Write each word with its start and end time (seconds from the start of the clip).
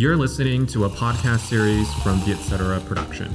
You're 0.00 0.16
listening 0.16 0.66
to 0.66 0.84
a 0.84 0.88
podcast 0.88 1.50
series 1.50 1.88
from 2.04 2.20
the 2.20 2.32
Etc. 2.32 2.56
Production. 2.86 3.28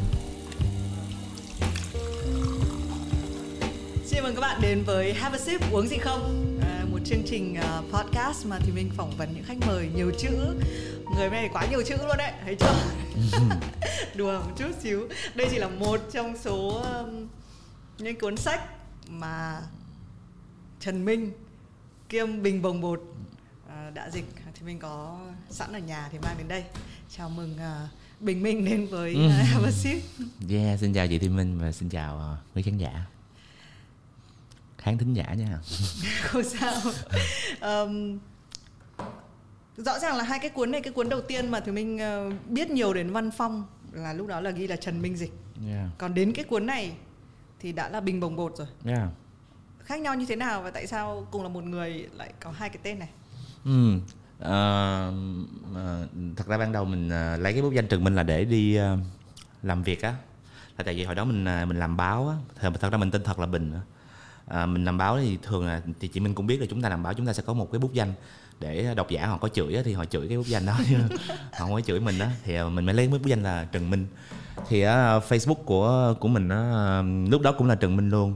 Xin 4.05 4.23
mừng 4.23 4.35
các 4.35 4.41
bạn 4.41 4.61
đến 4.61 4.83
với 4.83 5.13
Have 5.13 5.37
a 5.37 5.39
Sip 5.39 5.61
uống 5.71 5.87
gì 5.87 5.97
không? 5.97 6.57
À, 6.61 6.85
một 6.91 6.99
chương 7.05 7.23
trình 7.25 7.57
uh, 7.59 7.93
podcast 7.93 8.45
mà 8.45 8.59
thì 8.59 8.71
mình 8.71 8.91
phỏng 8.97 9.11
vấn 9.17 9.33
những 9.33 9.43
khách 9.43 9.57
mời 9.67 9.89
nhiều 9.95 10.11
chữ. 10.17 10.29
Người 11.15 11.29
này 11.29 11.49
quá 11.53 11.65
nhiều 11.71 11.83
chữ 11.83 11.95
luôn 12.07 12.17
đấy, 12.17 12.31
thấy 12.45 12.55
chưa? 12.55 12.75
Đùa 14.15 14.39
một 14.39 14.51
chút 14.57 14.71
xíu. 14.81 15.07
Đây 15.35 15.47
chỉ 15.51 15.57
là 15.57 15.67
một 15.67 15.99
trong 16.11 16.37
số 16.37 16.67
um, 16.69 17.27
những 17.97 18.19
cuốn 18.19 18.37
sách 18.37 18.61
mà 19.09 19.61
Trần 20.79 21.05
Minh 21.05 21.31
kiêm 22.09 22.43
Bình 22.43 22.61
Bồng 22.61 22.81
Bột 22.81 23.01
đã 23.93 24.09
dịch 24.09 24.25
thì 24.53 24.65
mình 24.65 24.79
có 24.79 25.19
sẵn 25.49 25.73
ở 25.73 25.79
nhà 25.79 26.09
thì 26.11 26.19
mang 26.19 26.35
đến 26.37 26.47
đây. 26.47 26.63
Chào 27.17 27.29
mừng 27.29 27.53
uh, 27.53 27.89
Bình 28.19 28.43
Minh 28.43 28.65
đến 28.65 28.87
với 28.87 29.15
uh, 29.25 29.31
Have 29.47 29.65
a 29.65 29.71
Sip. 29.71 30.03
Yeah, 30.49 30.79
xin 30.79 30.93
chào 30.93 31.07
chị 31.07 31.19
Thiên 31.19 31.35
Minh 31.35 31.59
và 31.59 31.71
xin 31.71 31.89
chào 31.89 32.15
uh, 32.33 32.55
quý 32.55 32.61
khán 32.61 32.77
giả 32.77 33.05
khán 34.83 34.97
thính 34.97 35.13
giả 35.13 35.33
nha 35.33 35.59
không 36.21 36.43
sao 36.43 36.73
um, 37.61 38.19
rõ 39.77 39.99
ràng 39.99 40.15
là 40.15 40.23
hai 40.23 40.39
cái 40.39 40.49
cuốn 40.49 40.71
này 40.71 40.81
cái 40.81 40.93
cuốn 40.93 41.09
đầu 41.09 41.21
tiên 41.21 41.51
mà 41.51 41.59
thì 41.59 41.71
mình 41.71 41.99
uh, 42.27 42.49
biết 42.49 42.69
nhiều 42.69 42.93
đến 42.93 43.11
văn 43.11 43.31
phong 43.31 43.63
là 43.91 44.13
lúc 44.13 44.27
đó 44.27 44.41
là 44.41 44.49
ghi 44.49 44.67
là 44.67 44.75
trần 44.75 45.01
minh 45.01 45.17
dịch 45.17 45.31
yeah. 45.67 45.89
còn 45.97 46.13
đến 46.13 46.33
cái 46.33 46.45
cuốn 46.45 46.65
này 46.65 46.93
thì 47.59 47.71
đã 47.71 47.89
là 47.89 48.01
bình 48.01 48.19
bồng 48.19 48.35
bột 48.35 48.57
rồi 48.57 48.67
yeah. 48.85 49.09
khác 49.79 49.99
nhau 49.99 50.15
như 50.15 50.25
thế 50.25 50.35
nào 50.35 50.61
và 50.61 50.71
tại 50.71 50.87
sao 50.87 51.27
cùng 51.31 51.43
là 51.43 51.49
một 51.49 51.63
người 51.63 52.09
lại 52.13 52.33
có 52.39 52.51
hai 52.51 52.69
cái 52.69 52.79
tên 52.83 52.99
này 52.99 53.09
ừ. 53.65 53.99
Ờ, 54.39 55.13
thật 56.35 56.47
ra 56.47 56.57
ban 56.57 56.71
đầu 56.71 56.85
mình 56.85 57.09
à, 57.09 57.37
lấy 57.37 57.53
cái 57.53 57.61
bút 57.61 57.73
danh 57.73 57.87
Trần 57.87 58.03
Minh 58.03 58.15
là 58.15 58.23
để 58.23 58.45
đi 58.45 58.75
à, 58.75 58.97
làm 59.63 59.83
việc 59.83 60.01
á. 60.01 60.15
Là 60.77 60.83
tại 60.83 60.95
vì 60.95 61.03
hồi 61.03 61.15
đó 61.15 61.25
mình 61.25 61.45
à, 61.45 61.65
mình 61.65 61.79
làm 61.79 61.97
báo 61.97 62.29
á. 62.29 62.35
Thật 62.79 62.91
ra 62.91 62.97
mình 62.97 63.11
tên 63.11 63.23
thật 63.23 63.39
là 63.39 63.45
Bình 63.45 63.73
à, 64.47 64.65
mình 64.65 64.85
làm 64.85 64.97
báo 64.97 65.19
thì 65.19 65.37
thường 65.43 65.67
là 65.67 65.81
thì 65.99 66.07
chị 66.07 66.19
Minh 66.19 66.33
cũng 66.33 66.47
biết 66.47 66.61
là 66.61 66.65
chúng 66.69 66.81
ta 66.81 66.89
làm 66.89 67.03
báo 67.03 67.13
chúng 67.13 67.25
ta 67.25 67.33
sẽ 67.33 67.43
có 67.45 67.53
một 67.53 67.71
cái 67.71 67.79
bút 67.79 67.93
danh 67.93 68.13
để 68.59 68.93
độc 68.95 69.09
giả 69.09 69.27
họ 69.27 69.37
có 69.37 69.47
chửi 69.47 69.83
thì 69.83 69.93
họ 69.93 70.05
chửi 70.05 70.27
cái 70.27 70.37
bút 70.37 70.47
danh 70.47 70.65
đó. 70.65 70.79
Chứ 70.89 70.97
họ 71.27 71.59
không 71.59 71.73
có 71.73 71.81
chửi 71.81 71.99
mình 71.99 72.19
đó 72.19 72.25
thì 72.43 72.55
à, 72.55 72.63
mình 72.69 72.85
mới 72.85 72.95
lấy 72.95 73.07
bút 73.07 73.25
danh 73.25 73.43
là 73.43 73.67
Trần 73.71 73.89
Minh. 73.89 74.07
Thì 74.69 74.85
uh, 74.85 74.89
Facebook 75.29 75.63
của 75.65 76.13
của 76.19 76.27
mình 76.27 76.47
uh, 76.47 77.31
lúc 77.31 77.41
đó 77.41 77.51
cũng 77.51 77.67
là 77.67 77.75
Trần 77.75 77.95
Minh 77.95 78.09
luôn. 78.09 78.35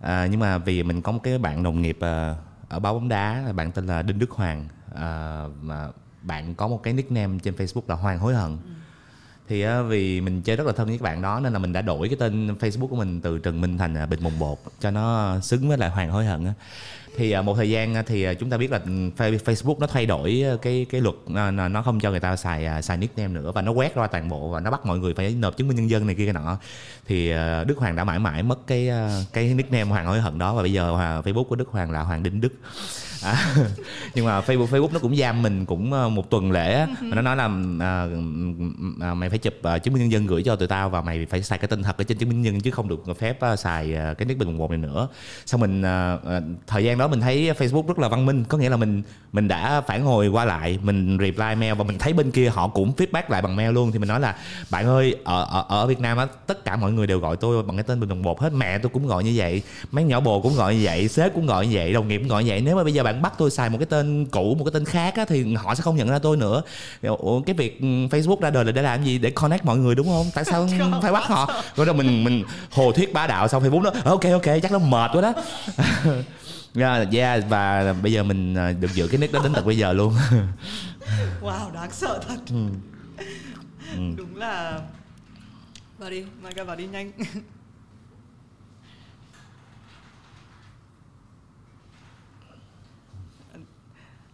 Uh, 0.00 0.08
nhưng 0.30 0.40
mà 0.40 0.58
vì 0.58 0.82
mình 0.82 1.02
có 1.02 1.12
một 1.12 1.20
cái 1.22 1.38
bạn 1.38 1.62
đồng 1.62 1.82
nghiệp 1.82 1.98
uh, 1.98 2.47
ở 2.68 2.78
báo 2.78 2.94
bóng 2.94 3.08
đá 3.08 3.52
bạn 3.52 3.72
tên 3.72 3.86
là 3.86 4.02
Đinh 4.02 4.18
Đức 4.18 4.30
Hoàng. 4.30 4.68
À, 4.94 5.44
mà 5.62 5.88
bạn 6.22 6.54
có 6.54 6.68
một 6.68 6.82
cái 6.82 6.94
nickname 6.94 7.38
trên 7.42 7.54
Facebook 7.54 7.82
là 7.86 7.94
Hoàng 7.94 8.18
hối 8.18 8.34
hận. 8.34 8.50
ừ 8.50 8.77
thì 9.48 9.64
vì 9.88 10.20
mình 10.20 10.42
chơi 10.42 10.56
rất 10.56 10.66
là 10.66 10.72
thân 10.72 10.88
với 10.88 10.98
các 10.98 11.02
bạn 11.02 11.22
đó 11.22 11.40
nên 11.40 11.52
là 11.52 11.58
mình 11.58 11.72
đã 11.72 11.82
đổi 11.82 12.08
cái 12.08 12.16
tên 12.20 12.54
Facebook 12.60 12.88
của 12.88 12.96
mình 12.96 13.20
từ 13.20 13.38
Trần 13.38 13.60
Minh 13.60 13.78
thành 13.78 13.94
à, 13.94 14.06
Bịch 14.06 14.18
Bình 14.18 14.24
Mùng 14.24 14.38
Bột 14.38 14.58
cho 14.80 14.90
nó 14.90 15.36
xứng 15.40 15.68
với 15.68 15.78
lại 15.78 15.90
Hoàng 15.90 16.10
Hối 16.10 16.24
Hận 16.24 16.46
thì 17.16 17.30
à, 17.32 17.42
một 17.42 17.54
thời 17.56 17.70
gian 17.70 17.94
à, 17.94 18.02
thì 18.06 18.26
chúng 18.40 18.50
ta 18.50 18.56
biết 18.56 18.70
là 18.70 18.80
ừ, 18.84 18.90
Facebook 19.18 19.78
nó 19.78 19.86
thay 19.86 20.06
đổi 20.06 20.44
cái 20.62 20.86
cái 20.90 21.00
luật 21.00 21.14
nó 21.70 21.82
không 21.82 22.00
cho 22.00 22.10
người 22.10 22.20
ta 22.20 22.36
xài 22.36 22.82
xài 22.82 22.96
nickname 22.96 23.32
nữa 23.32 23.52
và 23.54 23.62
nó 23.62 23.72
quét 23.72 23.94
ra 23.94 24.06
toàn 24.06 24.28
bộ 24.28 24.48
và 24.48 24.60
nó 24.60 24.70
bắt 24.70 24.86
mọi 24.86 24.98
người 24.98 25.14
phải 25.14 25.30
nộp 25.30 25.56
chứng 25.56 25.68
minh 25.68 25.76
nhân 25.76 25.90
dân 25.90 26.06
này 26.06 26.14
kia 26.14 26.24
cái 26.24 26.32
nọ. 26.32 26.58
Thì 27.06 27.28
Đức 27.66 27.74
Hoàng 27.76 27.96
đã 27.96 28.04
mãi 28.04 28.18
mãi 28.18 28.42
mất 28.42 28.66
cái 28.66 28.90
cái 29.32 29.54
nickname 29.54 29.90
Hoàng 29.90 30.06
Hối 30.06 30.20
Hận 30.20 30.38
đó 30.38 30.54
và 30.54 30.62
bây 30.62 30.72
giờ 30.72 30.92
Facebook 31.24 31.44
của 31.44 31.56
Đức 31.56 31.68
Hoàng 31.68 31.90
là 31.90 32.02
Hoàng 32.02 32.22
Đinh 32.22 32.40
Đức 32.40 32.52
à, 33.22 33.54
nhưng 34.14 34.24
mà 34.24 34.40
Facebook 34.40 34.66
Facebook 34.66 34.92
nó 34.92 34.98
cũng 34.98 35.16
giam 35.16 35.42
mình 35.42 35.66
cũng 35.66 35.92
ờ, 35.92 36.08
một 36.08 36.30
tuần 36.30 36.52
lễ 36.52 36.86
mà 37.00 37.16
nó 37.16 37.22
nói 37.22 37.36
là 37.36 37.50
à, 37.80 38.06
à, 39.00 39.14
mày 39.14 39.28
phải 39.28 39.38
chụp 39.38 39.54
à, 39.62 39.78
chứng 39.78 39.94
minh 39.94 40.02
nhân 40.02 40.12
dân 40.12 40.26
gửi 40.26 40.42
cho 40.42 40.56
tụi 40.56 40.68
tao 40.68 40.90
và 40.90 41.00
mày 41.00 41.26
phải 41.26 41.42
xài 41.42 41.58
cái 41.58 41.68
tên 41.68 41.82
thật 41.82 41.98
ở 41.98 42.04
trên 42.04 42.18
chứng 42.18 42.28
minh 42.28 42.42
nhân 42.42 42.54
dân 42.54 42.60
chứ 42.60 42.70
không 42.70 42.88
được 42.88 43.18
phép 43.18 43.40
à, 43.40 43.56
xài 43.56 43.94
à, 43.94 44.14
cái 44.14 44.26
nick 44.26 44.38
bình 44.38 44.58
một 44.58 44.70
này 44.70 44.78
nữa. 44.78 45.08
Sau 45.46 45.58
mình 45.58 45.82
à, 45.82 46.18
à, 46.26 46.40
thời 46.66 46.84
gian 46.84 46.98
đó 46.98 47.08
mình 47.08 47.20
thấy 47.20 47.52
Facebook 47.58 47.86
rất 47.86 47.98
là 47.98 48.08
văn 48.08 48.26
minh. 48.26 48.44
Có 48.48 48.58
nghĩa 48.58 48.68
là 48.68 48.76
mình 48.76 49.02
mình 49.32 49.48
đã 49.48 49.80
phản 49.80 50.02
hồi 50.02 50.28
qua 50.28 50.44
lại 50.44 50.78
mình 50.82 51.18
reply 51.20 51.54
mail 51.54 51.74
và 51.74 51.84
mình 51.84 51.98
thấy 51.98 52.12
bên 52.12 52.30
kia 52.30 52.48
họ 52.48 52.68
cũng 52.68 52.92
feedback 52.96 53.22
lại 53.28 53.42
bằng 53.42 53.56
mail 53.56 53.72
luôn. 53.72 53.92
Thì 53.92 53.98
mình 53.98 54.08
nói 54.08 54.20
là 54.20 54.36
bạn 54.70 54.86
ơi 54.86 55.16
ở 55.24 55.44
ở, 55.44 55.64
ở 55.68 55.86
Việt 55.86 56.00
Nam 56.00 56.18
á 56.18 56.26
tất 56.46 56.64
cả 56.64 56.76
mọi 56.76 56.92
người 56.92 57.06
đều 57.06 57.18
gọi 57.18 57.36
tôi 57.36 57.62
bằng 57.62 57.76
cái 57.76 57.84
tên 57.84 58.00
bình 58.00 58.22
bột 58.22 58.40
hết. 58.40 58.52
Mẹ 58.52 58.78
tôi 58.78 58.90
cũng 58.90 59.06
gọi 59.06 59.24
như 59.24 59.32
vậy 59.36 59.62
mấy 59.90 60.04
nhỏ 60.04 60.20
bồ 60.20 60.40
cũng 60.40 60.54
gọi 60.54 60.74
như 60.74 60.80
vậy 60.84 61.08
sếp 61.08 61.34
cũng 61.34 61.46
gọi 61.46 61.66
như 61.66 61.72
vậy 61.76 61.92
đồng 61.92 62.08
nghiệp 62.08 62.18
cũng 62.18 62.28
gọi 62.28 62.44
như 62.44 62.50
vậy. 62.50 62.60
Nếu 62.60 62.76
mà 62.76 62.84
bây 62.84 62.92
giờ 62.92 63.02
bạn 63.12 63.22
bắt 63.22 63.32
tôi 63.38 63.50
xài 63.50 63.70
một 63.70 63.78
cái 63.78 63.86
tên 63.86 64.26
cũ 64.26 64.54
một 64.58 64.64
cái 64.64 64.72
tên 64.74 64.84
khác 64.84 65.16
á, 65.16 65.24
thì 65.24 65.54
họ 65.54 65.74
sẽ 65.74 65.82
không 65.82 65.96
nhận 65.96 66.08
ra 66.08 66.18
tôi 66.18 66.36
nữa. 66.36 66.62
Ủa, 67.02 67.40
cái 67.40 67.54
việc 67.54 67.80
ừ, 67.80 67.86
Facebook 67.86 68.40
ra 68.40 68.50
đời 68.50 68.64
là 68.64 68.72
để 68.72 68.82
làm 68.82 69.04
gì? 69.04 69.18
Để 69.18 69.30
connect 69.30 69.64
mọi 69.64 69.76
người 69.78 69.94
đúng 69.94 70.06
không? 70.06 70.26
Tại 70.34 70.44
sao 70.44 70.68
phải 71.02 71.12
bắt 71.12 71.24
họ? 71.24 71.62
rồi 71.76 71.86
đó 71.86 71.92
mình 71.92 72.24
mình 72.24 72.44
hồ 72.70 72.92
thuyết 72.92 73.12
bá 73.12 73.26
đạo 73.26 73.48
xong 73.48 73.62
Facebook 73.62 73.82
nó 73.82 73.90
ok 74.04 74.24
ok 74.32 74.44
chắc 74.62 74.72
nó 74.72 74.78
mệt 74.78 75.10
quá 75.12 75.22
đó. 75.22 75.32
Yeah, 76.74 77.12
yeah 77.12 77.44
và 77.48 77.92
bây 78.02 78.12
giờ 78.12 78.22
mình 78.22 78.54
à, 78.54 78.72
được 78.80 78.94
giữ 78.94 79.08
cái 79.08 79.18
nick 79.18 79.32
đó 79.32 79.40
đến 79.42 79.52
tận 79.52 79.66
bây 79.66 79.76
giờ 79.76 79.92
luôn. 79.92 80.14
Wow 81.42 81.72
đáng 81.74 81.90
sợ 81.92 82.20
thật. 82.28 82.36
Ừ. 82.50 82.66
Ừ. 83.96 84.02
đúng 84.16 84.36
là 84.36 84.80
vào 85.98 86.10
đi 86.10 86.24
Mai 86.42 86.52
vào 86.64 86.76
đi 86.76 86.86
nhanh 86.86 87.12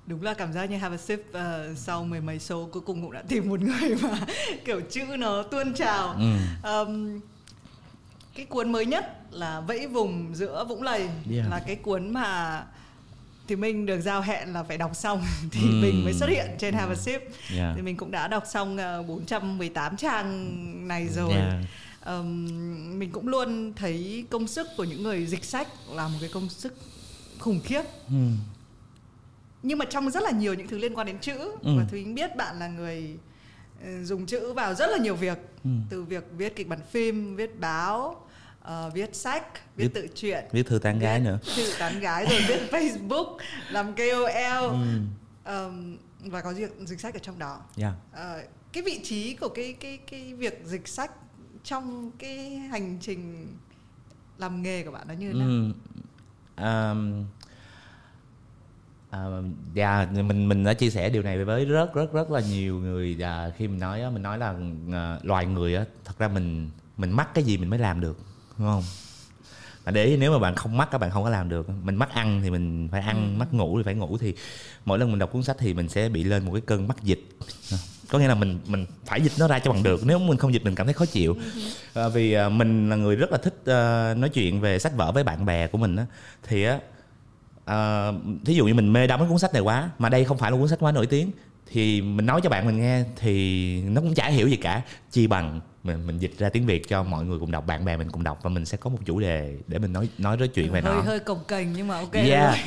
đúng 0.06 0.22
là 0.22 0.34
cảm 0.34 0.52
giác 0.52 0.70
như 0.70 0.76
have 0.76 0.94
a 0.94 0.98
sip 0.98 1.20
uh, 1.30 1.78
sau 1.78 2.04
mười 2.04 2.20
mấy 2.20 2.38
số 2.38 2.68
cuối 2.72 2.82
cùng 2.86 3.02
cũng 3.02 3.12
đã 3.12 3.22
tìm 3.28 3.48
một 3.48 3.60
người 3.60 3.96
mà 4.02 4.18
kiểu 4.64 4.80
chữ 4.90 5.04
nó 5.18 5.42
tuôn 5.42 5.74
trào 5.74 6.08
ừ. 6.08 6.34
um, 6.62 7.20
cái 8.34 8.46
cuốn 8.46 8.72
mới 8.72 8.86
nhất 8.86 9.18
là 9.30 9.60
vẫy 9.60 9.86
vùng 9.86 10.34
giữa 10.34 10.64
vũng 10.68 10.82
lầy 10.82 11.00
yeah. 11.00 11.50
là 11.50 11.62
cái 11.66 11.76
cuốn 11.76 12.12
mà 12.12 12.62
thì 13.48 13.56
mình 13.56 13.86
được 13.86 14.00
giao 14.00 14.20
hẹn 14.20 14.52
là 14.52 14.62
phải 14.62 14.78
đọc 14.78 14.96
xong 14.96 15.24
thì 15.50 15.60
mm. 15.60 15.80
mình 15.82 16.04
mới 16.04 16.14
xuất 16.14 16.28
hiện 16.28 16.46
trên 16.58 16.74
Have 16.74 16.92
a 16.92 16.96
Sip 16.96 17.22
yeah. 17.56 17.72
thì 17.76 17.82
mình 17.82 17.96
cũng 17.96 18.10
đã 18.10 18.28
đọc 18.28 18.44
xong 18.46 18.78
uh, 19.00 19.06
418 19.08 19.96
trang 19.96 20.88
này 20.88 21.08
rồi 21.08 21.32
yeah. 21.32 21.54
um, 22.06 22.46
mình 22.98 23.10
cũng 23.12 23.28
luôn 23.28 23.72
thấy 23.76 24.24
công 24.30 24.46
sức 24.46 24.66
của 24.76 24.84
những 24.84 25.02
người 25.02 25.26
dịch 25.26 25.44
sách 25.44 25.68
là 25.90 26.08
một 26.08 26.18
cái 26.20 26.30
công 26.32 26.48
sức 26.48 26.74
khủng 27.38 27.60
khiếp 27.64 27.82
mm 28.08 28.34
nhưng 29.64 29.78
mà 29.78 29.84
trong 29.84 30.10
rất 30.10 30.22
là 30.22 30.30
nhiều 30.30 30.54
những 30.54 30.68
thứ 30.68 30.78
liên 30.78 30.94
quan 30.94 31.06
đến 31.06 31.18
chữ 31.18 31.38
ừ. 31.62 31.78
và 31.78 31.84
thúy 31.90 32.04
biết 32.04 32.36
bạn 32.36 32.58
là 32.58 32.68
người 32.68 33.16
ừ, 33.84 34.04
dùng 34.04 34.26
chữ 34.26 34.52
vào 34.52 34.74
rất 34.74 34.90
là 34.90 34.98
nhiều 34.98 35.14
việc 35.14 35.38
ừ. 35.64 35.70
từ 35.90 36.02
việc 36.02 36.24
viết 36.36 36.56
kịch 36.56 36.68
bản 36.68 36.78
phim 36.90 37.36
viết 37.36 37.60
báo 37.60 38.26
uh, 38.64 38.94
viết 38.94 39.14
sách 39.14 39.46
viết, 39.54 39.84
viết 39.84 39.94
tự 39.94 40.08
truyện 40.14 40.44
viết 40.52 40.66
thư 40.66 40.78
tán 40.78 40.98
gái 40.98 41.20
nữa 41.20 41.38
thư 41.56 41.72
tán 41.78 42.00
gái 42.00 42.26
rồi 42.30 42.40
viết 42.48 42.60
facebook 42.70 43.38
làm 43.70 43.94
kol 43.94 44.30
ừ. 44.34 44.98
um, 45.44 45.96
và 46.20 46.40
có 46.40 46.54
dịch, 46.54 46.76
dịch 46.86 47.00
sách 47.00 47.14
ở 47.14 47.20
trong 47.22 47.38
đó 47.38 47.60
yeah. 47.76 47.94
uh, 48.12 48.18
cái 48.72 48.82
vị 48.82 49.00
trí 49.04 49.34
của 49.34 49.48
cái 49.48 49.76
cái 49.80 49.98
cái 50.10 50.34
việc 50.34 50.60
dịch 50.64 50.88
sách 50.88 51.10
trong 51.64 52.10
cái 52.18 52.50
hành 52.50 52.98
trình 53.00 53.46
làm 54.38 54.62
nghề 54.62 54.84
của 54.84 54.90
bạn 54.90 55.08
nó 55.08 55.14
như 55.14 55.32
thế 55.32 55.38
nào? 55.38 55.48
Ừ. 55.48 55.72
Um, 56.56 57.24
À, 59.14 59.24
dạ 59.74 60.06
mình 60.12 60.48
mình 60.48 60.64
đã 60.64 60.74
chia 60.74 60.90
sẻ 60.90 61.10
điều 61.10 61.22
này 61.22 61.44
với 61.44 61.64
rất 61.64 61.94
rất 61.94 62.12
rất 62.12 62.30
là 62.30 62.40
nhiều 62.40 62.80
người. 62.80 63.16
Và 63.18 63.52
khi 63.56 63.68
mình 63.68 63.78
nói 63.78 64.10
mình 64.10 64.22
nói 64.22 64.38
là 64.38 64.50
uh, 64.50 65.24
loài 65.24 65.46
người 65.46 65.74
á 65.74 65.84
thật 66.04 66.18
ra 66.18 66.28
mình 66.28 66.70
mình 66.96 67.10
mắc 67.10 67.34
cái 67.34 67.44
gì 67.44 67.56
mình 67.56 67.70
mới 67.70 67.78
làm 67.78 68.00
được 68.00 68.18
đúng 68.58 68.68
không? 68.68 68.82
Mà 69.84 69.92
để 69.92 70.16
nếu 70.20 70.32
mà 70.32 70.38
bạn 70.38 70.54
không 70.54 70.76
mắc 70.76 70.88
các 70.92 70.98
bạn 70.98 71.10
không 71.10 71.24
có 71.24 71.30
làm 71.30 71.48
được. 71.48 71.68
Mình 71.82 71.96
mắc 71.96 72.10
ăn 72.14 72.40
thì 72.42 72.50
mình 72.50 72.88
phải 72.92 73.00
ăn 73.00 73.16
ừ. 73.16 73.38
mắc 73.38 73.54
ngủ 73.54 73.76
thì 73.76 73.82
phải 73.82 73.94
ngủ. 73.94 74.18
Thì 74.18 74.34
mỗi 74.84 74.98
lần 74.98 75.10
mình 75.10 75.18
đọc 75.18 75.32
cuốn 75.32 75.42
sách 75.42 75.56
thì 75.58 75.74
mình 75.74 75.88
sẽ 75.88 76.08
bị 76.08 76.24
lên 76.24 76.44
một 76.44 76.52
cái 76.52 76.62
cơn 76.66 76.88
mắc 76.88 77.02
dịch. 77.02 77.20
Có 78.08 78.18
nghĩa 78.18 78.28
là 78.28 78.34
mình 78.34 78.58
mình 78.66 78.86
phải 79.06 79.20
dịch 79.20 79.32
nó 79.38 79.48
ra 79.48 79.58
cho 79.58 79.72
bằng 79.72 79.82
được. 79.82 80.00
Nếu 80.06 80.18
mình 80.18 80.38
không 80.38 80.52
dịch 80.52 80.64
mình 80.64 80.74
cảm 80.74 80.86
thấy 80.86 80.94
khó 80.94 81.06
chịu. 81.06 81.36
À, 81.94 82.08
vì 82.08 82.32
à, 82.32 82.48
mình 82.48 82.90
là 82.90 82.96
người 82.96 83.16
rất 83.16 83.32
là 83.32 83.38
thích 83.38 83.54
uh, 83.60 84.18
nói 84.18 84.30
chuyện 84.32 84.60
về 84.60 84.78
sách 84.78 84.96
vở 84.96 85.12
với 85.12 85.24
bạn 85.24 85.44
bè 85.44 85.66
của 85.66 85.78
mình 85.78 85.96
á. 85.96 86.06
Thì 86.42 86.64
á 86.64 86.78
Ờ, 87.64 88.14
thí 88.44 88.54
dụ 88.54 88.66
như 88.66 88.74
mình 88.74 88.92
mê 88.92 89.06
đắm 89.06 89.20
cái 89.20 89.28
cuốn 89.28 89.38
sách 89.38 89.52
này 89.52 89.62
quá, 89.62 89.90
mà 89.98 90.08
đây 90.08 90.24
không 90.24 90.38
phải 90.38 90.50
là 90.50 90.56
cuốn 90.56 90.68
sách 90.68 90.78
quá 90.80 90.92
nổi 90.92 91.06
tiếng, 91.06 91.30
thì 91.72 92.00
mình 92.00 92.26
nói 92.26 92.40
cho 92.40 92.50
bạn 92.50 92.66
mình 92.66 92.80
nghe 92.80 93.04
thì 93.16 93.80
nó 93.82 94.00
cũng 94.00 94.14
chả 94.14 94.28
hiểu 94.28 94.48
gì 94.48 94.56
cả, 94.56 94.82
chi 95.10 95.26
bằng 95.26 95.60
mình 95.84 96.06
mình 96.06 96.18
dịch 96.18 96.38
ra 96.38 96.48
tiếng 96.48 96.66
việt 96.66 96.88
cho 96.88 97.02
mọi 97.02 97.24
người 97.24 97.38
cùng 97.38 97.50
đọc 97.50 97.66
bạn 97.66 97.84
bè 97.84 97.96
mình 97.96 98.10
cùng 98.10 98.24
đọc 98.24 98.38
và 98.42 98.50
mình 98.50 98.64
sẽ 98.64 98.76
có 98.76 98.90
một 98.90 98.98
chủ 99.04 99.20
đề 99.20 99.56
để 99.66 99.78
mình 99.78 99.92
nói 99.92 100.08
nói 100.18 100.36
nói 100.36 100.48
chuyện 100.48 100.72
về 100.72 100.80
hơi 100.80 100.94
nó. 100.94 101.00
hơi 101.00 101.18
cồng 101.18 101.44
kềnh 101.48 101.72
nhưng 101.72 101.88
mà 101.88 101.98
ok 101.98 102.12
yeah. 102.12 102.58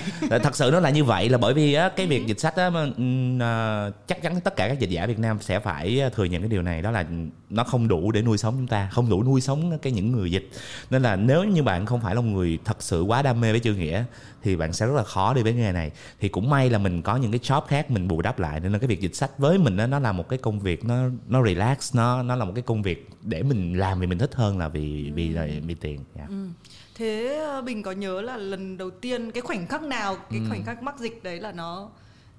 thật 0.44 0.56
sự 0.56 0.70
nó 0.74 0.80
là 0.80 0.90
như 0.90 1.04
vậy 1.04 1.30
là 1.30 1.38
bởi 1.38 1.54
vì 1.54 1.74
á 1.74 1.90
cái 1.90 2.08
việc 2.08 2.28
dịch 2.28 2.40
sách 2.40 2.56
á 2.56 2.66
ừm, 2.98 3.42
à, 3.42 3.90
chắc 4.08 4.22
chắn 4.22 4.42
tất 4.42 4.56
cả 4.56 4.68
các 4.68 4.80
dịch 4.80 4.90
giả 4.90 5.06
Việt 5.06 5.20
Nam 5.20 5.38
sẽ 5.42 5.60
phải 5.60 6.02
thừa 6.16 6.24
nhận 6.24 6.42
cái 6.42 6.50
điều 6.50 6.62
này 6.62 6.82
đó 6.82 6.92
là 6.92 7.06
nó 7.50 7.64
không 7.64 7.88
đủ 7.88 8.12
để 8.12 8.22
nuôi 8.22 8.38
sống 8.38 8.56
chúng 8.58 8.68
ta 8.68 8.90
không 8.92 9.10
đủ 9.10 9.24
nuôi 9.24 9.42
sống 9.42 9.78
cái 9.82 9.94
những 9.94 10.12
người 10.12 10.32
dịch. 10.32 10.50
Nên 10.90 11.02
là 11.02 11.16
nếu 11.16 11.44
như 11.44 11.64
bạn 11.64 11.86
không 11.86 12.02
phải 12.02 12.16
là 12.16 12.22
một 12.22 12.28
người 12.28 12.58
thật 12.66 12.84
sự 12.84 13.02
quá 13.02 13.22
đam 13.22 13.42
mê 13.42 13.52
với 13.52 13.60
chữ 13.60 13.74
nghĩa 13.74 14.04
thì 14.44 14.56
bạn 14.56 14.74
sẽ 14.74 14.86
rất 14.86 14.94
là 14.96 15.04
khó 15.04 15.34
đi 15.34 15.44
với 15.44 15.54
nghề 15.54 15.72
này. 15.72 15.92
Thì 16.20 16.30
cũng 16.30 16.50
may 16.50 16.70
là 16.70 16.78
mình 16.78 17.02
có 17.02 17.16
những 17.16 17.32
cái 17.32 17.40
job 17.40 17.62
khác 17.62 17.92
mình 17.92 18.08
bù 18.08 18.22
đắp 18.22 18.40
lại 18.40 18.60
nên 18.60 18.74
là 18.74 18.80
cái 18.80 18.88
việc 18.88 19.02
dịch 19.02 19.16
sách 19.16 19.32
với 19.38 19.58
mình 19.58 19.78
á 19.78 19.88
nó 19.88 20.00
là 20.00 20.12
một 20.12 20.30
cái 20.30 20.40
công 20.40 20.60
việc 20.60 20.86
nó 20.86 20.96
nó 21.28 21.44
relax 21.44 21.96
nó 21.96 22.24
nó 22.24 22.36
là 22.36 22.46
một 22.46 22.52
cái 22.56 22.62
công 22.62 22.82
việc 22.82 23.07
để 23.22 23.44
mình 23.44 23.80
làm 23.80 24.00
vì 24.00 24.08
mình 24.08 24.18
thích 24.18 24.36
hơn 24.36 24.58
là 24.58 24.68
vì 24.68 25.12
vì 25.16 25.30
là 25.30 25.48
vì 25.66 25.74
tiền 25.74 26.00
yeah. 26.16 26.30
Ừ. 26.30 26.48
thế 26.96 27.38
ờ, 27.46 27.62
bình 27.62 27.84
có 27.84 27.92
nhớ 27.92 28.22
là 28.22 28.38
lần 28.38 28.78
đầu 28.78 28.90
tiên 28.90 29.32
cái 29.32 29.42
khoảnh 29.42 29.68
khắc 29.68 29.82
nào 29.82 30.18
cái 30.30 30.42
khoảnh 30.50 30.64
khắc 30.64 30.84
mắc 30.84 31.00
dịch 31.00 31.24
đấy 31.24 31.40
là 31.40 31.52
nó 31.52 31.90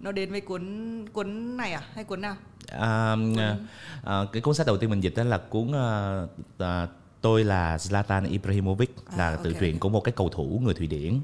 nó 0.00 0.12
đến 0.12 0.30
với 0.30 0.40
cuốn 0.40 1.04
cuốn 1.12 1.56
này 1.56 1.72
à 1.72 1.82
hay 1.94 2.04
cuốn 2.04 2.20
nào? 2.20 2.36
À, 2.68 3.16
à, 4.04 4.20
cái 4.32 4.42
cuốn 4.42 4.54
sách 4.54 4.66
đầu 4.66 4.76
tiên 4.76 4.90
mình 4.90 5.00
dịch 5.00 5.16
đó 5.16 5.24
là 5.24 5.38
cuốn 5.38 5.72
à, 5.72 6.22
à, 6.58 6.86
tôi 7.20 7.44
là 7.44 7.76
Zlatan 7.76 8.30
Ibrahimovic 8.30 8.94
là 9.16 9.28
À, 9.28 9.36
tự 9.36 9.50
ok, 9.52 9.60
truyện 9.60 9.78
của 9.78 9.88
một 9.88 10.00
cái 10.00 10.12
cầu 10.12 10.28
thủ 10.28 10.60
người 10.64 10.74
Thụy 10.74 10.86
Điển. 10.86 11.20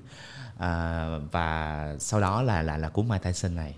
À, 0.58 1.06
và 1.32 1.96
sau 1.98 2.20
đó 2.20 2.42
là 2.42 2.62
là 2.62 2.78
là 2.78 2.88
cuốn 2.88 3.08
Mike 3.08 3.24
Tyson 3.24 3.54
này 3.54 3.74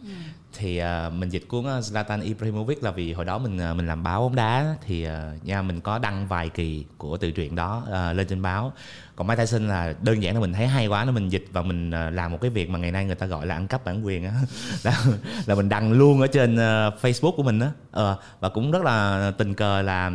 thì 0.57 0.83
uh, 0.83 1.13
mình 1.13 1.29
dịch 1.29 1.49
cuốn 1.49 1.65
à, 1.67 1.81
Zlatan 1.81 2.23
Ibrahimovic 2.23 2.83
là 2.83 2.91
vì 2.91 3.13
hồi 3.13 3.25
đó 3.25 3.39
mình 3.39 3.71
uh, 3.71 3.77
mình 3.77 3.87
làm 3.87 4.03
báo 4.03 4.21
bóng 4.21 4.37
đá 4.37 4.77
thì 4.87 5.07
uh, 5.09 5.45
nha 5.45 5.63
mình 5.63 5.81
có 5.81 5.99
đăng 5.99 6.27
vài 6.27 6.49
kỳ 6.49 6.85
của 6.99 7.17
tự 7.17 7.31
truyện 7.31 7.55
đó 7.55 7.87
uh, 7.89 8.17
lên 8.17 8.27
trên 8.27 8.43
báo 8.43 8.73
còn 9.17 9.27
Mike 9.27 9.43
Tyson 9.43 9.69
là 9.69 9.95
đơn 10.03 10.23
giản 10.23 10.35
là 10.35 10.41
mình 10.41 10.53
thấy 10.53 10.67
hay 10.67 10.87
quá 10.87 11.05
nên 11.05 11.15
mình 11.15 11.29
dịch 11.29 11.47
và 11.53 11.63
mình 11.63 11.91
à, 11.91 12.11
làm 12.11 12.33
một 12.33 12.39
cái 12.41 12.51
việc 12.51 12.71
mà 12.71 12.79
ngày 12.79 12.93
nay 12.93 13.05
người 13.05 13.15
ta 13.15 13.27
gọi 13.27 13.47
là 13.47 13.55
ăn 13.55 13.67
cắp 13.67 13.85
bản 13.85 14.07
quyền 14.07 14.25
á. 14.25 14.33
Là, 14.83 15.05
là 15.47 15.55
mình 15.55 15.69
đăng 15.69 15.93
luôn 15.93 16.21
ở 16.21 16.27
trên 16.27 16.57
à, 16.57 16.91
Facebook 17.03 17.37
của 17.37 17.43
mình 17.43 17.61
á. 17.61 17.71
Ờ, 17.91 18.19
và 18.41 18.49
cũng 18.49 18.71
rất 18.71 18.83
là 18.83 19.31
tình 19.39 19.55
cờ 19.55 19.83
là 19.83 20.11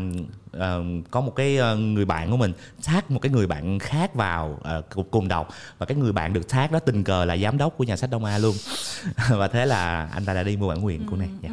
ờ, 0.52 0.84
có 1.12 1.22
một 1.22 1.36
cái 1.36 1.58
ờ, 1.58 1.76
người 1.76 2.06
bạn 2.06 2.32
của 2.32 2.38
mình 2.38 2.54
tag 2.86 3.02
một 3.10 3.20
cái 3.20 3.32
người 3.32 3.48
bạn 3.48 3.80
khác 3.80 4.16
vào 4.16 4.60
ờ, 4.64 4.82
cùng, 4.96 5.08
cùng 5.12 5.28
đọc. 5.28 5.50
Và 5.78 5.86
cái 5.86 5.98
người 5.98 6.12
bạn 6.12 6.34
được 6.34 6.50
tag 6.50 6.72
đó 6.72 6.80
tình 6.80 7.04
cờ 7.04 7.26
là 7.26 7.38
giám 7.38 7.58
đốc 7.58 7.78
của 7.78 7.84
nhà 7.84 7.96
sách 7.96 8.10
Đông 8.10 8.26
A 8.26 8.38
luôn. 8.38 8.56
Và 9.30 9.48
thế 9.48 9.66
là 9.66 10.10
anh 10.14 10.26
ta 10.26 10.34
đã 10.34 10.44
đi 10.44 10.58
mua 10.58 10.68
bản 10.68 10.86
quyền 10.86 11.08
của 11.08 11.16
này 11.16 11.30
dạ. 11.42 11.50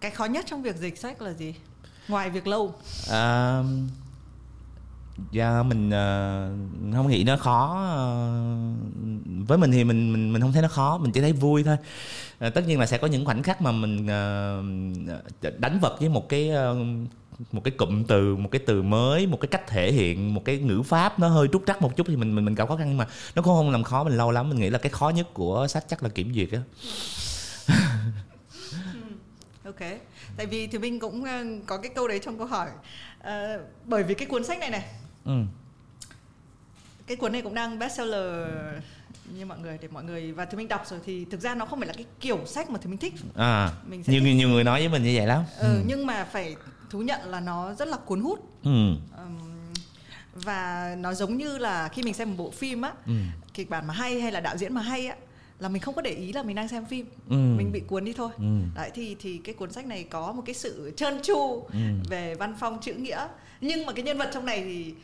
cái 0.00 0.10
khó 0.10 0.24
nhất 0.24 0.44
trong 0.48 0.62
việc 0.62 0.76
dịch 0.76 0.98
sách 0.98 1.22
là 1.22 1.32
gì? 1.32 1.54
Ngoài 2.08 2.30
việc 2.30 2.46
lâu. 2.46 2.74
À, 3.10 3.62
dạ 5.30 5.62
mình 5.62 5.88
uh, 5.88 6.94
không 6.94 7.08
nghĩ 7.08 7.24
nó 7.24 7.36
khó 7.36 7.78
uh, 7.92 9.48
với 9.48 9.58
mình 9.58 9.72
thì 9.72 9.84
mình 9.84 10.12
mình 10.12 10.32
mình 10.32 10.42
không 10.42 10.52
thấy 10.52 10.62
nó 10.62 10.68
khó 10.68 10.98
mình 10.98 11.12
chỉ 11.12 11.20
thấy 11.20 11.32
vui 11.32 11.64
thôi. 11.64 11.76
Uh, 12.46 12.54
tất 12.54 12.66
nhiên 12.66 12.80
là 12.80 12.86
sẽ 12.86 12.98
có 12.98 13.06
những 13.06 13.24
khoảnh 13.24 13.42
khắc 13.42 13.62
mà 13.62 13.72
mình 13.72 14.04
uh, 14.04 15.58
đánh 15.58 15.78
vật 15.80 15.96
với 16.00 16.08
một 16.08 16.28
cái 16.28 16.50
uh, 16.72 16.76
một 17.52 17.64
cái 17.64 17.70
cụm 17.70 18.04
từ 18.04 18.36
một 18.36 18.48
cái 18.52 18.60
từ 18.66 18.82
mới 18.82 19.26
một 19.26 19.40
cái 19.40 19.48
cách 19.48 19.66
thể 19.66 19.92
hiện 19.92 20.34
một 20.34 20.44
cái 20.44 20.58
ngữ 20.58 20.82
pháp 20.82 21.18
nó 21.18 21.28
hơi 21.28 21.48
trúc 21.52 21.62
trắc 21.66 21.82
một 21.82 21.96
chút 21.96 22.06
thì 22.08 22.16
mình 22.16 22.34
mình 22.34 22.44
mình 22.44 22.54
gặp 22.54 22.68
khó 22.68 22.76
khăn. 22.76 22.88
Nhưng 22.88 22.96
mà 22.96 23.06
nó 23.34 23.42
cũng 23.42 23.54
không 23.54 23.70
làm 23.70 23.84
khó 23.84 24.04
mình 24.04 24.16
lâu 24.16 24.30
lắm. 24.30 24.48
Mình 24.48 24.58
nghĩ 24.58 24.70
là 24.70 24.78
cái 24.78 24.90
khó 24.90 25.08
nhất 25.08 25.34
của 25.34 25.66
sách 25.68 25.84
chắc 25.88 26.02
là 26.02 26.08
kiểm 26.08 26.34
duyệt 26.34 26.48
á. 26.52 26.60
Ừ, 28.94 29.00
ok. 29.64 29.90
Tại 30.36 30.46
vì 30.46 30.66
thì 30.66 30.78
mình 30.78 31.00
cũng 31.00 31.24
có 31.66 31.78
cái 31.78 31.90
câu 31.94 32.08
đấy 32.08 32.20
trong 32.24 32.38
câu 32.38 32.46
hỏi. 32.46 32.68
Ờ, 33.20 33.60
bởi 33.84 34.02
vì 34.02 34.14
cái 34.14 34.26
cuốn 34.26 34.44
sách 34.44 34.58
này 34.58 34.70
này 34.70 34.84
ừ. 35.26 35.42
cái 37.06 37.16
cuốn 37.16 37.32
này 37.32 37.42
cũng 37.42 37.54
đang 37.54 37.78
bestseller 37.78 38.46
như 39.34 39.46
mọi 39.46 39.58
người 39.58 39.78
để 39.82 39.88
mọi 39.88 40.04
người 40.04 40.32
và 40.32 40.44
thì 40.44 40.56
mình 40.56 40.68
đọc 40.68 40.82
rồi 40.90 41.00
thì 41.04 41.24
thực 41.24 41.40
ra 41.40 41.54
nó 41.54 41.64
không 41.66 41.78
phải 41.78 41.88
là 41.88 41.94
cái 41.94 42.04
kiểu 42.20 42.40
sách 42.46 42.70
mà 42.70 42.78
thì 42.82 42.88
mình 42.90 42.98
thích 42.98 43.14
à 43.36 43.70
Mình 43.86 44.04
sẽ 44.04 44.12
nhiều 44.12 44.22
thích- 44.22 44.34
nhiều 44.34 44.48
người 44.48 44.64
nói 44.64 44.80
với 44.80 44.88
mình 44.88 45.02
như 45.02 45.12
vậy 45.16 45.26
lắm 45.26 45.44
ừ, 45.58 45.82
nhưng 45.86 46.06
mà 46.06 46.24
phải 46.24 46.56
thú 46.90 47.02
nhận 47.02 47.20
là 47.30 47.40
nó 47.40 47.74
rất 47.74 47.88
là 47.88 47.96
cuốn 47.96 48.20
hút 48.20 48.38
ừ. 48.64 48.70
Ừm, 49.16 49.38
và 50.34 50.94
nó 50.98 51.14
giống 51.14 51.36
như 51.36 51.58
là 51.58 51.88
khi 51.88 52.02
mình 52.02 52.14
xem 52.14 52.28
một 52.30 52.34
bộ 52.38 52.50
phim 52.50 52.82
á 52.82 52.92
Ừ. 53.06 53.12
kịch 53.54 53.70
bản 53.70 53.86
mà 53.86 53.94
hay 53.94 54.20
hay 54.20 54.32
là 54.32 54.40
đạo 54.40 54.56
diễn 54.56 54.74
mà 54.74 54.80
hay 54.82 55.06
á 55.06 55.16
là 55.58 55.68
mình 55.68 55.82
không 55.82 55.94
có 55.94 56.02
để 56.02 56.10
ý 56.10 56.32
là 56.32 56.42
mình 56.42 56.56
đang 56.56 56.68
xem 56.68 56.84
phim 56.86 57.06
Ừ. 57.28 57.36
mình 57.36 57.72
bị 57.72 57.80
cuốn 57.80 58.04
đi 58.04 58.12
thôi 58.12 58.30
Ừ. 58.38 58.44
đấy 58.74 58.90
thì 58.94 59.16
thì 59.20 59.38
cái 59.38 59.54
cuốn 59.54 59.72
sách 59.72 59.86
này 59.86 60.04
có 60.10 60.32
một 60.32 60.42
cái 60.46 60.54
sự 60.54 60.92
trơn 60.96 61.22
tru 61.22 61.62
Ừ. 61.72 61.78
về 62.08 62.34
văn 62.34 62.54
phong 62.60 62.78
chữ 62.80 62.94
nghĩa 62.94 63.26
nhưng 63.60 63.86
mà 63.86 63.92
cái 63.92 64.02
nhân 64.04 64.18
vật 64.18 64.30
trong 64.34 64.44
này 64.46 64.60
thì 64.64 64.94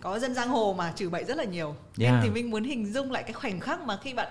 có 0.00 0.18
dân 0.18 0.34
giang 0.34 0.48
hồ 0.48 0.74
mà 0.78 0.92
chửi 0.96 1.08
bậy 1.08 1.24
rất 1.24 1.36
là 1.36 1.44
nhiều 1.44 1.74
Yeah. 1.98 2.12
nên 2.14 2.20
thì 2.22 2.30
mình 2.30 2.50
muốn 2.50 2.64
hình 2.64 2.92
dung 2.92 3.12
lại 3.12 3.22
cái 3.22 3.32
khoảnh 3.32 3.60
khắc 3.60 3.80
mà 3.80 3.98
khi 4.02 4.14
bạn 4.14 4.28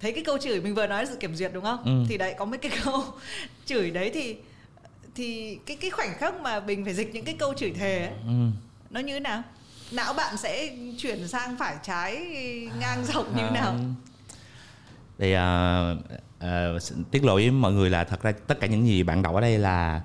thấy 0.00 0.12
cái 0.12 0.24
câu 0.24 0.38
chửi 0.38 0.60
mình 0.60 0.74
vừa 0.74 0.86
nói 0.86 1.04
là 1.04 1.10
sự 1.10 1.16
kiểm 1.16 1.34
duyệt 1.34 1.50
đúng 1.54 1.64
không 1.64 1.82
Ừ. 1.84 2.04
thì 2.08 2.18
đấy 2.18 2.34
có 2.38 2.44
mấy 2.44 2.58
cái 2.58 2.72
câu 2.84 3.04
chửi 3.66 3.90
đấy 3.90 4.10
thì 4.14 4.36
thì 5.14 5.58
cái 5.66 5.76
cái 5.80 5.90
khoảnh 5.90 6.14
khắc 6.18 6.40
mà 6.40 6.60
mình 6.60 6.84
phải 6.84 6.94
dịch 6.94 7.14
những 7.14 7.24
cái 7.24 7.34
câu 7.38 7.54
chửi 7.54 7.70
thề 7.70 7.98
ấy, 7.98 8.12
Ừ. 8.26 8.32
nó 8.90 9.00
như 9.00 9.12
thế 9.14 9.20
nào 9.20 9.42
não 9.92 10.12
bạn 10.14 10.36
sẽ 10.36 10.76
chuyển 10.98 11.28
sang 11.28 11.56
phải 11.58 11.76
trái 11.82 12.16
ngang 12.80 13.04
dọc 13.04 13.26
như 13.36 13.42
thế 13.42 13.50
nào 13.50 13.72
À, 13.72 13.78
thì 15.18 15.32
à, 15.32 15.80
à, 16.38 16.68
tiết 17.10 17.24
lộ 17.24 17.34
với 17.34 17.50
mọi 17.50 17.72
người 17.72 17.90
là 17.90 18.04
thật 18.04 18.22
ra 18.22 18.32
tất 18.46 18.60
cả 18.60 18.66
những 18.66 18.86
gì 18.86 19.02
bạn 19.02 19.22
đọc 19.22 19.34
ở 19.34 19.40
đây 19.40 19.58
là 19.58 20.00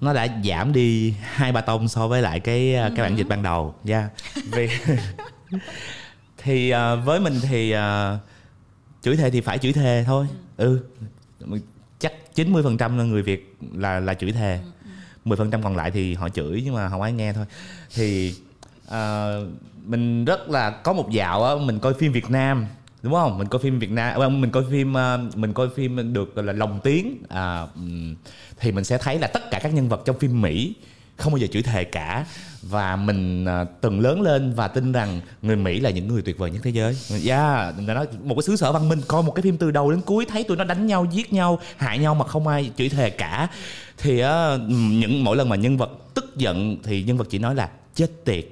nó 0.00 0.12
đã 0.12 0.28
giảm 0.44 0.72
đi 0.72 1.14
hai 1.22 1.52
ba 1.52 1.60
tông 1.60 1.88
so 1.88 2.08
với 2.08 2.22
lại 2.22 2.40
cái 2.40 2.74
à, 2.74 2.90
cái 2.96 3.08
bản 3.08 3.16
dịch 3.16 3.28
ban 3.28 3.42
đầu. 3.42 3.74
Nha 3.84 4.10
vì 4.52 4.68
thì 6.38 6.70
à, 6.70 6.94
với 6.94 7.20
mình 7.20 7.34
thì 7.42 7.70
à, 7.70 8.18
chửi 9.02 9.16
thề 9.16 9.30
thì 9.30 9.40
phải 9.40 9.58
chửi 9.58 9.72
thề 9.72 10.04
thôi. 10.06 10.26
Ừ. 10.56 10.80
Chắc 11.98 12.12
90% 12.34 12.96
là 12.96 13.04
người 13.04 13.22
Việt 13.22 13.56
là 13.74 14.00
là 14.00 14.14
chửi 14.14 14.32
thề. 14.32 14.60
10% 15.24 15.62
còn 15.62 15.76
lại 15.76 15.90
thì 15.90 16.14
họ 16.14 16.28
chửi 16.28 16.62
nhưng 16.64 16.74
mà 16.74 16.88
không 16.88 17.02
ai 17.02 17.12
nghe 17.12 17.32
thôi. 17.32 17.44
Thì 17.94 18.34
à, 18.88 19.26
mình 19.84 20.24
rất 20.24 20.50
là 20.50 20.70
có 20.70 20.92
một 20.92 21.10
dạo 21.10 21.44
á 21.44 21.54
mình 21.64 21.78
coi 21.78 21.94
phim 21.94 22.12
Việt 22.12 22.30
Nam 22.30 22.66
đúng 23.02 23.12
không 23.12 23.38
mình 23.38 23.48
coi 23.48 23.62
phim 23.62 23.78
Việt 23.78 23.90
Nam 23.90 24.20
ờ, 24.20 24.28
mình 24.28 24.50
coi 24.50 24.64
phim 24.70 24.94
ờ, 24.94 25.18
mình 25.34 25.52
coi 25.52 25.68
phim 25.76 26.12
được 26.12 26.34
gọi 26.34 26.44
là 26.44 26.52
lồng 26.52 26.80
tiếng 26.84 27.22
à, 27.28 27.66
thì 28.60 28.72
mình 28.72 28.84
sẽ 28.84 28.98
thấy 28.98 29.18
là 29.18 29.26
tất 29.26 29.50
cả 29.50 29.58
các 29.62 29.74
nhân 29.74 29.88
vật 29.88 30.02
trong 30.04 30.18
phim 30.18 30.40
Mỹ 30.42 30.74
không 31.16 31.32
bao 31.32 31.38
giờ 31.38 31.46
chửi 31.46 31.62
thề 31.62 31.84
cả 31.84 32.24
và 32.62 32.96
mình 32.96 33.44
ờ, 33.44 33.66
từng 33.80 34.00
lớn 34.00 34.20
lên 34.20 34.52
và 34.54 34.68
tin 34.68 34.92
rằng 34.92 35.20
người 35.42 35.56
Mỹ 35.56 35.80
là 35.80 35.90
những 35.90 36.08
người 36.08 36.22
tuyệt 36.22 36.38
vời 36.38 36.50
nhất 36.50 36.60
thế 36.64 36.70
giới. 36.70 36.96
Yeah, 37.26 37.74
người 37.78 37.94
nói 37.94 38.06
một 38.24 38.34
cái 38.34 38.42
xứ 38.42 38.56
sở 38.56 38.72
văn 38.72 38.88
minh 38.88 39.00
coi 39.08 39.22
một 39.22 39.32
cái 39.32 39.42
phim 39.42 39.56
từ 39.56 39.70
đầu 39.70 39.90
đến 39.90 40.00
cuối 40.00 40.24
thấy 40.28 40.44
tụi 40.44 40.56
nó 40.56 40.64
đánh 40.64 40.86
nhau, 40.86 41.06
giết 41.12 41.32
nhau, 41.32 41.58
hại 41.76 41.98
nhau 41.98 42.14
mà 42.14 42.26
không 42.26 42.46
ai 42.46 42.70
chửi 42.76 42.88
thề 42.88 43.10
cả. 43.10 43.48
Thì 43.98 44.22
những 44.68 45.24
mỗi 45.24 45.36
lần 45.36 45.48
mà 45.48 45.56
nhân 45.56 45.76
vật 45.76 45.90
tức 46.14 46.36
giận 46.36 46.76
thì 46.82 47.02
nhân 47.02 47.16
vật 47.16 47.26
chỉ 47.30 47.38
nói 47.38 47.54
là 47.54 47.68
chết 47.94 48.24
tiệt, 48.24 48.44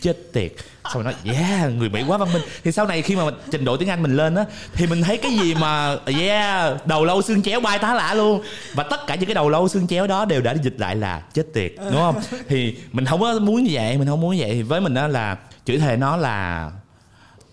chết 0.00 0.32
tiệt. 0.32 0.52
Xong 0.92 1.02
rồi 1.02 1.14
nói 1.24 1.34
yeah, 1.34 1.72
người 1.74 1.88
Mỹ 1.88 2.02
quá 2.06 2.18
văn 2.18 2.32
minh. 2.32 2.42
Thì 2.64 2.72
sau 2.72 2.86
này 2.86 3.02
khi 3.02 3.16
mà 3.16 3.22
trình 3.50 3.64
độ 3.64 3.76
tiếng 3.76 3.88
Anh 3.88 4.02
mình 4.02 4.16
lên 4.16 4.34
á 4.34 4.44
thì 4.74 4.86
mình 4.86 5.02
thấy 5.02 5.16
cái 5.16 5.32
gì 5.32 5.54
mà 5.54 5.96
yeah, 6.18 6.86
đầu 6.86 7.04
lâu 7.04 7.22
xương 7.22 7.42
chéo 7.42 7.60
bay 7.60 7.78
tá 7.78 7.94
lả 7.94 8.14
luôn. 8.14 8.42
Và 8.74 8.82
tất 8.82 9.06
cả 9.06 9.14
những 9.14 9.26
cái 9.26 9.34
đầu 9.34 9.48
lâu 9.48 9.68
xương 9.68 9.86
chéo 9.86 10.06
đó 10.06 10.24
đều 10.24 10.40
đã 10.40 10.54
dịch 10.62 10.80
lại 10.80 10.96
là 10.96 11.22
chết 11.34 11.46
tiệt, 11.54 11.72
đúng 11.78 12.00
không? 12.00 12.20
Thì 12.48 12.76
mình 12.92 13.04
không 13.04 13.20
có 13.20 13.38
muốn 13.38 13.64
như 13.64 13.70
vậy, 13.72 13.98
mình 13.98 14.08
không 14.08 14.20
muốn 14.20 14.36
như 14.36 14.42
vậy. 14.42 14.52
Thì 14.52 14.62
với 14.62 14.80
mình 14.80 14.94
đó 14.94 15.06
là 15.06 15.36
chửi 15.64 15.78
thề 15.78 15.96
nó 15.96 16.16
là 16.16 16.70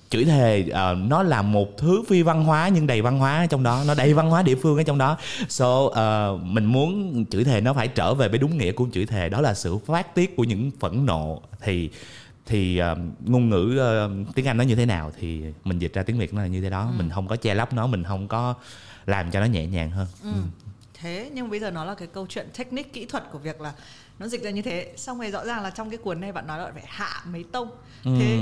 chửi 0.10 0.26
thề 0.26 0.66
uh, 0.70 0.98
nó 0.98 1.24
là 1.24 1.42
một 1.42 1.78
thứ 1.78 2.04
phi 2.10 2.22
văn 2.22 2.44
hóa 2.44 2.70
nhưng 2.74 2.88
đầy 2.88 3.02
văn 3.02 3.20
hóa 3.20 3.38
ở 3.38 3.46
trong 3.46 3.64
đó 3.64 3.84
nó 3.88 3.94
đầy 3.94 4.14
văn 4.14 4.30
hóa 4.30 4.42
địa 4.42 4.56
phương 4.56 4.78
ở 4.78 4.84
trong 4.84 4.98
đó 4.98 5.18
so 5.50 5.68
uh, 5.68 5.96
mình 6.44 6.66
muốn 6.66 7.26
chửi 7.32 7.44
thề 7.44 7.62
nó 7.62 7.74
phải 7.74 7.88
trở 7.88 8.14
về 8.14 8.28
với 8.28 8.40
đúng 8.40 8.58
nghĩa 8.58 8.72
của 8.72 8.86
chửi 8.94 9.06
thề 9.06 9.30
đó 9.30 9.42
là 9.42 9.54
sự 9.54 9.78
phát 9.88 10.16
tiết 10.16 10.36
của 10.36 10.44
những 10.44 10.72
phẫn 10.80 11.06
nộ 11.06 11.42
thì 11.62 11.90
thì 12.48 12.78
ờ, 12.78 12.96
ngôn 13.26 13.50
ngữ 13.50 13.78
ờ, 13.80 14.10
tiếng 14.36 14.48
anh 14.48 14.58
nó 14.58 14.64
như 14.64 14.76
thế 14.76 14.86
nào 14.86 15.12
thì 15.20 15.42
mình 15.64 15.80
dịch 15.80 15.94
ra 15.94 16.04
tiếng 16.04 16.18
việt 16.18 16.34
nó 16.34 16.42
là 16.42 16.48
như 16.48 16.62
thế 16.62 16.70
đó. 16.70 16.92
Mình 16.98 17.10
không 17.10 17.28
có 17.28 17.36
che 17.36 17.54
lấp 17.54 17.74
nó 17.74 17.88
mình 17.88 18.04
không 18.04 18.28
có 18.28 18.54
làm 19.06 19.32
cho 19.32 19.40
nó 19.40 19.46
nhẹ 19.46 19.66
nhàng 19.66 19.92
hơn. 19.92 20.08
Ừ. 20.24 20.30
thế 21.02 21.30
nhưng 21.34 21.50
bây 21.50 21.60
giờ 21.60 21.72
nó 21.72 21.86
là 21.86 21.96
cái 21.96 22.08
câu 22.14 22.26
chuyện 22.30 22.48
technique 22.58 22.90
kỹ 22.94 23.06
thuật 23.06 23.24
của 23.32 23.40
việc 23.40 23.62
là 23.62 23.74
nó 24.20 24.28
dịch 24.28 24.44
ra 24.44 24.50
như 24.50 24.62
thế. 24.62 24.94
Xong 24.96 25.20
rồi 25.20 25.32
rõ 25.32 25.46
ràng 25.46 25.64
là 25.64 25.70
trong 25.70 25.90
cái 25.90 25.98
cuốn 25.98 26.22
này 26.22 26.32
bạn 26.32 26.48
nói 26.48 26.60
là 26.60 26.72
phải 26.74 26.84
hạ 26.88 27.22
mấy 27.32 27.44
tông. 27.52 27.70
Thế 28.04 28.36
Ừ. 28.38 28.40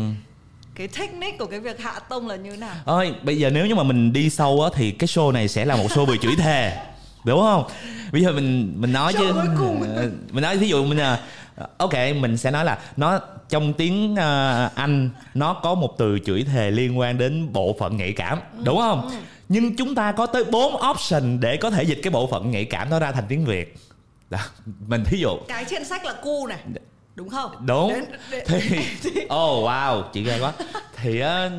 cái 0.75 0.87
technique 0.87 1.37
của 1.37 1.45
cái 1.45 1.59
việc 1.59 1.79
hạ 1.79 1.99
tông 2.09 2.27
là 2.27 2.35
như 2.35 2.51
thế 2.51 2.57
nào? 2.57 2.75
Ơi 2.85 3.13
bây 3.23 3.37
giờ 3.37 3.49
nếu 3.49 3.65
như 3.65 3.75
mà 3.75 3.83
mình 3.83 4.13
đi 4.13 4.29
sâu 4.29 4.61
á 4.63 4.69
thì 4.75 4.91
cái 4.91 5.07
show 5.07 5.31
này 5.31 5.47
sẽ 5.47 5.65
là 5.65 5.75
một 5.75 5.87
show 5.91 6.05
bị 6.05 6.13
chửi 6.21 6.35
thề 6.35 6.85
đúng 7.25 7.39
không? 7.39 7.63
Bây 8.11 8.21
giờ 8.21 8.31
mình 8.31 8.73
mình 8.75 8.93
nói 8.93 9.13
Show 9.13 9.19
chứ 9.33 9.49
cùng. 9.57 9.95
Ờ, 9.95 10.09
mình 10.31 10.43
nói 10.43 10.57
ví 10.57 10.69
dụ 10.69 10.85
mình 10.85 10.97
là 10.97 11.19
ok 11.77 11.93
mình 12.15 12.37
sẽ 12.37 12.51
nói 12.51 12.65
là 12.65 12.79
nó 12.97 13.19
trong 13.49 13.73
tiếng 13.73 14.15
ờ, 14.15 14.69
anh 14.75 15.09
nó 15.33 15.53
có 15.53 15.75
một 15.75 15.95
từ 15.97 16.19
chửi 16.25 16.43
thề 16.43 16.71
liên 16.71 16.99
quan 16.99 17.17
đến 17.17 17.53
bộ 17.53 17.75
phận 17.79 17.97
nhạy 17.97 18.13
cảm 18.13 18.39
đúng 18.63 18.77
không? 18.77 19.09
nhưng 19.49 19.75
chúng 19.75 19.95
ta 19.95 20.11
có 20.11 20.25
tới 20.25 20.43
bốn 20.43 20.75
option 20.91 21.39
để 21.39 21.57
có 21.57 21.69
thể 21.69 21.83
dịch 21.83 21.99
cái 22.03 22.11
bộ 22.11 22.27
phận 22.27 22.51
nhạy 22.51 22.65
cảm 22.65 22.89
đó 22.89 22.99
ra 22.99 23.11
thành 23.11 23.25
tiếng 23.27 23.45
việt. 23.45 23.75
Đó 24.29 24.39
mình 24.87 25.03
thí 25.05 25.17
dụ. 25.17 25.37
Cái 25.47 25.65
trên 25.69 25.85
sách 25.85 26.05
là 26.05 26.13
cu 26.23 26.47
này 26.47 26.59
đúng 27.15 27.29
không? 27.29 27.51
đúng. 27.65 27.89
Đến- 27.89 28.05
đến- 28.31 28.43
thì 28.47 28.79
oh 29.23 29.65
wow 29.65 30.03
chị 30.13 30.23
ghê 30.23 30.39
quá. 30.39 30.53
Thì 30.95 31.19
á 31.19 31.49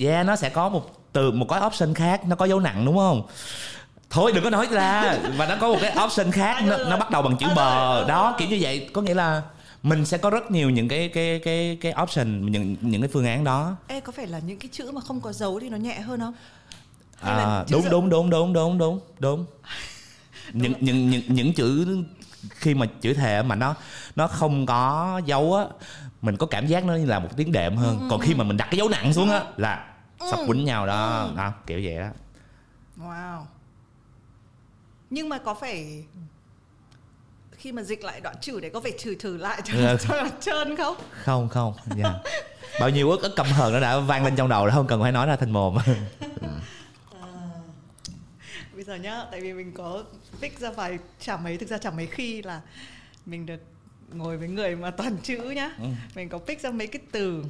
yeah 0.00 0.26
nó 0.26 0.36
sẽ 0.36 0.48
có 0.48 0.68
một 0.68 0.90
từ 1.12 1.30
một 1.30 1.46
cái 1.48 1.60
option 1.66 1.94
khác 1.94 2.24
nó 2.26 2.36
có 2.36 2.44
dấu 2.44 2.60
nặng 2.60 2.84
đúng 2.84 2.96
không 2.96 3.22
thôi 4.10 4.32
đừng 4.34 4.44
có 4.44 4.50
nói 4.50 4.66
ra. 4.70 5.18
Và 5.36 5.46
nó 5.46 5.56
có 5.60 5.68
một 5.68 5.78
cái 5.80 5.96
option 6.04 6.30
khác 6.30 6.62
nó, 6.66 6.76
nó 6.76 6.96
bắt 6.96 7.10
đầu 7.10 7.22
bằng 7.22 7.36
chữ 7.36 7.46
bờ. 7.56 8.04
đó 8.08 8.34
kiểu 8.38 8.48
như 8.48 8.58
vậy. 8.60 8.90
Có 8.92 9.02
nghĩa 9.02 9.14
là 9.14 9.42
mình 9.82 10.04
sẽ 10.04 10.18
có 10.18 10.30
rất 10.30 10.50
nhiều 10.50 10.70
những 10.70 10.88
cái 10.88 11.08
cái 11.08 11.40
cái 11.44 11.78
cái 11.80 11.94
option 12.02 12.52
những 12.52 12.76
những 12.80 13.00
cái 13.02 13.10
phương 13.12 13.26
án 13.26 13.44
đó. 13.44 13.76
Ê 13.88 14.00
có 14.00 14.12
phải 14.12 14.26
là 14.26 14.38
những 14.38 14.58
cái 14.58 14.68
chữ 14.72 14.90
mà 14.92 15.00
không 15.00 15.20
có 15.20 15.32
dấu 15.32 15.60
thì 15.60 15.68
nó 15.68 15.76
nhẹ 15.76 16.00
hơn 16.00 16.20
không? 16.20 16.34
Hay 17.20 17.34
à, 17.44 17.64
đúng 17.70 17.82
dấu- 17.82 17.90
đúng 17.90 18.10
đúng 18.10 18.30
đúng 18.30 18.52
đúng 18.52 18.78
đúng 18.78 19.00
đúng. 19.18 19.46
Những 20.52 20.72
những 20.80 21.10
những 21.10 21.22
những 21.28 21.52
chữ 21.52 21.96
khi 22.50 22.74
mà 22.74 22.86
chữ 23.00 23.14
thề 23.14 23.42
mà 23.42 23.54
nó 23.54 23.74
nó 24.16 24.26
không 24.26 24.66
có 24.66 25.20
dấu 25.26 25.54
á 25.54 25.64
mình 26.22 26.36
có 26.36 26.46
cảm 26.46 26.66
giác 26.66 26.84
nó 26.84 26.94
như 26.94 27.06
là 27.06 27.18
một 27.18 27.28
tiếng 27.36 27.52
đệm 27.52 27.76
hơn. 27.76 28.06
Còn 28.10 28.20
khi 28.20 28.34
mà 28.34 28.44
mình 28.44 28.56
đặt 28.56 28.68
cái 28.70 28.78
dấu 28.78 28.88
nặng 28.88 29.12
xuống 29.14 29.30
á 29.30 29.42
là 29.56 29.84
sập 30.30 30.38
quýnh 30.46 30.64
nhau 30.64 30.86
đó. 30.86 31.28
đó 31.36 31.52
kiểu 31.66 31.80
vậy 31.84 31.96
đó. 31.98 32.08
Wow. 32.98 33.40
Nhưng 35.10 35.28
mà 35.28 35.38
có 35.38 35.54
phải 35.54 36.04
khi 37.52 37.72
mà 37.72 37.82
dịch 37.82 38.04
lại 38.04 38.20
đoạn 38.20 38.36
chữ 38.40 38.60
đấy 38.60 38.70
có 38.74 38.80
phải 38.80 38.92
chửi 38.98 39.14
thử 39.14 39.36
lại 39.36 39.60
cho, 39.64 39.74
Ừ. 39.74 39.96
cho 40.00 40.22
nó 40.22 40.28
trơn 40.40 40.76
không? 40.76 40.96
không 41.24 41.48
không 41.48 41.74
dạ 41.96 42.14
bao 42.80 42.90
nhiêu 42.90 43.10
ức 43.10 43.22
ức 43.22 43.32
căm 43.36 43.46
hờn 43.46 43.72
nó 43.72 43.80
đã 43.80 43.98
vang 43.98 44.24
lên 44.24 44.36
trong 44.36 44.48
đầu 44.48 44.64
rồi 44.64 44.72
không 44.74 44.86
cần 44.86 45.02
phải 45.02 45.12
nói 45.12 45.26
ra 45.26 45.36
thành 45.36 45.50
mồm 45.52 45.76
Bây 48.74 48.84
giờ 48.84 48.94
nhá, 48.94 49.24
tại 49.30 49.40
vì 49.40 49.52
mình 49.52 49.72
có 49.72 50.04
pick 50.40 50.58
ra 50.60 50.70
vài 50.70 50.98
chả 51.20 51.36
mấy 51.36 51.56
thực 51.58 51.68
ra 51.68 51.78
chả 51.78 51.90
mấy 51.90 52.06
khi 52.06 52.42
là 52.42 52.60
mình 53.26 53.46
được 53.46 53.60
ngồi 54.12 54.36
với 54.38 54.48
người 54.48 54.76
mà 54.76 54.90
toàn 54.90 55.16
chữ 55.22 55.38
nhá. 55.50 55.70
Ừ. 55.78 55.86
Mình 56.14 56.28
có 56.28 56.38
pick 56.38 56.62
ra 56.62 56.70
mấy 56.70 56.86
cái 56.86 57.02
từ. 57.12 57.44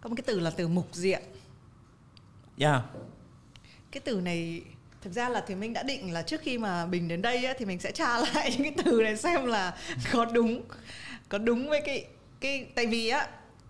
Có 0.00 0.08
một 0.08 0.14
cái 0.16 0.24
từ 0.26 0.40
là 0.40 0.50
từ 0.50 0.68
mục 0.68 0.88
diện. 0.92 1.22
dạ 2.56 2.82
cái 3.92 4.00
từ 4.04 4.20
này 4.20 4.62
thực 5.02 5.12
ra 5.12 5.28
là 5.28 5.44
thì 5.46 5.54
mình 5.54 5.72
đã 5.72 5.82
định 5.82 6.12
là 6.12 6.22
trước 6.22 6.40
khi 6.40 6.58
mà 6.58 6.86
bình 6.86 7.08
đến 7.08 7.22
đây 7.22 7.44
ấy, 7.44 7.54
thì 7.58 7.64
mình 7.64 7.78
sẽ 7.78 7.92
tra 7.92 8.18
lại 8.34 8.56
những 8.58 8.74
cái 8.74 8.84
từ 8.84 9.02
này 9.02 9.16
xem 9.16 9.46
là 9.46 9.76
có 10.12 10.24
đúng 10.24 10.62
có 11.28 11.38
đúng 11.38 11.68
với 11.68 11.80
cái 11.80 12.06
cái 12.40 12.66
tại 12.74 12.86
vì 12.86 13.08
á 13.08 13.28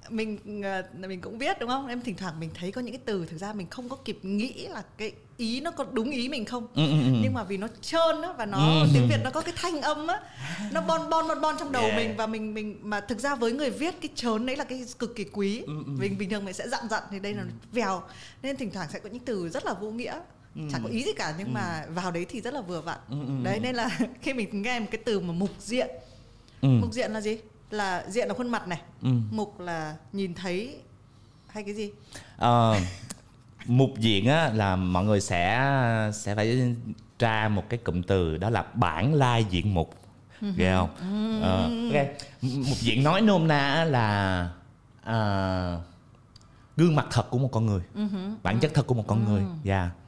mình 0.09 0.63
ờ, 0.63 0.83
mình 1.09 1.21
cũng 1.21 1.39
biết 1.39 1.57
đúng 1.61 1.69
không? 1.69 1.87
Em 1.87 2.01
thỉnh 2.01 2.17
thoảng 2.17 2.41
mình 2.41 2.51
thấy 2.55 2.73
có 2.73 2.81
những 2.81 2.93
cái 2.95 3.03
từ 3.05 3.27
thực 3.27 3.39
ra 3.39 3.53
mình 3.53 3.67
không 3.71 3.89
có 3.89 3.97
kịp 3.97 4.19
nghĩ 4.23 4.53
là 4.69 4.83
cái 4.99 5.13
ý 5.37 5.61
nó 5.61 5.71
có 5.71 5.85
đúng 5.93 6.11
ý 6.11 6.29
mình 6.29 6.45
không. 6.45 6.67
Ừ, 6.75 6.83
ừ, 6.87 6.91
ừ. 6.93 7.19
nhưng 7.23 7.35
mà 7.35 7.45
vì 7.45 7.57
nó 7.57 7.69
trơn 7.81 8.23
á 8.23 8.33
và 8.39 8.47
nó 8.47 8.59
Ừ. 8.83 8.87
tiếng 8.95 9.09
việt 9.09 9.21
nó 9.25 9.31
có 9.31 9.41
cái 9.41 9.55
thanh 9.57 9.81
âm 9.83 10.07
á 10.07 10.21
nó 10.73 10.81
bon 10.81 11.11
bon 11.11 11.29
bon 11.29 11.41
bon 11.41 11.57
trong 11.59 11.73
đầu 11.73 11.83
Yeah. 11.83 11.97
mình 11.97 12.17
và 12.17 12.27
mình 12.27 12.55
mình 12.55 12.79
mà 12.83 13.01
thực 13.01 13.19
ra 13.19 13.35
với 13.35 13.53
người 13.53 13.71
viết 13.71 13.95
cái 14.01 14.09
trớn 14.15 14.47
đấy 14.47 14.57
là 14.57 14.65
cái 14.65 14.85
cực 14.99 15.17
kỳ 15.17 15.25
quý. 15.25 15.63
Ừ, 15.67 15.73
mình 15.87 16.19
bình 16.19 16.31
thường 16.31 16.45
mình 16.45 16.55
sẽ 16.55 16.69
dặn 16.69 16.89
dặn 16.91 17.03
thì 17.11 17.19
đây 17.21 17.35
là 17.35 17.45
vèo 17.73 18.03
nên 18.43 18.57
thỉnh 18.57 18.71
thoảng 18.75 18.89
sẽ 18.93 18.99
có 18.99 19.09
những 19.09 19.25
từ 19.25 19.49
rất 19.49 19.65
là 19.65 19.75
vô 19.75 19.91
nghĩa. 19.91 20.21
Chẳng 20.73 20.83
có 20.83 20.89
ý 20.89 21.05
gì 21.05 21.13
cả 21.13 21.35
nhưng 21.39 21.53
mà 21.55 21.87
vào 21.95 22.11
đấy 22.11 22.27
thì 22.29 22.41
rất 22.41 22.55
là 22.55 22.61
vừa 22.61 22.81
vặn. 22.81 22.99
Ừ, 23.11 23.17
ừ, 23.27 23.33
đấy 23.45 23.61
nên 23.63 23.75
là 23.75 23.99
khi 24.23 24.33
mình 24.35 24.63
nghe 24.63 24.81
một 24.81 24.87
cái 24.91 25.01
từ 25.05 25.21
mà 25.21 25.33
mục 25.33 25.51
diện 25.61 25.89
ừ. 26.61 26.69
mục 26.69 26.93
diện 26.93 27.13
là 27.13 27.21
gì 27.21 27.39
là 27.71 28.05
diện 28.09 28.29
là 28.29 28.35
khuôn 28.35 28.49
mặt 28.51 28.69
này 28.69 28.81
Ừ. 29.03 29.09
mục 29.31 29.61
là 29.61 29.97
nhìn 30.13 30.35
thấy 30.35 30.77
hay 31.49 31.63
cái 31.65 31.75
gì? 31.75 31.91
Ờ, 32.37 32.77
mục 33.67 33.91
diện 33.99 34.27
á 34.29 34.51
là 34.55 34.77
mọi 34.77 35.05
người 35.05 35.21
sẽ 35.21 35.71
sẽ 36.15 36.35
phải 36.35 36.75
tra 37.19 37.49
một 37.49 37.65
cái 37.69 37.79
cụm 37.79 38.03
từ 38.03 38.37
đó 38.37 38.51
là 38.51 38.63
bản 38.75 39.15
lai 39.15 39.45
diện 39.51 39.75
mục. 39.75 39.95
Ghê 40.57 40.73
không? 40.77 40.91
Ờ, 41.43 41.63
ok. 41.63 42.07
M- 42.43 42.69
mục 42.69 42.79
diện 42.81 43.05
nói 43.05 43.21
nôm 43.21 43.49
na 43.49 43.59
á 43.75 43.85
là 43.85 44.51
à, 45.05 45.79
gương 46.77 46.97
mặt 46.97 47.07
thật 47.11 47.31
của 47.31 47.39
một 47.39 47.49
con 47.53 47.67
người 47.67 47.83
bản 48.43 48.61
chất 48.61 48.71
thật 48.75 48.87
của 48.87 48.95
một 48.95 49.05
con 49.07 49.25
người. 49.25 49.43
Dạ. 49.65 49.85
Wow. 49.85 50.00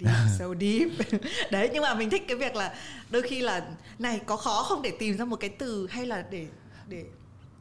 Deep, 0.00 0.16
so 0.38 0.44
deep. 0.60 0.88
Đấy 1.50 1.70
nhưng 1.72 1.82
mà 1.82 1.94
mình 1.94 2.10
thích 2.10 2.24
cái 2.28 2.36
việc 2.36 2.56
là 2.56 2.74
đôi 3.10 3.22
khi 3.22 3.40
là 3.40 3.62
này 3.98 4.20
có 4.26 4.36
khó 4.36 4.62
không 4.62 4.82
để 4.82 4.92
tìm 4.98 5.16
ra 5.16 5.24
một 5.24 5.36
cái 5.36 5.50
từ 5.50 5.86
hay 5.90 6.06
là 6.06 6.24
để 6.30 6.46
để 6.88 7.04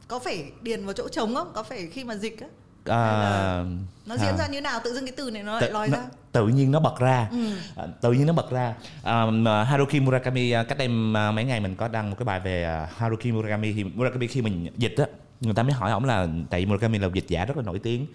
có 0.08 0.20
phải 0.20 0.46
điền 0.62 0.86
vào 0.86 0.94
chỗ 0.94 1.10
trống 1.10 1.36
không? 1.36 1.52
Có 1.54 1.64
phải 1.64 1.88
khi 1.94 2.04
mà 2.04 2.16
dịch 2.16 2.40
á 2.42 2.48
à, 2.96 3.64
nó 4.06 4.18
diễn 4.18 4.30
à. 4.30 4.38
ra 4.38 4.48
như 4.48 4.62
nào 4.62 4.80
tự 4.84 4.94
dưng 4.94 5.06
cái 5.06 5.14
từ 5.18 5.32
này 5.32 5.44
nó 5.44 5.60
lại 5.60 5.72
lòi 5.72 5.88
nó- 5.88 5.98
ra. 5.98 6.04
tự 6.32 6.48
nhiên 6.48 6.72
nó 6.72 6.80
bật 6.80 7.00
ra 7.00 7.28
Ừ. 7.32 7.38
À, 7.76 7.86
tự 8.02 8.12
nhiên 8.12 8.26
nó 8.28 8.34
bật 8.34 8.52
ra 8.52 8.74
à, 9.04 9.26
mà 9.26 9.64
Haruki 9.64 9.94
Murakami 10.02 10.52
à, 10.52 10.64
cách 10.64 10.78
đây 10.78 10.88
mấy 10.88 11.44
ngày 11.46 11.60
mình 11.60 11.76
có 11.76 11.88
đăng 11.88 12.10
một 12.10 12.16
cái 12.20 12.26
bài 12.26 12.40
về 12.40 12.86
Haruki 12.98 13.26
Murakami 13.26 13.74
thì 13.74 13.84
Murakami 13.84 14.28
khi 14.28 14.42
mình 14.42 14.68
dịch 14.78 14.96
á 14.98 15.06
người 15.42 15.54
ta 15.54 15.64
mới 15.64 15.72
hỏi 15.74 15.92
ổng 15.92 16.06
là 16.06 16.28
tại 16.50 16.60
vì 16.60 16.66
Murakami 16.66 16.98
là 17.00 17.08
một 17.08 17.14
dịch 17.14 17.28
giả 17.28 17.46
rất 17.46 17.58
là 17.58 17.64
nổi 17.64 17.80
tiếng 17.80 18.08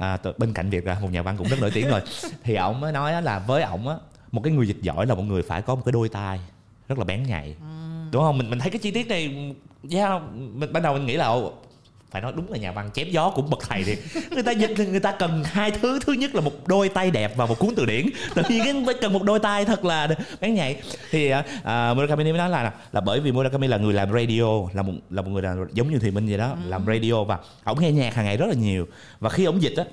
à, 0.00 0.18
bên 0.38 0.52
cạnh 0.52 0.70
việc 0.70 0.86
là 0.86 1.00
một 1.00 1.08
nhà 1.12 1.22
văn 1.22 1.36
cũng 1.36 1.48
rất 1.48 1.60
nổi 1.60 1.70
tiếng 1.74 1.88
rồi. 1.88 2.00
Thì 2.42 2.54
ổng 2.54 2.80
mới 2.80 2.92
nói 2.92 3.22
là 3.22 3.38
với 3.38 3.62
ổng 3.62 3.88
á 3.88 3.94
một 4.32 4.40
cái 4.44 4.52
người 4.52 4.66
dịch 4.66 4.82
giỏi 4.82 5.06
là 5.06 5.14
một 5.14 5.22
người 5.22 5.42
phải 5.42 5.62
có 5.62 5.74
một 5.74 5.82
cái 5.84 5.92
đôi 5.92 6.08
tai 6.08 6.40
rất 6.88 6.98
là 6.98 7.04
bén 7.04 7.22
nhạy. 7.22 7.56
Đúng 8.12 8.22
không? 8.22 8.38
Mình 8.38 8.50
mình 8.50 8.58
thấy 8.58 8.70
cái 8.70 8.78
chi 8.78 8.90
tiết 8.90 9.08
này 9.08 9.54
yeah, 9.92 10.22
mình, 10.32 10.72
ban 10.72 10.82
đầu 10.82 10.94
mình 10.94 11.06
nghĩ 11.06 11.16
là 11.16 11.34
phải 12.10 12.22
nói 12.22 12.32
đúng 12.36 12.52
là 12.52 12.58
nhà 12.58 12.72
văn 12.72 12.90
chém 12.94 13.10
gió 13.10 13.30
cũng 13.30 13.50
bậc 13.50 13.60
thầy 13.68 13.84
thì 13.84 13.96
người 14.30 14.42
ta 14.42 14.52
dịch 14.52 14.70
thì 14.76 14.86
người 14.86 15.00
ta 15.00 15.12
cần 15.12 15.44
hai 15.44 15.70
thứ. 15.70 15.98
Thứ 16.06 16.12
nhất 16.12 16.34
là 16.34 16.40
một 16.40 16.52
đôi 16.66 16.88
tay 16.88 17.10
đẹp 17.10 17.36
và 17.36 17.46
một 17.46 17.58
cuốn 17.58 17.70
từ 17.76 17.86
điển. 17.86 18.06
Tự 18.34 18.42
nhiên 18.48 18.64
cái 18.64 18.82
phải 18.86 18.94
cần 19.00 19.12
một 19.12 19.22
đôi 19.22 19.38
tay 19.38 19.64
thật 19.64 19.84
là 19.84 20.08
bén 20.40 20.54
nhạy 20.54 20.82
thì 21.10 21.30
à, 21.30 21.44
à, 21.64 21.94
Murakami 21.94 22.24
mới 22.24 22.38
nói 22.38 22.50
là 22.50 22.72
là 22.92 23.00
bởi 23.00 23.20
vì 23.20 23.32
Murakami 23.32 23.66
là 23.66 23.76
người 23.76 23.94
làm 23.94 24.12
radio 24.12 24.46
là 24.72 24.82
một 24.82 24.92
là 25.10 25.22
một 25.22 25.30
người 25.30 25.42
làm 25.42 25.66
giống 25.72 25.92
như 25.92 25.98
Thùy 25.98 26.10
Minh 26.10 26.26
vậy 26.28 26.38
đó 26.38 26.56
làm 26.66 26.86
radio 26.86 27.24
và 27.24 27.38
ổng 27.64 27.80
nghe 27.80 27.92
nhạc 27.92 28.14
hàng 28.14 28.24
ngày 28.24 28.36
rất 28.36 28.46
là 28.46 28.54
nhiều. 28.54 28.86
Và 29.20 29.30
khi 29.30 29.44
ổng 29.44 29.62
dịch 29.62 29.76
á 29.76 29.84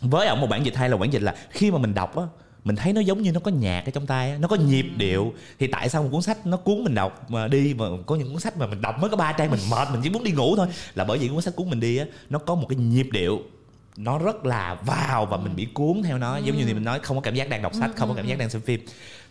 với 0.00 0.26
ổng 0.26 0.40
một 0.40 0.46
bản 0.50 0.66
dịch 0.66 0.76
hay 0.76 0.88
là 0.88 0.96
bản 0.96 1.12
dịch 1.12 1.22
là 1.22 1.34
khi 1.50 1.70
mà 1.70 1.78
mình 1.78 1.94
đọc 1.94 2.16
á 2.16 2.24
mình 2.64 2.76
thấy 2.76 2.92
nó 2.92 3.00
giống 3.00 3.22
như 3.22 3.32
nó 3.32 3.40
có 3.40 3.50
nhạc 3.50 3.82
ở 3.86 3.90
trong 3.90 4.06
tay 4.06 4.30
á, 4.30 4.38
nó 4.38 4.48
có 4.48 4.56
nhịp 4.56 4.86
điệu. 4.96 5.34
Thì 5.58 5.66
tại 5.66 5.88
sao 5.88 6.02
một 6.02 6.08
cuốn 6.12 6.22
sách 6.22 6.46
nó 6.46 6.56
cuốn 6.56 6.84
mình 6.84 6.94
đọc 6.94 7.30
mà 7.30 7.48
đi 7.48 7.74
mà 7.74 7.84
có 8.06 8.16
những 8.16 8.30
cuốn 8.32 8.40
sách 8.40 8.56
mà 8.56 8.66
mình 8.66 8.80
đọc 8.80 8.98
mới 9.00 9.10
có 9.10 9.16
ba 9.16 9.32
trang 9.32 9.50
mình 9.50 9.60
mệt 9.70 9.88
mình 9.92 10.00
chỉ 10.04 10.10
muốn 10.10 10.24
đi 10.24 10.30
ngủ 10.30 10.56
thôi. 10.56 10.66
Là 10.94 11.04
bởi 11.04 11.18
vì 11.18 11.28
cuốn 11.28 11.42
sách 11.42 11.56
cuốn 11.56 11.70
mình 11.70 11.80
đi 11.80 11.96
á 11.96 12.06
nó 12.30 12.38
có 12.38 12.54
một 12.54 12.66
cái 12.68 12.76
nhịp 12.76 13.08
điệu 13.12 13.42
nó 13.96 14.18
rất 14.18 14.46
là 14.46 14.74
vào 14.74 15.26
và 15.26 15.36
mình 15.36 15.56
bị 15.56 15.64
cuốn 15.64 16.02
theo 16.04 16.18
nó. 16.18 16.36
Giống 16.36 16.56
như 16.56 16.64
thì 16.64 16.74
mình 16.74 16.84
nói 16.84 16.98
không 17.02 17.16
có 17.16 17.20
cảm 17.20 17.34
giác 17.34 17.48
đang 17.48 17.62
đọc 17.62 17.74
sách 17.74 17.90
không 17.96 18.08
có 18.08 18.14
cảm 18.14 18.26
giác 18.26 18.38
đang 18.38 18.50
xem 18.50 18.62
phim. 18.62 18.80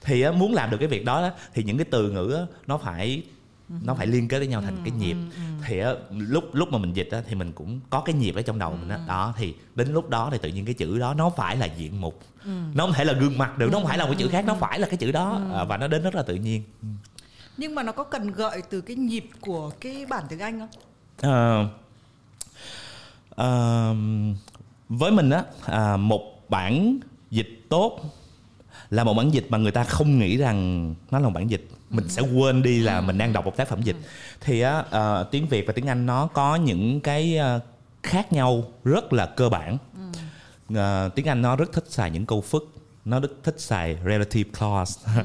Thì 0.02 0.22
á, 0.22 0.32
muốn 0.32 0.54
làm 0.54 0.70
được 0.70 0.78
cái 0.78 0.88
việc 0.88 1.06
đó, 1.06 1.22
đó 1.22 1.32
thì 1.54 1.64
những 1.64 1.78
cái 1.78 1.86
từ 1.92 2.12
ngữ 2.12 2.34
á, 2.34 2.42
nó 2.68 2.78
phải 2.78 3.24
nó 3.70 3.94
phải 3.94 4.08
liên 4.08 4.28
kết 4.28 4.38
với 4.38 4.48
nhau 4.48 4.62
thành 4.62 4.78
cái 4.84 4.92
nhịp. 4.92 5.18
thì 5.66 5.80
á, 5.80 5.92
lúc 6.10 6.44
lúc 6.54 6.72
mà 6.72 6.78
mình 6.78 6.94
dịch 6.94 7.10
á, 7.12 7.22
thì 7.28 7.36
mình 7.36 7.52
cũng 7.52 7.80
có 7.90 8.02
cái 8.02 8.16
nhịp 8.16 8.36
ở 8.36 8.42
trong 8.42 8.60
đầu 8.60 8.72
mình 8.72 8.90
đó. 8.90 8.98
đó 9.08 9.34
thì 9.38 9.56
đến 9.76 9.94
lúc 9.94 10.10
đó 10.10 10.30
thì 10.32 10.38
tự 10.38 10.50
nhiên 10.50 10.66
cái 10.66 10.74
chữ 10.74 11.00
đó 11.00 11.14
nó 11.14 11.30
phải 11.30 11.56
là 11.58 11.66
diện 11.66 12.02
mục. 12.02 12.20
Nó 12.46 12.86
không 12.86 12.94
thể 12.94 13.06
là 13.06 13.14
gương 13.14 13.38
mặt 13.38 13.58
được 13.58 13.70
nó 13.72 13.78
không 13.78 13.88
phải 13.88 13.98
là 13.98 14.06
một 14.06 14.14
chữ 14.18 14.28
khác 14.28 14.46
nó 14.46 14.56
phải 14.56 14.80
là 14.80 14.88
cái 14.88 14.98
chữ 14.98 15.12
đó. 15.12 15.42
À, 15.54 15.64
và 15.64 15.78
nó 15.78 15.88
đến 15.88 16.04
rất 16.04 16.16
là 16.16 16.24
tự 16.24 16.36
nhiên. 16.36 16.64
Nhưng 17.58 17.76
mà 17.76 17.84
nó 17.84 17.92
có 17.92 18.04
cần 18.04 18.32
gợi 18.32 18.62
từ 18.70 18.82
cái 18.82 18.96
nhịp 18.96 19.30
của 19.42 19.70
cái 19.70 20.06
bản 20.06 20.24
tiếng 20.30 20.40
Anh 20.40 20.60
không? 20.60 20.70
Ờ, 21.22 21.68
ờ, 23.30 23.96
với 24.90 25.12
mình 25.12 25.30
á 25.30 25.44
à, 25.66 25.98
một 25.98 26.50
bản 26.50 27.00
dịch 27.32 27.66
tốt 27.70 28.02
là 28.94 29.04
một 29.04 29.14
bản 29.14 29.34
dịch 29.34 29.46
mà 29.50 29.58
người 29.58 29.72
ta 29.72 29.84
không 29.84 30.20
nghĩ 30.20 30.38
rằng 30.38 30.96
nó 31.12 31.20
là 31.20 31.26
một 31.26 31.34
bản 31.34 31.50
dịch. 31.50 31.68
Mình 31.90 32.10
sẽ 32.10 32.22
quên 32.22 32.64
đi 32.64 32.80
là 32.80 33.02
mình 33.02 33.18
đang 33.18 33.34
đọc 33.34 33.46
một 33.46 33.58
tác 33.58 33.68
phẩm 33.68 33.82
dịch. 33.82 33.96
Thì 34.42 34.62
á 34.62 34.84
ờ, 34.90 35.28
tiếng 35.32 35.48
việt 35.48 35.68
và 35.68 35.74
tiếng 35.74 35.88
anh 35.88 36.06
nó 36.06 36.28
có 36.28 36.56
những 36.56 37.02
cái 37.02 37.38
ờ, 37.38 37.60
khác 38.04 38.34
nhau 38.34 38.64
rất 38.84 39.14
là 39.14 39.26
cơ 39.26 39.50
bản. 39.50 39.78
Ờ, 40.76 41.10
tiếng 41.16 41.28
anh 41.28 41.42
nó 41.42 41.56
rất 41.56 41.74
thích 41.74 41.86
xài 41.90 42.12
những 42.12 42.26
câu 42.26 42.42
phức 42.42 42.74
nó 43.06 43.20
rất 43.20 43.32
thích 43.44 43.56
xài 43.58 43.98
relative 44.06 44.50
clause. 44.60 45.02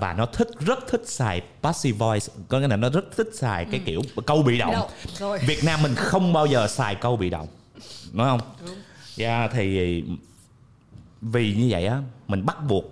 Và 0.00 0.14
nó 0.18 0.26
thích 0.26 0.48
rất 0.60 0.78
thích 0.88 1.02
xài 1.04 1.42
passive 1.62 1.98
voice 1.98 2.26
có 2.48 2.60
nghĩa 2.60 2.68
là 2.68 2.76
nó 2.76 2.88
rất 2.88 3.04
thích 3.16 3.28
xài 3.34 3.64
cái 3.64 3.80
kiểu 3.84 4.02
câu 4.26 4.42
bị 4.42 4.58
động. 4.58 4.74
Rồi. 5.18 5.38
Việt 5.38 5.64
Nam 5.64 5.82
mình 5.82 5.94
không 5.94 6.32
bao 6.32 6.46
giờ 6.46 6.66
xài 6.68 6.94
câu 6.94 7.16
bị 7.16 7.30
động 7.30 7.48
đúng 8.12 8.24
không? 8.24 8.40
Đúng. 8.66 8.76
yeah, 9.16 9.50
thì 9.54 10.02
vì 11.20 11.54
như 11.54 11.66
vậy 11.70 11.86
á 11.86 12.02
mình 12.28 12.46
bắt 12.46 12.56
buộc 12.68 12.84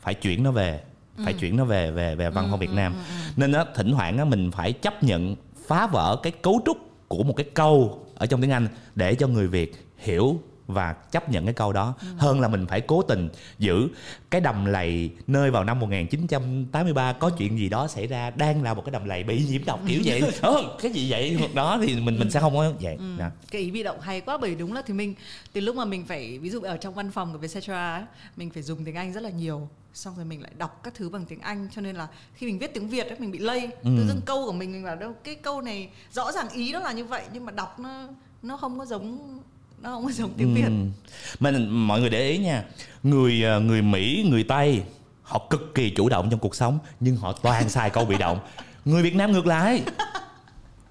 phải 0.00 0.14
chuyển 0.14 0.42
nó 0.42 0.50
về 0.50 0.80
phải 1.24 1.32
chuyển 1.34 1.56
nó 1.56 1.64
về 1.64 1.90
về 1.90 2.14
về 2.14 2.30
văn 2.30 2.48
hóa 2.48 2.56
Việt 2.56 2.70
Nam. 2.70 2.94
nên 3.36 3.52
á 3.52 3.64
thỉnh 3.74 3.92
thoảng 3.92 4.18
á 4.18 4.24
mình 4.24 4.50
phải 4.50 4.72
chấp 4.72 5.02
nhận 5.02 5.36
phá 5.66 5.86
vỡ 5.86 6.16
cái 6.22 6.32
cấu 6.32 6.60
trúc 6.66 6.76
của 7.08 7.22
một 7.22 7.34
cái 7.36 7.46
câu 7.54 8.06
ở 8.14 8.26
trong 8.26 8.40
tiếng 8.40 8.50
Anh 8.50 8.68
để 8.94 9.14
cho 9.14 9.26
người 9.26 9.48
Việt 9.48 9.86
hiểu 9.98 10.40
và 10.66 10.92
chấp 10.92 11.28
nhận 11.28 11.44
cái 11.44 11.54
câu 11.54 11.72
đó 11.72 11.94
ừ. 12.00 12.06
hơn 12.18 12.40
là 12.40 12.48
mình 12.48 12.66
phải 12.66 12.80
cố 12.80 13.02
tình 13.02 13.28
giữ 13.58 13.88
cái 14.30 14.40
đầm 14.40 14.64
lầy 14.64 15.10
nơi 15.26 15.50
vào 15.50 15.64
năm 15.64 15.80
1983 15.80 17.12
có 17.12 17.30
chuyện 17.30 17.58
gì 17.58 17.68
đó 17.68 17.88
xảy 17.88 18.06
ra 18.06 18.30
đang 18.30 18.62
là 18.62 18.74
một 18.74 18.82
cái 18.84 18.92
đầm 18.92 19.04
lầy 19.04 19.24
bị 19.24 19.44
nhiễm 19.48 19.64
độc 19.64 19.80
kiểu 19.88 20.00
vậy 20.04 20.22
ừ, 20.42 20.62
cái 20.82 20.92
gì 20.92 21.10
vậy 21.10 21.38
đó 21.54 21.78
thì 21.86 22.00
mình 22.00 22.18
mình 22.18 22.30
sẽ 22.30 22.40
không 22.40 22.54
có 22.54 22.72
vậy 22.80 22.96
ừ. 22.96 23.16
đó. 23.18 23.28
cái 23.50 23.62
ý 23.62 23.70
bị 23.70 23.82
động 23.82 24.00
hay 24.00 24.20
quá 24.20 24.38
bởi 24.38 24.54
đúng 24.54 24.72
là 24.72 24.82
thì 24.86 24.94
mình 24.94 25.14
từ 25.52 25.60
lúc 25.60 25.76
mà 25.76 25.84
mình 25.84 26.06
phải 26.06 26.38
ví 26.38 26.50
dụ 26.50 26.60
ở 26.60 26.76
trong 26.76 26.94
văn 26.94 27.10
phòng 27.10 27.32
của 27.32 27.38
Vietcetera 27.38 28.06
mình 28.36 28.50
phải 28.50 28.62
dùng 28.62 28.84
tiếng 28.84 28.94
Anh 28.94 29.12
rất 29.12 29.22
là 29.22 29.30
nhiều 29.30 29.68
xong 29.94 30.16
rồi 30.16 30.24
mình 30.24 30.42
lại 30.42 30.52
đọc 30.58 30.80
các 30.82 30.94
thứ 30.94 31.08
bằng 31.08 31.24
tiếng 31.24 31.40
Anh 31.40 31.68
cho 31.74 31.80
nên 31.80 31.96
là 31.96 32.08
khi 32.34 32.46
mình 32.46 32.58
viết 32.58 32.74
tiếng 32.74 32.88
Việt 32.88 33.08
ấy 33.08 33.18
mình 33.18 33.30
bị 33.30 33.38
lây 33.38 33.60
ừ. 33.60 33.90
tự 33.96 34.06
dưng 34.08 34.20
câu 34.26 34.46
của 34.46 34.52
mình 34.52 34.72
mình 34.72 34.84
bảo 34.84 34.96
đâu 34.96 35.12
cái 35.24 35.34
câu 35.34 35.60
này 35.60 35.90
rõ 36.12 36.32
ràng 36.32 36.48
ý 36.48 36.72
nó 36.72 36.78
là 36.78 36.92
như 36.92 37.04
vậy 37.04 37.22
nhưng 37.32 37.44
mà 37.44 37.52
đọc 37.52 37.78
nó 37.78 38.08
nó 38.42 38.56
không 38.56 38.78
có 38.78 38.84
giống 38.84 39.38
nó 39.82 39.90
không 39.90 40.04
có 40.04 40.12
giống 40.12 40.30
tiếng 40.36 40.54
ừ. 40.54 40.60
Việt. 40.60 40.92
Mình 41.40 41.68
mọi 41.68 42.00
người 42.00 42.10
để 42.10 42.28
ý 42.30 42.38
nha. 42.38 42.64
Người 43.02 43.42
ờ, 43.42 43.60
người 43.60 43.82
Mỹ 43.82 44.26
người 44.30 44.44
Tây 44.44 44.82
họ 45.22 45.46
cực 45.50 45.74
kỳ 45.74 45.90
chủ 45.90 46.08
động 46.08 46.28
trong 46.30 46.40
cuộc 46.40 46.54
sống 46.54 46.78
nhưng 47.00 47.16
họ 47.16 47.32
toàn 47.32 47.68
xài 47.68 47.90
câu 47.90 48.04
bị 48.04 48.18
động. 48.18 48.38
Người 48.84 49.02
Việt 49.02 49.14
Nam 49.14 49.32
ngược 49.32 49.46
lại. 49.46 49.82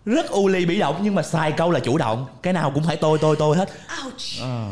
Rất 0.06 0.30
u 0.30 0.48
ly 0.48 0.66
bị 0.66 0.80
động 0.80 1.00
nhưng 1.04 1.16
mà 1.16 1.24
xài 1.24 1.52
câu 1.52 1.72
là 1.72 1.80
chủ 1.80 1.98
động. 1.98 2.26
Cái 2.42 2.54
nào 2.54 2.72
cũng 2.74 2.84
phải 2.84 2.98
tôi 2.98 3.18
tôi 3.22 3.36
tôi 3.40 3.58
hết. 3.58 3.70
À. 4.42 4.72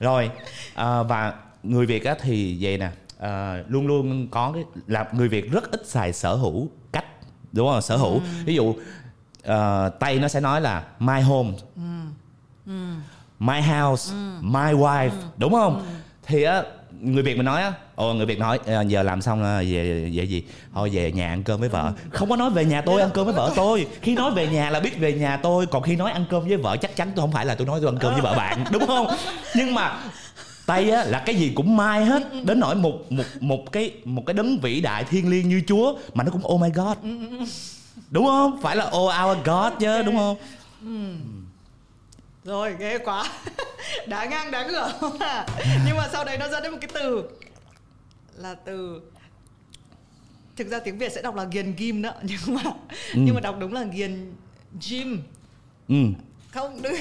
rồi 0.00 0.30
à, 0.74 1.02
và 1.02 1.34
người 1.62 1.86
Việt 1.86 2.04
á 2.04 2.14
thì 2.22 2.58
vậy 2.60 2.78
nè. 2.78 2.90
À, 3.18 3.62
luôn 3.68 3.86
luôn 3.86 4.28
có 4.30 4.52
cái 4.52 4.64
là 4.86 5.06
người 5.12 5.28
Việt 5.28 5.50
rất 5.50 5.70
ít 5.70 5.86
xài 5.86 6.12
sở 6.12 6.34
hữu 6.34 6.68
cách 6.92 7.04
đúng 7.52 7.68
không? 7.68 7.82
Sở 7.82 7.96
hữu. 7.96 8.14
Ừ. 8.14 8.20
ví 8.44 8.54
dụ 8.54 8.64
uh, 8.64 8.78
tây 10.00 10.18
nó 10.18 10.28
sẽ 10.28 10.40
nói 10.40 10.60
là 10.60 10.84
my 10.98 11.20
home. 11.20 11.50
Ừ. 11.76 11.82
Ừ. 12.66 12.94
my 13.38 13.60
house 13.60 14.12
ừ. 14.12 14.16
my 14.40 14.72
wife. 14.72 15.10
Ừ. 15.10 15.16
đúng 15.36 15.52
không? 15.52 15.78
Ừ. 15.78 15.84
thì 16.26 16.42
á 16.42 16.62
người 17.00 17.22
việt 17.22 17.36
mình 17.36 17.44
nói 17.44 17.62
á 17.62 17.72
ồ 17.94 18.14
người 18.14 18.26
việt 18.26 18.38
nói 18.38 18.58
à, 18.66 18.82
giờ 18.82 19.02
làm 19.02 19.22
xong 19.22 19.42
là 19.42 19.58
về 19.58 20.10
về 20.14 20.24
gì? 20.24 20.42
Thôi 20.74 20.90
về 20.92 21.12
nhà 21.12 21.28
ăn 21.28 21.42
cơm 21.42 21.60
với 21.60 21.68
vợ. 21.68 21.92
Không 22.10 22.28
có 22.28 22.36
nói 22.36 22.50
về 22.50 22.64
nhà 22.64 22.80
tôi 22.80 23.00
ăn 23.00 23.10
cơm 23.14 23.24
với 23.24 23.34
vợ 23.34 23.52
tôi. 23.56 23.86
Khi 24.02 24.14
nói 24.14 24.30
về 24.30 24.46
nhà 24.46 24.70
là 24.70 24.80
biết 24.80 24.98
về 24.98 25.12
nhà 25.12 25.36
tôi. 25.36 25.66
Còn 25.66 25.82
khi 25.82 25.96
nói 25.96 26.12
ăn 26.12 26.24
cơm 26.30 26.48
với 26.48 26.56
vợ 26.56 26.76
chắc 26.76 26.96
chắn 26.96 27.10
tôi 27.14 27.22
không 27.22 27.32
phải 27.32 27.46
là 27.46 27.54
tôi 27.54 27.66
nói 27.66 27.80
tôi 27.80 27.90
ăn 27.90 27.98
cơm 27.98 28.12
với 28.12 28.22
vợ 28.22 28.34
bạn. 28.36 28.64
Đúng 28.72 28.86
không? 28.86 29.06
Nhưng 29.56 29.74
mà 29.74 29.98
tây 30.66 30.90
á 30.90 31.04
là 31.04 31.22
cái 31.26 31.34
gì 31.34 31.52
cũng 31.54 31.76
mai 31.76 32.04
hết. 32.04 32.22
Đến 32.44 32.60
nỗi 32.60 32.74
một 32.74 33.12
một 33.12 33.24
một 33.40 33.72
cái 33.72 33.90
một 34.04 34.22
cái 34.26 34.34
đấng 34.34 34.58
vĩ 34.58 34.80
đại 34.80 35.04
thiêng 35.04 35.30
liêng 35.30 35.48
như 35.48 35.62
chúa 35.68 35.94
mà 36.14 36.24
nó 36.24 36.30
cũng 36.30 36.46
oh 36.46 36.60
my 36.60 36.68
god. 36.74 36.96
Đúng 38.10 38.26
không? 38.26 38.62
Phải 38.62 38.76
là 38.76 38.84
oh 38.86 39.12
our 39.26 39.38
god 39.44 39.72
chứ 39.80 40.02
đúng 40.02 40.16
không? 40.16 40.36
Ừ. 40.82 41.14
rồi 42.46 42.76
ghê 42.78 42.98
quá. 42.98 43.24
Đá 44.06 44.24
ngang 44.24 44.50
đá 44.50 44.66
ngửa 44.66 44.92
nhưng 45.86 45.96
mà 45.96 46.08
sau 46.12 46.24
đấy 46.24 46.38
nó 46.38 46.48
dẫn 46.48 46.62
đến 46.62 46.72
một 46.72 46.78
cái 46.80 46.90
từ 46.94 47.28
là 48.36 48.54
từ 48.54 49.00
thực 50.56 50.68
ra 50.68 50.78
tiếng 50.78 50.98
việt 50.98 51.12
sẽ 51.12 51.22
đọc 51.22 51.36
là 51.36 51.44
ghiền 51.44 51.74
ghim 51.76 52.02
đó 52.02 52.12
nhưng 52.22 52.38
mà 52.46 52.62
ừ. 53.12 53.14
nhưng 53.14 53.34
mà 53.34 53.40
đọc 53.40 53.56
đúng 53.58 53.72
là 53.72 53.82
ghiền 53.82 54.32
gym 54.88 55.22
ừ. 55.88 55.94
Không 56.50 56.82
đúng 56.82 56.92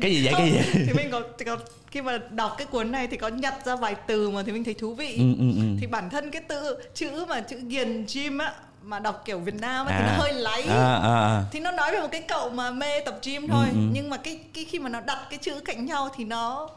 cái 0.00 0.14
gì 0.14 0.24
vậy 0.24 0.32
không, 0.32 0.40
cái 0.40 0.50
gì 0.50 0.56
vậy? 0.56 0.84
thì 0.86 0.92
mình 0.92 1.10
có, 1.10 1.22
thì 1.38 1.44
có 1.44 1.58
khi 1.90 2.02
mà 2.02 2.18
đọc 2.30 2.54
cái 2.58 2.66
cuốn 2.66 2.92
này 2.92 3.06
thì 3.06 3.16
có 3.16 3.28
nhặt 3.28 3.54
ra 3.64 3.76
vài 3.76 3.94
từ 4.06 4.30
mà 4.30 4.42
thì 4.46 4.52
mình 4.52 4.64
thấy 4.64 4.74
thú 4.74 4.94
vị. 4.94 5.16
Ừ, 5.18 5.34
ừ, 5.38 5.52
ừ. 5.56 5.62
thì 5.80 5.86
bản 5.86 6.10
thân 6.10 6.30
cái 6.30 6.42
từ 6.48 6.78
chữ 6.94 7.24
mà 7.28 7.40
chữ 7.40 7.60
ghiền 7.68 8.06
gym 8.14 8.38
á 8.38 8.54
mà 8.86 8.98
đọc 8.98 9.22
kiểu 9.24 9.38
Việt 9.38 9.54
Nam 9.60 9.86
ấy, 9.86 9.94
à. 9.94 9.98
thì 9.98 10.06
nó 10.06 10.12
à. 10.12 10.18
hơi 10.18 10.32
láy 10.32 10.62
à, 10.68 10.94
à, 10.94 11.12
à. 11.12 11.44
thì 11.50 11.60
nó 11.60 11.70
nói 11.70 11.92
về 11.92 12.00
một 12.00 12.08
cái 12.12 12.20
cậu 12.20 12.50
mà 12.50 12.70
mê 12.70 13.00
tập 13.00 13.18
gym 13.22 13.48
thôi 13.48 13.66
ừ, 13.70 13.74
ừ. 13.74 13.80
nhưng 13.92 14.10
mà 14.10 14.16
cái 14.16 14.40
cái 14.54 14.64
khi 14.64 14.78
mà 14.78 14.88
nó 14.88 15.00
đặt 15.00 15.18
cái 15.30 15.38
chữ 15.42 15.60
cạnh 15.64 15.86
nhau 15.86 16.08
thì 16.16 16.24
nó 16.24 16.68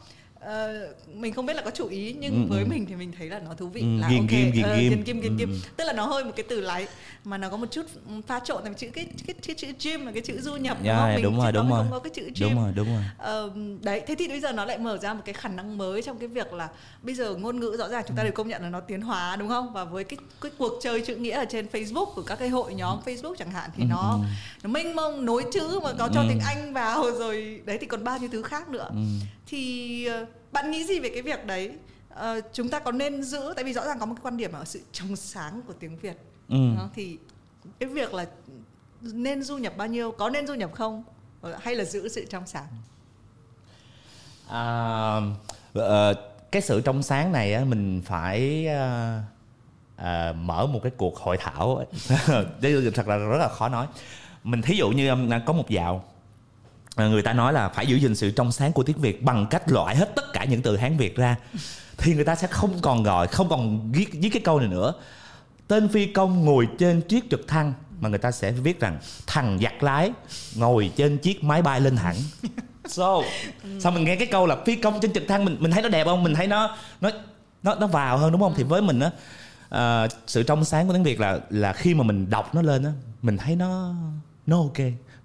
Uh, 0.44 1.14
mình 1.14 1.34
không 1.34 1.46
biết 1.46 1.56
là 1.56 1.62
có 1.62 1.70
chủ 1.70 1.88
ý 1.88 2.16
nhưng 2.18 2.34
ừ, 2.34 2.48
với 2.48 2.62
ừ. 2.62 2.66
mình 2.70 2.86
thì 2.86 2.96
mình 2.96 3.12
thấy 3.18 3.28
là 3.28 3.38
nó 3.38 3.54
thú 3.54 3.68
vị 3.68 3.80
ừ, 3.80 4.00
là 4.00 4.08
ghiền 4.08 4.20
ok 4.20 4.30
kim, 4.30 4.52
ghiền 4.52 4.64
uh, 4.64 4.76
kim. 4.76 5.02
kim 5.02 5.22
kim 5.22 5.38
kim 5.38 5.60
tức 5.76 5.84
là 5.84 5.92
nó 5.92 6.06
hơi 6.06 6.24
một 6.24 6.32
cái 6.36 6.44
từ 6.48 6.60
lái 6.60 6.86
mà 7.24 7.38
nó 7.38 7.48
có 7.48 7.56
một 7.56 7.66
chút 7.70 7.86
pha 8.26 8.40
trộn 8.40 8.64
thành 8.64 8.74
chữ 8.74 8.90
cái 8.92 9.06
cái, 9.26 9.34
cái, 9.46 9.54
chữ 9.54 9.68
gym 9.82 10.06
là 10.06 10.12
cái 10.12 10.22
chữ 10.22 10.40
du 10.40 10.56
nhập 10.56 10.84
yeah, 10.84 10.86
đúng 10.86 10.96
không? 10.96 11.14
Mình 11.14 11.22
đúng 11.22 11.38
rồi, 11.38 11.52
đúng 11.52 11.70
rồi. 11.70 11.78
không 11.78 11.90
có 11.90 11.98
cái 11.98 12.10
chữ 12.14 12.22
gym 12.22 12.48
đúng 12.48 12.62
rồi, 12.62 12.72
đúng 12.74 12.88
rồi. 12.88 13.46
Uh, 13.46 13.82
đấy 13.84 14.02
thế 14.06 14.14
thì 14.18 14.28
bây 14.28 14.40
giờ 14.40 14.52
nó 14.52 14.64
lại 14.64 14.78
mở 14.78 14.98
ra 14.98 15.14
một 15.14 15.22
cái 15.24 15.32
khả 15.32 15.48
năng 15.48 15.78
mới 15.78 16.02
trong 16.02 16.18
cái 16.18 16.28
việc 16.28 16.52
là 16.52 16.68
bây 17.02 17.14
giờ 17.14 17.34
ngôn 17.34 17.60
ngữ 17.60 17.76
rõ 17.78 17.88
ràng 17.88 18.04
chúng 18.08 18.16
ta 18.16 18.22
đều 18.22 18.32
công 18.32 18.48
nhận 18.48 18.62
là 18.62 18.68
nó 18.68 18.80
tiến 18.80 19.00
hóa 19.00 19.36
đúng 19.36 19.48
không 19.48 19.72
và 19.72 19.84
với 19.84 20.04
cái 20.04 20.18
cái 20.40 20.52
cuộc 20.58 20.72
chơi 20.82 21.02
chữ 21.06 21.16
nghĩa 21.16 21.36
ở 21.36 21.44
trên 21.44 21.66
Facebook 21.72 22.14
của 22.14 22.22
các 22.22 22.38
cái 22.38 22.48
hội 22.48 22.74
nhóm 22.74 22.98
Facebook 23.04 23.34
chẳng 23.38 23.50
hạn 23.50 23.70
thì 23.76 23.82
ừ, 23.82 23.86
nó 23.90 24.18
ừ. 24.22 24.26
nó 24.62 24.70
mênh 24.70 24.96
mông 24.96 25.24
nối 25.24 25.44
chữ 25.52 25.80
mà 25.82 25.92
có 25.98 26.08
cho 26.14 26.20
ừ. 26.20 26.26
tiếng 26.28 26.40
Anh 26.46 26.72
vào 26.72 27.04
rồi 27.18 27.60
đấy 27.64 27.78
thì 27.80 27.86
còn 27.86 28.04
bao 28.04 28.18
nhiêu 28.18 28.28
thứ 28.32 28.42
khác 28.42 28.68
nữa 28.68 28.86
ừ. 28.90 29.26
Thì 29.50 30.08
uh, 30.22 30.28
bạn 30.52 30.70
nghĩ 30.70 30.84
gì 30.84 30.98
về 31.00 31.08
cái 31.08 31.22
việc 31.22 31.46
đấy? 31.46 31.70
Uh, 32.12 32.44
chúng 32.52 32.68
ta 32.68 32.78
có 32.78 32.92
nên 32.92 33.22
giữ 33.22 33.52
tại 33.56 33.64
vì 33.64 33.72
rõ 33.72 33.84
ràng 33.86 33.98
có 33.98 34.06
một 34.06 34.14
cái 34.14 34.22
quan 34.22 34.36
điểm 34.36 34.52
ở 34.52 34.64
sự 34.64 34.80
trong 34.92 35.16
sáng 35.16 35.62
của 35.66 35.72
tiếng 35.72 35.96
việt. 35.96 36.16
Ừ. 36.48 36.56
thì 36.94 37.18
cái 37.78 37.88
việc 37.88 38.14
là 38.14 38.26
nên 39.00 39.42
du 39.42 39.56
nhập 39.56 39.76
bao 39.76 39.88
nhiêu 39.88 40.12
có 40.12 40.30
nên 40.30 40.46
du 40.46 40.54
nhập 40.54 40.70
không? 40.74 41.04
Ờ, 41.40 41.56
hay 41.60 41.74
là 41.74 41.84
giữ 41.84 42.08
sự 42.08 42.26
trong 42.30 42.46
sáng? 42.46 42.66
À, 44.48 45.20
cái 46.50 46.62
sự 46.62 46.80
trong 46.80 47.02
sáng 47.02 47.32
này 47.32 47.64
mình 47.64 48.02
phải 48.04 48.66
uh, 48.66 50.36
mở 50.36 50.66
một 50.66 50.80
cái 50.82 50.92
cuộc 50.96 51.16
hội 51.16 51.36
thảo 51.36 51.84
đây 52.60 52.90
thật 52.94 53.08
là 53.08 53.16
rất 53.16 53.38
là 53.38 53.48
khó 53.48 53.68
nói. 53.68 53.86
Mình 54.44 54.62
thí 54.62 54.76
dụ 54.76 54.90
như 54.90 55.14
có 55.46 55.52
một 55.52 55.68
dạo 55.68 56.04
Ờ, 56.04 56.09
người 56.96 57.22
ta 57.22 57.32
nói 57.32 57.52
là 57.52 57.68
phải 57.68 57.86
giữ 57.86 57.96
gìn 57.96 58.14
sự 58.14 58.30
trong 58.30 58.52
sáng 58.52 58.72
của 58.72 58.82
tiếng 58.82 58.98
Việt 58.98 59.22
bằng 59.22 59.46
cách 59.50 59.62
loại 59.72 59.96
hết 59.96 60.14
tất 60.14 60.32
cả 60.32 60.44
những 60.44 60.62
từ 60.62 60.76
Hán 60.76 60.96
Việt 60.96 61.16
ra. 61.16 61.36
Thì 61.98 62.14
người 62.14 62.24
ta 62.24 62.34
sẽ 62.34 62.46
không 62.46 62.78
còn 62.82 63.02
gọi 63.02 63.26
không 63.26 63.48
còn 63.48 63.92
viết 63.92 64.08
viết 64.12 64.28
cái 64.32 64.42
câu 64.44 64.58
này 64.58 64.68
nữa. 64.68 64.92
Tên 65.68 65.88
phi 65.88 66.06
công 66.06 66.44
ngồi 66.44 66.68
trên 66.78 67.00
chiếc 67.00 67.30
trực 67.30 67.48
thăng 67.48 67.72
mà 68.00 68.08
người 68.08 68.18
ta 68.18 68.30
sẽ 68.30 68.52
viết 68.52 68.80
rằng 68.80 68.98
thằng 69.26 69.58
giặc 69.62 69.82
lái 69.82 70.12
ngồi 70.56 70.92
trên 70.96 71.18
chiếc 71.18 71.44
máy 71.44 71.62
bay 71.62 71.80
lên 71.80 71.96
thẳng 71.96 72.16
so. 72.86 73.22
Sao 73.78 73.92
mình 73.92 74.04
nghe 74.04 74.16
cái 74.16 74.26
câu 74.26 74.46
là 74.46 74.56
phi 74.66 74.76
công 74.76 75.00
trên 75.00 75.12
trực 75.12 75.28
thăng 75.28 75.44
mình 75.44 75.56
mình 75.60 75.70
thấy 75.70 75.82
nó 75.82 75.88
đẹp 75.88 76.04
không? 76.04 76.22
Mình 76.22 76.34
thấy 76.34 76.46
nó 76.46 76.76
nó 77.00 77.10
nó 77.62 77.74
nó 77.74 77.86
vào 77.86 78.18
hơn 78.18 78.32
đúng 78.32 78.40
không? 78.40 78.54
Thì 78.56 78.62
với 78.62 78.82
mình 78.82 79.00
á 79.00 79.10
uh, 79.74 80.10
sự 80.26 80.42
trong 80.42 80.64
sáng 80.64 80.86
của 80.86 80.92
tiếng 80.92 81.02
việt 81.02 81.20
là 81.20 81.40
là 81.50 81.72
khi 81.72 81.94
mà 81.94 82.04
mình 82.04 82.30
đọc 82.30 82.54
nó 82.54 82.62
lên 82.62 82.84
á 82.84 82.92
mình 83.22 83.36
thấy 83.38 83.56
nó 83.56 83.94
nó 84.46 84.56
ok 84.56 84.78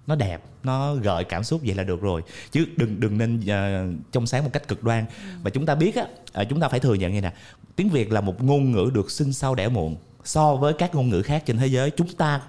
nó 0.06 0.14
đẹp 0.14 0.42
nó 0.66 0.94
gợi 0.94 1.24
cảm 1.24 1.44
xúc 1.44 1.60
vậy 1.64 1.74
là 1.74 1.82
được 1.82 2.00
rồi. 2.00 2.22
Chứ 2.50 2.66
đừng 2.76 3.00
đừng 3.00 3.18
nên 3.18 3.40
uh, 3.40 4.12
trong 4.12 4.26
sáng 4.26 4.44
một 4.44 4.50
cách 4.52 4.68
cực 4.68 4.82
đoan. 4.82 5.04
Ừ. 5.06 5.28
và 5.42 5.50
chúng 5.50 5.66
ta 5.66 5.74
biết 5.74 5.96
á 5.96 6.06
uh, 6.42 6.48
chúng 6.48 6.60
ta 6.60 6.68
phải 6.68 6.80
thừa 6.80 6.94
nhận 6.94 7.12
như 7.12 7.20
nè 7.20 7.32
tiếng 7.76 7.88
việt 7.88 8.12
là 8.12 8.20
một 8.20 8.42
ngôn 8.42 8.72
ngữ 8.72 8.90
được 8.94 9.10
sinh 9.10 9.32
sau 9.32 9.54
đẻ 9.54 9.68
muộn. 9.68 9.96
So 10.24 10.56
với 10.56 10.72
các 10.72 10.94
ngôn 10.94 11.08
ngữ 11.08 11.22
khác 11.22 11.42
trên 11.46 11.58
thế 11.58 11.66
giới 11.66 11.90
chúng 11.90 12.08
ta 12.08 12.40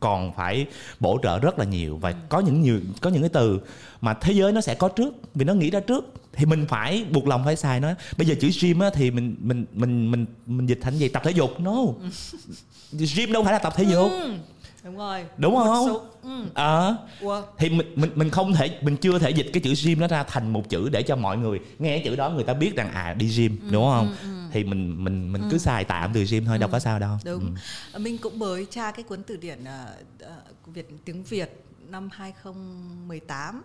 còn 0.00 0.32
phải 0.32 0.66
bổ 1.00 1.18
trợ 1.22 1.38
rất 1.38 1.58
là 1.58 1.64
nhiều. 1.64 1.96
Và 1.96 2.10
ừ. 2.10 2.16
có 2.28 2.40
những 2.40 2.60
nhiều 2.60 2.80
có 3.00 3.10
những 3.10 3.22
cái 3.22 3.28
từ 3.28 3.60
mà 4.00 4.14
thế 4.14 4.32
giới 4.32 4.52
nó 4.52 4.60
sẽ 4.60 4.74
có 4.74 4.88
trước 4.88 5.14
vì 5.34 5.44
nó 5.44 5.54
nghĩ 5.54 5.70
ra 5.70 5.80
trước 5.80 6.12
thì 6.32 6.46
mình 6.46 6.66
phải 6.68 7.04
buộc 7.10 7.26
lòng 7.26 7.44
phải 7.44 7.56
xài 7.56 7.80
nó. 7.80 7.94
Bây 8.16 8.26
giờ 8.26 8.34
chữ 8.40 8.50
gym 8.60 8.78
á 8.78 8.90
thì 8.94 9.10
mình 9.10 9.36
mình 9.40 9.66
mình 9.72 10.10
mình 10.10 10.26
mình 10.46 10.66
dịch 10.66 10.78
thành 10.82 10.98
gì? 10.98 11.08
Tập 11.08 11.22
thể 11.24 11.30
dục 11.30 11.60
no. 11.60 11.76
Ừ. 12.92 13.06
gym 13.16 13.32
đâu 13.32 13.44
phải 13.44 13.52
là 13.52 13.58
tập 13.58 13.72
thể 13.76 13.84
dục. 13.84 14.10
Ừ 14.10 14.34
đúng 14.86 14.96
rồi 14.96 15.24
đúng 15.36 15.56
không 15.56 15.86
số... 15.86 16.02
ừ. 16.22 16.44
à, 16.54 16.94
thì 17.58 17.68
mình 17.68 17.92
mình 17.96 18.10
mình 18.14 18.30
không 18.30 18.52
thể 18.52 18.78
mình 18.80 18.96
chưa 18.96 19.18
thể 19.18 19.30
dịch 19.30 19.50
cái 19.52 19.60
chữ 19.60 19.74
gym 19.84 20.00
nó 20.00 20.06
ra 20.06 20.22
thành 20.22 20.52
một 20.52 20.68
chữ 20.68 20.88
để 20.88 21.02
cho 21.02 21.16
mọi 21.16 21.36
người 21.36 21.60
nghe 21.78 22.02
chữ 22.04 22.16
đó 22.16 22.30
người 22.30 22.44
ta 22.44 22.54
biết 22.54 22.76
rằng 22.76 22.90
à 22.92 23.14
đi 23.14 23.26
gym 23.36 23.56
ừ, 23.62 23.68
đúng 23.72 23.84
không 23.84 24.06
ừ, 24.06 24.14
ừ. 24.22 24.48
thì 24.52 24.64
mình 24.64 25.04
mình 25.04 25.32
mình 25.32 25.42
ừ. 25.42 25.48
cứ 25.50 25.58
xài 25.58 25.84
tạm 25.84 26.10
từ 26.14 26.24
gym 26.30 26.44
thôi 26.44 26.56
ừ. 26.56 26.60
đâu 26.60 26.68
có 26.72 26.78
sao 26.78 26.98
đâu 26.98 27.18
đúng 27.24 27.54
ừ. 27.92 27.98
mình 27.98 28.18
cũng 28.18 28.38
mới 28.38 28.66
tra 28.70 28.90
cái 28.90 29.02
cuốn 29.02 29.22
từ 29.22 29.36
điển 29.36 29.58
uh, 29.60 30.24
uh, 30.24 30.74
Việt 30.74 30.88
tiếng 31.04 31.22
Việt 31.22 31.65
năm 31.90 32.08
2018 32.12 33.62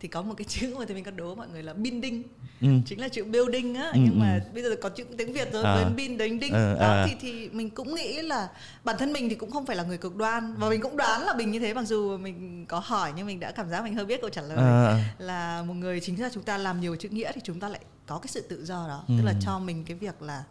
thì 0.00 0.08
có 0.08 0.22
một 0.22 0.34
cái 0.36 0.44
chữ 0.48 0.74
mà 0.78 0.84
thì 0.88 0.94
mình 0.94 1.04
có 1.04 1.10
đố 1.10 1.34
mọi 1.34 1.48
người 1.48 1.62
là 1.62 1.72
binding 1.72 2.22
ừ. 2.60 2.68
chính 2.86 3.00
là 3.00 3.08
chữ 3.08 3.24
building 3.24 3.74
á 3.74 3.90
ừ, 3.92 3.98
nhưng 4.04 4.20
mà 4.20 4.34
ừ. 4.34 4.50
bây 4.54 4.62
giờ 4.62 4.76
có 4.82 4.88
chữ 4.88 5.04
tiếng 5.18 5.32
việt 5.32 5.52
rồi 5.52 5.64
à. 5.64 5.90
bin 5.96 6.18
đánh 6.18 6.38
đinh 6.38 6.52
à, 6.52 6.74
đó 6.80 6.86
à. 6.86 7.06
thì 7.08 7.16
thì 7.20 7.48
mình 7.48 7.70
cũng 7.70 7.94
nghĩ 7.94 8.22
là 8.22 8.48
bản 8.84 8.96
thân 8.98 9.12
mình 9.12 9.28
thì 9.28 9.34
cũng 9.34 9.50
không 9.50 9.66
phải 9.66 9.76
là 9.76 9.82
người 9.82 9.98
cực 9.98 10.16
đoan 10.16 10.54
và 10.54 10.68
mình 10.68 10.80
cũng 10.80 10.96
đoán 10.96 11.22
là 11.22 11.34
mình 11.34 11.50
như 11.50 11.58
thế 11.58 11.74
mặc 11.74 11.84
dù 11.84 12.18
mình 12.18 12.66
có 12.66 12.78
hỏi 12.78 13.12
nhưng 13.16 13.26
mình 13.26 13.40
đã 13.40 13.50
cảm 13.50 13.70
giác 13.70 13.84
mình 13.84 13.94
hơi 13.94 14.06
biết 14.06 14.20
câu 14.20 14.30
trả 14.30 14.42
lời 14.42 14.56
à. 14.56 15.14
là 15.18 15.62
một 15.62 15.74
người 15.74 16.00
chính 16.00 16.22
là 16.22 16.30
chúng 16.32 16.42
ta 16.42 16.58
làm 16.58 16.80
nhiều 16.80 16.96
chữ 16.96 17.08
nghĩa 17.08 17.32
thì 17.34 17.40
chúng 17.44 17.60
ta 17.60 17.68
lại 17.68 17.80
có 18.06 18.18
cái 18.18 18.28
sự 18.28 18.40
tự 18.40 18.64
do 18.64 18.88
đó 18.88 19.04
ừ. 19.08 19.14
tức 19.18 19.24
là 19.24 19.34
cho 19.40 19.58
mình 19.58 19.84
cái 19.84 19.96
việc 19.96 20.22
là 20.22 20.44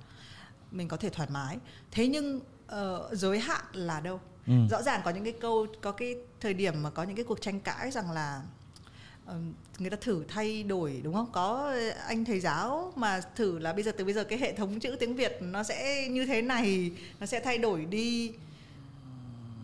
mình 0.72 0.88
có 0.88 0.98
thể 0.98 1.10
thoải 1.10 1.30
mái 1.32 1.58
thế 1.92 2.08
nhưng 2.08 2.40
uh, 2.66 3.12
giới 3.12 3.40
hạn 3.40 3.62
là 3.74 4.00
đâu 4.00 4.20
ừ. 4.48 4.54
rõ 4.70 4.82
ràng 4.82 5.02
có 5.06 5.12
những 5.12 5.24
cái 5.24 5.34
câu 5.42 5.68
có 5.82 5.92
cái 5.92 6.16
thời 6.40 6.54
điểm 6.54 6.84
mà 6.84 6.90
có 6.90 7.04
những 7.04 7.16
cái 7.16 7.26
cuộc 7.26 7.42
tranh 7.42 7.60
cãi 7.60 7.92
rằng 7.92 8.12
là 8.12 8.42
người 9.80 9.90
ta 9.90 9.98
thử 10.02 10.24
thay 10.28 10.64
đổi 10.64 11.02
đúng 11.04 11.14
không? 11.14 11.32
Có 11.32 11.74
anh 12.08 12.26
thầy 12.26 12.40
giáo 12.40 12.94
mà 12.96 13.22
thử 13.36 13.60
là 13.60 13.74
bây 13.74 13.84
giờ 13.84 13.92
từ 13.98 14.06
bây 14.06 14.14
giờ 14.14 14.24
cái 14.24 14.40
hệ 14.40 14.54
thống 14.54 14.80
chữ 14.80 14.96
tiếng 15.00 15.16
việt 15.16 15.38
nó 15.42 15.64
sẽ 15.64 16.08
như 16.10 16.26
thế 16.26 16.42
này 16.42 16.92
nó 17.20 17.26
sẽ 17.26 17.40
thay 17.40 17.58
đổi 17.58 17.86
đi. 17.86 18.32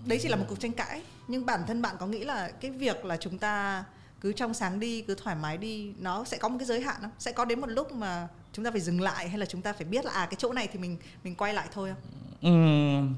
Đấy 0.05 0.19
chỉ 0.21 0.29
là 0.29 0.35
một 0.35 0.45
cuộc 0.49 0.59
tranh 0.59 0.71
cãi. 0.71 1.01
Nhưng 1.27 1.45
bản 1.45 1.63
thân 1.67 1.81
bạn 1.81 1.95
có 1.99 2.07
nghĩ 2.07 2.23
là 2.23 2.49
cái 2.49 2.71
việc 2.71 3.05
là 3.05 3.17
chúng 3.17 3.37
ta 3.37 3.83
cứ 4.21 4.33
trong 4.33 4.53
sáng 4.53 4.79
đi 4.79 5.01
cứ 5.01 5.15
thoải 5.15 5.35
mái 5.35 5.57
đi 5.57 5.93
nó 5.99 6.23
sẽ 6.23 6.37
có 6.37 6.49
một 6.49 6.55
cái 6.59 6.65
giới 6.65 6.81
hạn 6.81 6.97
không? 7.01 7.11
Sẽ 7.19 7.31
có 7.31 7.45
đến 7.45 7.61
một 7.61 7.69
lúc 7.69 7.91
mà 7.91 8.27
chúng 8.53 8.65
ta 8.65 8.71
phải 8.71 8.81
dừng 8.81 9.01
lại 9.01 9.29
hay 9.29 9.37
là 9.37 9.45
chúng 9.45 9.61
ta 9.61 9.73
phải 9.73 9.85
biết 9.85 10.05
là 10.05 10.11
à 10.11 10.25
cái 10.25 10.35
chỗ 10.37 10.53
này 10.53 10.67
thì 10.73 10.79
mình 10.79 10.97
mình 11.23 11.35
quay 11.35 11.53
lại 11.53 11.67
thôi 11.73 11.89
không? 11.89 12.01
Ừm, 12.41 13.15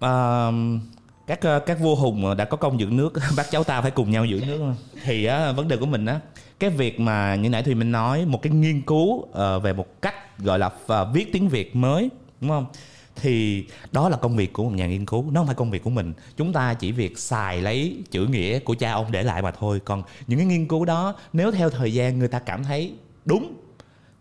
à, 0.00 0.50
các 1.26 1.40
ờ, 1.40 1.58
các 1.58 1.80
vua 1.80 1.94
hùng 1.94 2.26
ờ, 2.26 2.34
đã 2.34 2.44
có 2.44 2.56
công 2.56 2.80
giữ 2.80 2.86
nước. 2.86 3.12
Bác 3.36 3.50
cháu 3.50 3.64
ta 3.64 3.80
phải 3.80 3.90
cùng 3.90 4.10
nhau 4.10 4.24
giữ 4.24 4.40
nước. 4.46 4.72
Thì 5.04 5.24
á, 5.24 5.52
vấn 5.52 5.68
đề 5.68 5.76
của 5.76 5.86
mình 5.86 6.06
á 6.06 6.20
cái 6.58 6.70
việc 6.70 7.00
mà 7.00 7.34
như 7.34 7.48
nãy 7.48 7.62
thùy 7.62 7.74
minh 7.74 7.92
nói 7.92 8.24
một 8.26 8.42
cái 8.42 8.52
nghiên 8.52 8.82
cứu 8.82 9.14
uh, 9.14 9.62
về 9.62 9.72
một 9.72 10.02
cách 10.02 10.38
gọi 10.38 10.58
là 10.58 10.66
uh, 10.66 11.08
viết 11.12 11.32
tiếng 11.32 11.48
việt 11.48 11.76
mới 11.76 12.10
đúng 12.40 12.50
không? 12.50 12.66
Thì 13.16 13.66
đó 13.92 14.08
là 14.08 14.16
công 14.16 14.36
việc 14.36 14.52
của 14.52 14.64
một 14.64 14.72
nhà 14.74 14.86
nghiên 14.86 15.06
cứu 15.06 15.30
nó 15.30 15.40
không 15.40 15.46
phải 15.46 15.54
công 15.54 15.70
việc 15.70 15.84
của 15.84 15.90
mình. 15.90 16.12
Chúng 16.36 16.52
ta 16.52 16.74
chỉ 16.74 16.92
việc 16.92 17.18
xài 17.18 17.62
lấy 17.62 18.02
chữ 18.10 18.26
nghĩa 18.26 18.58
của 18.58 18.74
cha 18.74 18.92
ông 18.92 19.12
để 19.12 19.22
lại 19.22 19.42
mà 19.42 19.50
thôi. 19.50 19.80
Còn 19.84 20.02
những 20.26 20.38
cái 20.38 20.46
nghiên 20.46 20.68
cứu 20.68 20.84
đó 20.84 21.14
nếu 21.32 21.50
theo 21.50 21.70
thời 21.70 21.92
gian 21.92 22.18
người 22.18 22.28
ta 22.28 22.38
cảm 22.38 22.64
thấy 22.64 22.92
đúng 23.24 23.52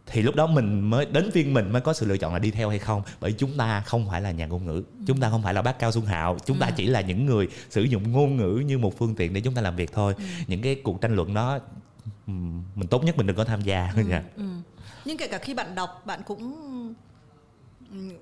thì 0.06 0.22
lúc 0.22 0.36
đó 0.36 0.48
mình 0.48 0.90
mới 0.90 1.06
đến 1.06 1.32
phiên 1.32 1.54
mình 1.54 1.72
mới 1.72 1.82
có 1.82 1.94
sự 1.94 2.06
lựa 2.06 2.18
chọn 2.18 2.34
là 2.34 2.40
đi 2.40 2.52
theo 2.52 2.70
hay 2.70 2.80
không? 2.80 3.02
Bởi 3.20 3.32
chúng 3.32 3.58
ta 3.58 3.82
không 3.82 4.08
phải 4.10 4.22
là 4.22 4.32
nhà 4.32 4.46
ngôn 4.46 4.66
ngữ. 4.66 4.84
Chúng 5.08 5.20
ta 5.20 5.30
không 5.30 5.44
phải 5.44 5.54
là 5.54 5.62
bác 5.62 5.80
cao 5.80 5.92
xuân 5.92 6.06
hạo. 6.06 6.38
Chúng 6.46 6.60
ta 6.60 6.72
chỉ 6.72 6.86
là 6.86 7.02
những 7.02 7.26
người 7.26 7.48
sử 7.70 7.84
dụng 7.84 8.12
ngôn 8.12 8.38
ngữ 8.38 8.64
như 8.66 8.78
một 8.78 8.98
phương 8.98 9.16
tiện 9.16 9.34
để 9.34 9.42
chúng 9.42 9.54
ta 9.54 9.62
làm 9.62 9.76
việc 9.76 9.94
thôi. 9.94 10.16
Những 10.48 10.62
cái 10.62 10.76
cuộc 10.84 11.02
tranh 11.02 11.16
luận 11.16 11.34
đó 11.34 11.60
mình 12.76 12.88
tốt 12.90 13.04
nhất 13.04 13.18
mình 13.18 13.28
đừng 13.28 13.38
có 13.38 13.44
tham 13.44 13.62
gia. 13.62 13.94
Nha 14.08 14.24
nhưng 15.06 15.18
kể 15.18 15.28
cả 15.28 15.38
khi 15.38 15.54
bạn 15.54 15.76
đọc 15.76 16.04
bạn 16.06 16.22
cũng 16.26 16.56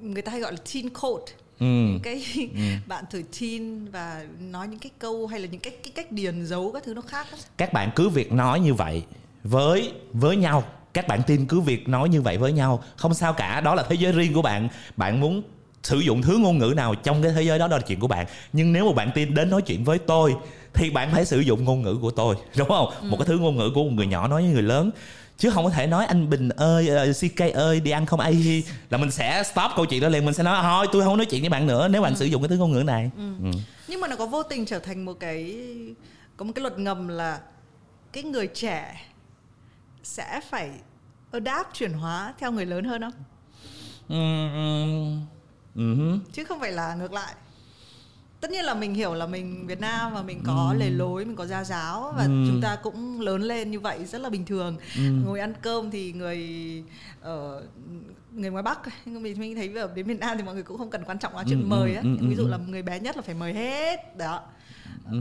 người 0.02 0.22
ta 0.22 0.32
hay 0.32 0.42
gọi 0.42 0.52
là 0.52 0.58
teen 0.74 0.90
code. 0.90 1.34
Ừ. 1.60 2.00
cái 2.04 2.26
bạn 2.88 3.06
thử 3.12 3.22
teen 3.40 3.86
và 3.92 4.26
nói 4.40 4.68
những 4.68 4.80
cái 4.80 4.92
câu 5.00 5.28
hay 5.28 5.40
là 5.40 5.48
những 5.48 5.62
cái, 5.62 5.74
cái 5.84 5.92
cách 5.96 6.12
điền 6.12 6.46
dấu 6.46 6.72
các 6.72 6.84
thứ 6.84 6.94
nó 6.94 7.02
khác 7.02 7.28
các 7.58 7.74
bạn 7.74 7.92
cứ 7.96 8.10
việc 8.10 8.32
nói 8.32 8.60
như 8.60 8.74
vậy 8.74 9.04
với 9.44 9.94
với 10.14 10.38
nhau 10.38 10.64
các 10.94 11.08
bạn 11.08 11.22
tin 11.28 11.46
cứ 11.46 11.60
việc 11.62 11.90
nói 11.90 12.10
như 12.10 12.22
vậy 12.22 12.38
với 12.38 12.52
nhau. 12.52 12.84
Không 12.96 13.14
sao 13.14 13.34
cả 13.34 13.62
đó 13.62 13.76
là 13.76 13.84
thế 13.90 13.96
giới 13.96 14.12
riêng 14.12 14.34
của 14.34 14.42
bạn. 14.42 14.68
Bạn 14.98 15.20
muốn 15.20 15.44
sử 15.84 16.00
dụng 16.00 16.22
thứ 16.22 16.38
ngôn 16.38 16.58
ngữ 16.58 16.74
nào 16.76 16.96
trong 16.96 17.24
cái 17.24 17.32
thế 17.36 17.42
giới 17.42 17.60
đó 17.60 17.68
đó 17.68 17.78
là 17.78 17.84
chuyện 17.88 18.00
của 18.00 18.08
bạn. 18.08 18.26
Nhưng 18.54 18.74
nếu 18.74 18.86
mà 18.86 18.94
bạn 18.94 19.12
tin 19.16 19.34
đến 19.34 19.50
nói 19.50 19.62
chuyện 19.62 19.84
với 19.84 20.00
tôi 20.00 20.36
thì 20.74 20.90
bạn 20.90 21.10
phải 21.12 21.26
sử 21.26 21.40
dụng 21.40 21.64
ngôn 21.64 21.82
ngữ 21.82 21.98
của 22.02 22.12
tôi 22.12 22.36
đúng 22.58 22.68
không? 22.68 22.94
Một 23.02 23.18
cái 23.20 23.26
thứ 23.26 23.38
ngôn 23.38 23.58
ngữ 23.58 23.72
của 23.76 23.84
một 23.84 23.92
người 23.94 24.08
nhỏ 24.08 24.28
nói 24.28 24.42
với 24.42 24.52
người 24.52 24.62
lớn. 24.62 24.92
Chứ 25.38 25.50
không 25.50 25.66
có 25.66 25.70
thể 25.70 25.88
nói 25.88 26.06
anh 26.06 26.30
bình 26.30 26.50
ơi 26.50 26.88
ờ, 26.88 27.14
ck 27.22 27.54
ơi 27.54 27.80
đi 27.80 27.92
ăn 27.92 28.06
không 28.06 28.20
ai 28.20 28.64
là 28.90 28.98
mình 28.98 29.12
sẽ 29.12 29.44
stop 29.44 29.72
câu 29.76 29.86
chuyện 29.86 30.02
đó 30.02 30.10
liền 30.10 30.26
mình 30.26 30.34
sẽ 30.34 30.44
nói 30.44 30.60
thôi 30.64 30.88
tôi 30.92 31.04
không 31.04 31.18
nói 31.18 31.26
chuyện 31.26 31.42
với 31.42 31.50
bạn 31.50 31.68
nữa 31.68 31.88
nếu 31.88 32.02
bạn 32.02 32.16
sử 32.16 32.26
dụng 32.26 32.42
cái 32.42 32.50
thứ 32.50 32.58
ngôn 32.58 32.72
ngữ 32.72 32.84
này. 32.84 33.10
Ừ. 33.18 33.52
nhưng 33.88 34.02
mà 34.02 34.08
nó 34.08 34.16
có 34.16 34.26
vô 34.26 34.44
tình 34.44 34.66
trở 34.66 34.80
thành 34.80 35.06
một 35.06 35.14
cái 35.20 35.56
có 36.38 36.46
một 36.46 36.52
cái 36.56 36.62
luật 36.62 36.80
ngầm 36.80 37.08
là 37.08 37.40
cái 38.14 38.24
người 38.24 38.48
trẻ 38.48 38.96
sẽ 40.04 40.42
phải 40.50 40.72
adapt 41.32 41.74
chuyển 41.74 41.94
hóa 41.94 42.34
theo 42.40 42.52
người 42.52 42.66
lớn 42.66 42.84
hơn 42.86 43.02
không? 43.02 43.14
Hứ. 45.76 46.18
chứ 46.34 46.44
không 46.44 46.60
phải 46.60 46.72
là 46.72 46.96
ngược 46.96 47.14
lại. 47.14 47.34
Tất 48.42 48.52
nhiên 48.52 48.66
là 48.66 48.74
mình 48.74 48.94
hiểu 48.94 49.14
là 49.14 49.28
mình 49.28 49.68
Việt 49.68 49.80
Nam 49.80 50.14
và 50.14 50.22
mình 50.24 50.42
có 50.46 50.74
lề 50.78 50.90
lối 50.90 51.26
mình 51.26 51.36
có 51.36 51.46
gia 51.46 51.64
giáo 51.64 52.14
và 52.18 52.26
chúng 52.26 52.60
ta 52.62 52.76
cũng 52.76 53.22
lớn 53.22 53.42
lên 53.42 53.72
như 53.72 53.80
vậy 53.80 54.06
rất 54.06 54.22
là 54.22 54.30
bình 54.30 54.46
thường. 54.46 54.78
Ngồi 55.26 55.40
ăn 55.40 55.54
cơm 55.62 55.92
thì 55.92 56.14
người 56.14 56.50
ở 57.22 57.64
người 58.32 58.50
ngoài 58.50 58.64
Bắc 58.64 58.80
nhưng 59.06 59.24
mình 59.24 59.40
mình 59.40 59.56
thấy 59.56 59.74
ở 59.76 59.92
đến 59.96 60.06
Việt 60.08 60.20
Nam 60.20 60.38
thì 60.38 60.44
mọi 60.44 60.54
người 60.54 60.64
cũng 60.64 60.78
không 60.78 60.90
cần 60.90 61.04
quan 61.06 61.20
trọng 61.20 61.36
quá 61.36 61.44
chuyện 61.48 61.62
Ừ, 61.62 61.66
mời 61.68 61.96
á. 61.96 62.02
ví 62.22 62.36
dụ 62.36 62.48
là 62.48 62.58
người 62.58 62.82
bé 62.82 63.00
nhất 63.00 63.16
là 63.16 63.22
phải 63.22 63.36
mời 63.36 63.54
hết 63.54 64.18
đó. 64.18 64.42
Ừ. 65.12 65.18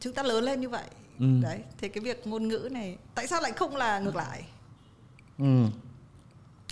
chúng 0.00 0.12
ta 0.12 0.22
lớn 0.22 0.44
lên 0.44 0.60
như 0.60 0.68
vậy 0.68 0.84
Ừ. 1.20 1.26
đấy 1.42 1.58
thì 1.78 1.88
cái 1.88 2.04
việc 2.04 2.26
ngôn 2.26 2.48
ngữ 2.48 2.68
này 2.72 2.96
tại 3.14 3.26
sao 3.26 3.40
lại 3.40 3.52
không 3.52 3.76
là 3.76 3.98
ngược 3.98 4.16
lại 4.16 4.42
Ừ. 5.38 5.64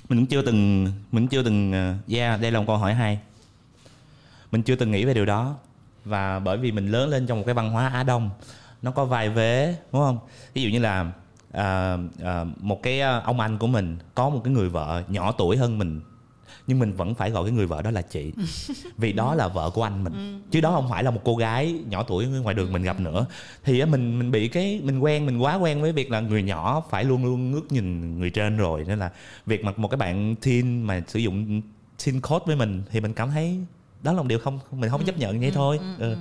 Mình 0.08 0.18
cũng 0.18 0.26
chưa 0.26 0.42
từng 0.42 0.84
mình 0.84 1.24
cũng 1.24 1.28
chưa 1.28 1.42
từng 1.42 1.70
uh, 1.70 2.12
yeah, 2.12 2.40
đây 2.40 2.50
là 2.50 2.58
một 2.60 2.64
câu 2.66 2.76
hỏi 2.76 2.94
hay. 2.94 3.18
Mình 4.50 4.62
chưa 4.62 4.76
từng 4.76 4.90
nghĩ 4.90 5.04
về 5.04 5.14
điều 5.14 5.26
đó 5.26 5.56
và 6.04 6.38
bởi 6.38 6.58
vì 6.58 6.72
mình 6.72 6.86
lớn 6.86 7.08
lên 7.10 7.26
trong 7.26 7.38
một 7.38 7.44
cái 7.46 7.54
văn 7.54 7.70
hóa 7.70 7.88
Á 7.88 8.02
Đông 8.02 8.30
nó 8.82 8.90
có 8.90 9.04
vài 9.04 9.28
vế 9.30 9.76
đúng 9.92 10.02
không? 10.02 10.18
Ví 10.54 10.62
dụ 10.62 10.68
như 10.68 10.78
là 10.78 11.12
à, 11.52 11.96
à, 12.24 12.44
một 12.60 12.82
cái 12.82 13.00
ông 13.00 13.40
anh 13.40 13.58
của 13.58 13.66
mình 13.66 13.98
có 14.14 14.28
một 14.28 14.40
cái 14.44 14.54
người 14.54 14.68
vợ 14.68 15.02
nhỏ 15.08 15.32
tuổi 15.32 15.56
hơn 15.56 15.78
mình 15.78 16.00
nhưng 16.66 16.78
mình 16.78 16.92
vẫn 16.92 17.14
phải 17.14 17.30
gọi 17.30 17.44
cái 17.44 17.52
người 17.52 17.66
vợ 17.66 17.82
đó 17.82 17.90
là 17.90 18.02
chị. 18.02 18.32
Vì 18.96 19.12
đó 19.12 19.34
là 19.34 19.48
vợ 19.48 19.70
của 19.70 19.82
anh 19.82 20.04
mình. 20.04 20.42
Chứ 20.50 20.60
đó 20.60 20.70
không 20.70 20.88
phải 20.90 21.04
là 21.04 21.10
một 21.10 21.20
cô 21.24 21.36
gái 21.36 21.80
nhỏ 21.88 22.02
tuổi 22.02 22.26
ngoài 22.26 22.54
đường 22.54 22.72
mình 22.72 22.82
gặp 22.82 23.00
nữa. 23.00 23.26
Thì 23.64 23.84
mình 23.84 24.18
mình 24.18 24.30
bị 24.30 24.48
cái 24.48 24.80
mình 24.82 24.98
quen 24.98 25.26
mình 25.26 25.38
quá 25.38 25.54
quen 25.54 25.82
với 25.82 25.92
việc 25.92 26.10
là 26.10 26.20
người 26.20 26.42
nhỏ 26.42 26.82
phải 26.90 27.04
luôn 27.04 27.24
luôn 27.24 27.50
ngước 27.50 27.72
nhìn 27.72 28.18
người 28.18 28.30
trên 28.30 28.56
rồi. 28.56 28.84
Nên 28.88 28.98
là 28.98 29.10
việc 29.46 29.64
mà 29.64 29.72
một 29.76 29.88
cái 29.88 29.96
bạn 29.96 30.34
teen 30.42 30.82
mà 30.82 31.02
sử 31.08 31.18
dụng 31.18 31.62
teen 32.04 32.20
code 32.20 32.44
với 32.46 32.56
mình 32.56 32.82
thì 32.90 33.00
mình 33.00 33.12
cảm 33.12 33.30
thấy 33.30 33.60
đó 34.02 34.12
là 34.12 34.22
một 34.22 34.28
điều 34.28 34.38
không 34.38 34.58
mình 34.70 34.90
không 34.90 35.04
chấp 35.04 35.18
nhận 35.18 35.40
vậy 35.40 35.50
thôi. 35.54 35.80
ừ. 35.98 36.16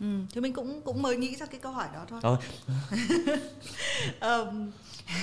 ừ. 0.00 0.06
thì 0.34 0.40
mình 0.40 0.52
cũng 0.52 0.80
cũng 0.84 1.02
mới 1.02 1.16
nghĩ 1.16 1.36
ra 1.36 1.46
cái 1.46 1.60
câu 1.60 1.72
hỏi 1.72 1.86
đó 1.94 2.06
thôi. 2.10 2.20
Thôi. 2.22 2.36
Ờm, 4.20 4.70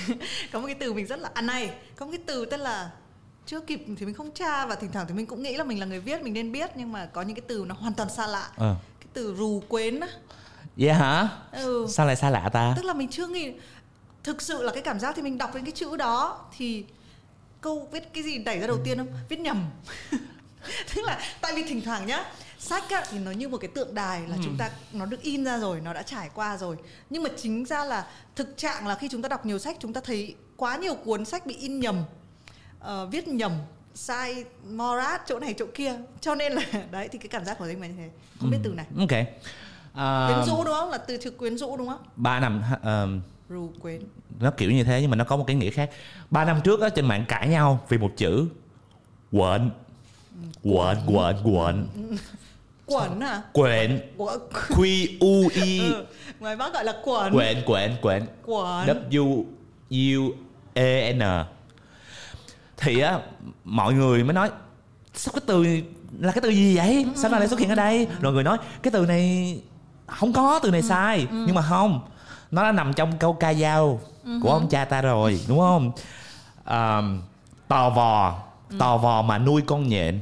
có 0.52 0.60
một 0.60 0.66
cái 0.66 0.74
từ 0.74 0.92
mình 0.92 1.06
rất 1.06 1.20
là 1.20 1.30
ăn 1.34 1.46
này 1.46 1.70
có 1.96 2.06
một 2.06 2.12
cái 2.12 2.20
từ 2.26 2.44
tên 2.44 2.60
là 2.60 2.90
chưa 3.46 3.60
kịp 3.60 3.84
thì 3.96 4.06
mình 4.06 4.14
không 4.14 4.30
tra 4.30 4.66
và 4.66 4.74
thỉnh 4.74 4.92
thoảng 4.92 5.06
thì 5.08 5.14
mình 5.14 5.26
cũng 5.26 5.42
nghĩ 5.42 5.56
là 5.56 5.64
mình 5.64 5.80
là 5.80 5.86
người 5.86 6.00
viết 6.00 6.22
mình 6.22 6.32
nên 6.32 6.52
biết 6.52 6.70
nhưng 6.74 6.92
mà 6.92 7.06
có 7.06 7.22
những 7.22 7.36
cái 7.36 7.44
từ 7.48 7.64
nó 7.68 7.74
hoàn 7.74 7.94
toàn 7.94 8.10
xa 8.10 8.26
lạ. 8.26 8.50
Ờ. 8.56 8.76
cái 9.00 9.08
từ 9.12 9.34
rù 9.34 9.62
quến 9.68 10.00
á. 10.00 10.08
Vậy 10.76 10.92
hả? 10.92 11.28
Ừ. 11.52 11.86
sao 11.88 12.06
lại 12.06 12.16
xa 12.16 12.30
lạ 12.30 12.50
ta? 12.52 12.74
Tức 12.76 12.84
là 12.84 12.94
mình 12.94 13.08
chưa 13.08 13.26
nghĩ 13.26 13.52
thực 14.24 14.42
sự 14.42 14.62
là 14.62 14.72
cái 14.72 14.82
cảm 14.82 15.00
giác 15.00 15.16
thì 15.16 15.22
mình 15.22 15.38
đọc 15.38 15.54
đến 15.54 15.64
cái 15.64 15.72
chữ 15.72 15.96
đó 15.96 16.44
thì 16.56 16.84
câu 17.60 17.88
viết 17.92 18.12
cái 18.14 18.22
gì 18.22 18.38
đẩy 18.38 18.58
ra 18.58 18.66
đầu 18.66 18.78
tiên 18.84 18.98
không? 18.98 19.08
Viết 19.28 19.40
nhầm. 19.40 19.70
Tức 20.94 21.04
là 21.04 21.20
tại 21.40 21.52
vì 21.54 21.62
thỉnh 21.62 21.80
thoảng 21.84 22.06
nhá 22.06 22.24
sách 22.58 22.90
á, 22.90 23.04
thì 23.10 23.18
nó 23.18 23.30
như 23.30 23.48
một 23.48 23.58
cái 23.58 23.70
tượng 23.74 23.94
đài 23.94 24.28
là 24.28 24.36
chúng 24.44 24.56
ta 24.58 24.70
nó 24.92 25.06
được 25.06 25.22
in 25.22 25.44
ra 25.44 25.58
rồi 25.58 25.80
nó 25.80 25.92
đã 25.92 26.02
trải 26.02 26.30
qua 26.34 26.56
rồi. 26.56 26.76
Nhưng 27.10 27.22
mà 27.22 27.30
chính 27.36 27.64
ra 27.64 27.84
là 27.84 28.06
thực 28.36 28.56
trạng 28.56 28.86
là 28.86 28.94
khi 28.94 29.08
chúng 29.08 29.22
ta 29.22 29.28
đọc 29.28 29.46
nhiều 29.46 29.58
sách 29.58 29.76
chúng 29.80 29.92
ta 29.92 30.00
thấy 30.04 30.34
quá 30.56 30.76
nhiều 30.76 30.94
cuốn 30.94 31.24
sách 31.24 31.46
bị 31.46 31.56
in 31.56 31.80
nhầm 31.80 32.04
ờ, 32.82 33.06
viết 33.06 33.28
nhầm 33.28 33.52
sai 33.94 34.44
morat 34.70 35.22
chỗ 35.26 35.38
này 35.38 35.54
chỗ 35.58 35.66
kia. 35.74 35.94
Cho 36.20 36.34
nên 36.34 36.52
là 36.52 36.62
đấy 36.90 37.08
thì 37.12 37.18
cái 37.18 37.28
cảm 37.28 37.44
giác 37.44 37.58
của 37.58 37.64
mình 37.64 37.80
là 37.80 37.86
như 37.86 37.94
thế. 37.96 38.10
Không 38.40 38.50
biết 38.50 38.58
từ 38.62 38.70
này. 38.70 38.86
ok. 38.98 39.26
À, 39.94 40.26
quyến 40.34 40.46
rũ 40.46 40.64
đúng 40.64 40.74
không? 40.74 40.90
Là 40.90 40.98
từ 40.98 41.16
chữ 41.16 41.30
quyến 41.30 41.58
rũ 41.58 41.76
đúng 41.76 41.88
không? 41.88 42.00
ba 42.16 42.40
năm 42.40 42.62
ờ, 42.82 43.08
rù 43.48 43.70
quyến. 43.80 44.02
nó 44.40 44.50
kiểu 44.50 44.70
như 44.70 44.84
thế 44.84 45.00
nhưng 45.00 45.10
mà 45.10 45.16
nó 45.16 45.24
có 45.24 45.36
một 45.36 45.44
cái 45.46 45.56
nghĩa 45.56 45.70
khác. 45.70 45.90
Ba 46.30 46.44
năm 46.44 46.60
trước 46.64 46.80
á 46.80 46.88
trên 46.88 47.06
mạng 47.06 47.24
cãi 47.28 47.48
nhau 47.48 47.80
vì 47.88 47.98
một 47.98 48.12
chữ 48.16 48.46
quện 49.32 49.70
quện 50.62 50.96
quện 51.06 51.36
quện 51.44 51.86
quẩn 52.86 53.20
à? 53.20 53.42
Quện 53.52 54.00
q 54.52 55.06
u 55.20 55.48
i. 55.54 55.78
Ừ. 55.78 56.06
ngoài 56.40 56.56
gọi 56.56 56.84
là 56.84 56.94
quẩn. 57.04 57.32
Quện 57.32 57.62
quện 57.66 57.96
quện 58.02 58.26
quẩn. 58.46 58.86
W 59.10 59.44
u 59.90 60.32
e 60.74 61.12
n 61.12 61.22
thì 62.82 63.00
á 63.00 63.18
mọi 63.64 63.94
người 63.94 64.24
mới 64.24 64.34
nói 64.34 64.50
sao 65.14 65.32
cái 65.34 65.42
từ 65.46 65.66
là 66.20 66.32
cái 66.32 66.42
từ 66.42 66.48
gì 66.48 66.76
vậy? 66.76 67.06
Sao 67.16 67.30
nó 67.30 67.38
lại 67.38 67.48
xuất 67.48 67.60
hiện 67.60 67.68
ở 67.68 67.74
đây? 67.74 68.06
Rồi 68.20 68.32
người 68.32 68.44
nói 68.44 68.58
cái 68.82 68.90
từ 68.90 69.06
này 69.06 69.60
không 70.06 70.32
có 70.32 70.60
từ 70.62 70.70
này 70.70 70.82
sai. 70.82 71.26
nhưng 71.30 71.54
mà 71.54 71.62
không 71.62 72.00
nó 72.50 72.62
đã 72.62 72.72
nằm 72.72 72.92
trong 72.92 73.12
câu 73.18 73.32
ca 73.32 73.54
dao 73.54 74.00
của 74.42 74.50
ông 74.50 74.68
cha 74.68 74.84
ta 74.84 75.02
rồi 75.02 75.40
đúng 75.48 75.58
không? 75.58 75.92
À, 76.64 77.02
tò 77.68 77.90
vò 77.90 78.38
tò 78.78 78.96
vò 78.96 79.22
mà 79.22 79.38
nuôi 79.38 79.62
con 79.66 79.88
nhện 79.88 80.20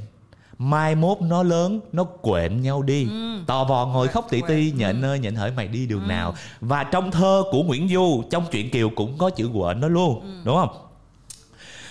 mai 0.59 0.95
mốt 0.95 1.21
nó 1.21 1.43
lớn 1.43 1.81
nó 1.93 2.05
quện 2.05 2.63
nhau 2.63 2.83
đi. 2.83 3.09
Tò 3.47 3.65
vò 3.65 3.87
ngồi 3.87 4.09
khóc 4.09 4.27
tỉ 4.31 4.43
ti 4.49 4.73
nhện 4.77 5.05
ơi 5.05 5.19
nhện 5.19 5.35
hỡi 5.35 5.51
mày 5.51 5.69
đi 5.69 5.87
đường 5.87 6.09
nào. 6.09 6.35
Và 6.61 6.85
trong 6.85 7.11
thơ 7.11 7.43
của 7.51 7.63
nguyễn 7.63 7.89
du 7.89 8.23
trong 8.31 8.45
truyện 8.51 8.71
kiều 8.71 8.91
cũng 8.97 9.19
có 9.19 9.31
chữ 9.31 9.51
quện 9.55 9.81
đó 9.81 9.89
luôn 9.89 10.43
đúng 10.45 10.57
không 10.57 10.90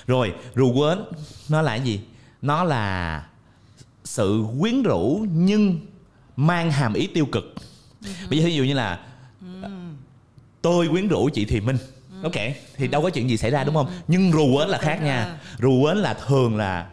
rồi 0.10 0.34
rù 0.56 0.74
quến 0.74 0.98
nó 1.50 1.62
là 1.62 1.78
cái 1.78 1.86
gì? 1.86 2.02
Nó 2.42 2.64
là 2.64 3.26
sự 4.04 4.46
quyến 4.60 4.84
rũ 4.84 5.26
nhưng 5.34 5.80
mang 6.36 6.72
hàm 6.72 6.94
ý 6.94 7.08
tiêu 7.08 7.26
cực. 7.26 7.56
Bây 8.30 8.40
giờ 8.40 8.46
ví 8.46 8.56
dụ 8.56 8.64
như 8.64 8.74
là 8.74 9.00
tôi 10.62 10.88
quyến 10.88 11.08
rũ 11.08 11.30
chị 11.34 11.46
thì 11.46 11.62
minh. 11.62 11.78
Ok 12.24 12.34
thì 12.78 12.88
đâu 12.88 13.02
có 13.02 13.10
chuyện 13.10 13.30
gì 13.30 13.38
xảy 13.38 13.52
ra 13.52 13.64
đúng 13.64 13.76
không? 13.76 13.88
Nhưng 14.08 14.32
rù 14.32 14.58
quến 14.58 14.70
là 14.70 14.78
khác 14.78 15.02
nha. 15.02 15.38
rù 15.60 15.84
quến 15.84 15.98
là 15.98 16.14
thường 16.14 16.58
là 16.58 16.88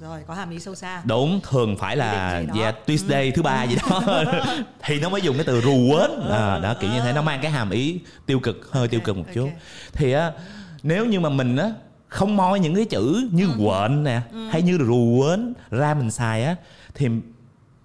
rồi 0.00 0.20
có 0.26 0.34
hàm 0.34 0.50
ý 0.50 0.60
sâu 0.60 0.74
xa. 0.74 1.02
Đúng 1.04 1.40
thường 1.50 1.76
phải 1.76 1.96
là 1.96 2.42
đó. 2.48 2.54
yeah, 2.60 2.86
Tuesday 2.86 3.30
thứ 3.30 3.42
ba 3.42 3.64
gì 3.64 3.76
đó. 3.90 4.02
Thì 4.82 5.00
nó 5.00 5.08
mới 5.08 5.22
dùng 5.22 5.36
cái 5.36 5.44
từ 5.44 5.60
rù 5.60 5.92
quến 5.92 6.30
à, 6.30 6.58
đó 6.58 6.74
kiểu 6.80 6.90
như 6.90 7.00
thế 7.00 7.12
nó 7.12 7.22
mang 7.22 7.38
cái 7.42 7.50
hàm 7.50 7.70
ý 7.70 8.00
tiêu 8.26 8.40
cực 8.40 8.68
hơi 8.72 8.88
tiêu 8.88 9.00
cực 9.00 9.16
một 9.16 9.24
chút. 9.34 9.44
Ok. 9.44 9.52
thì 9.92 10.12
á 10.12 10.32
nếu 10.82 11.06
như 11.06 11.20
mà 11.20 11.28
mình 11.28 11.56
á 11.56 11.70
không 12.14 12.36
moi 12.36 12.60
những 12.60 12.74
cái 12.74 12.84
chữ 12.84 13.28
như 13.32 13.48
quện 13.58 14.04
nè 14.04 14.22
hay 14.50 14.62
như 14.62 14.78
rù 14.78 15.20
quến 15.20 15.54
ra 15.70 15.94
mình 15.94 16.10
xài 16.10 16.44
á 16.44 16.56
thì 16.94 17.08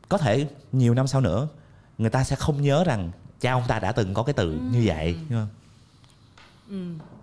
có 0.09 0.17
thể 0.17 0.47
nhiều 0.71 0.93
năm 0.93 1.07
sau 1.07 1.21
nữa 1.21 1.47
người 1.97 2.09
ta 2.09 2.23
sẽ 2.23 2.35
không 2.35 2.61
nhớ 2.61 2.83
rằng 2.83 3.11
cha 3.39 3.51
ông 3.51 3.63
ta 3.67 3.79
đã 3.79 3.91
từng 3.91 4.13
có 4.13 4.23
cái 4.23 4.33
từ 4.33 4.51
như 4.71 4.81
vậy 4.85 5.15
đúng 5.29 5.39
không? 5.39 5.47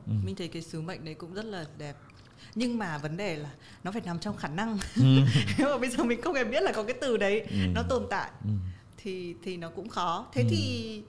ừ. 0.07 0.13
mình 0.25 0.35
thấy 0.37 0.49
cái 0.49 0.63
sứ 0.63 0.81
mệnh 0.81 1.05
đấy 1.05 1.15
cũng 1.15 1.35
rất 1.35 1.45
là 1.45 1.65
đẹp. 1.79 1.97
Nhưng 2.55 2.79
mà 2.79 2.99
vấn 2.99 3.17
đề 3.17 3.37
là 3.37 3.51
nó 3.85 3.93
phải 3.93 4.03
nằm 4.05 4.19
trong 4.19 4.37
khả 4.37 4.49
năng. 4.49 4.79
Nếu 5.59 5.71
mà 5.71 5.79
bây 5.79 5.91
giờ 5.91 6.05
mình 6.05 6.23
không 6.23 6.35
hề 6.35 6.45
biết 6.45 6.63
là 6.63 6.73
có 6.73 6.83
cái 6.83 6.97
từ 7.01 7.17
đấy 7.17 7.47
nó 7.75 7.83
tồn 7.83 8.07
tại 8.11 8.31
thì 8.97 9.35
thì 9.45 9.57
nó 9.57 9.71
cũng 9.71 9.89
khó. 9.89 10.27
Thế 10.33 10.45
thì 10.51 11.03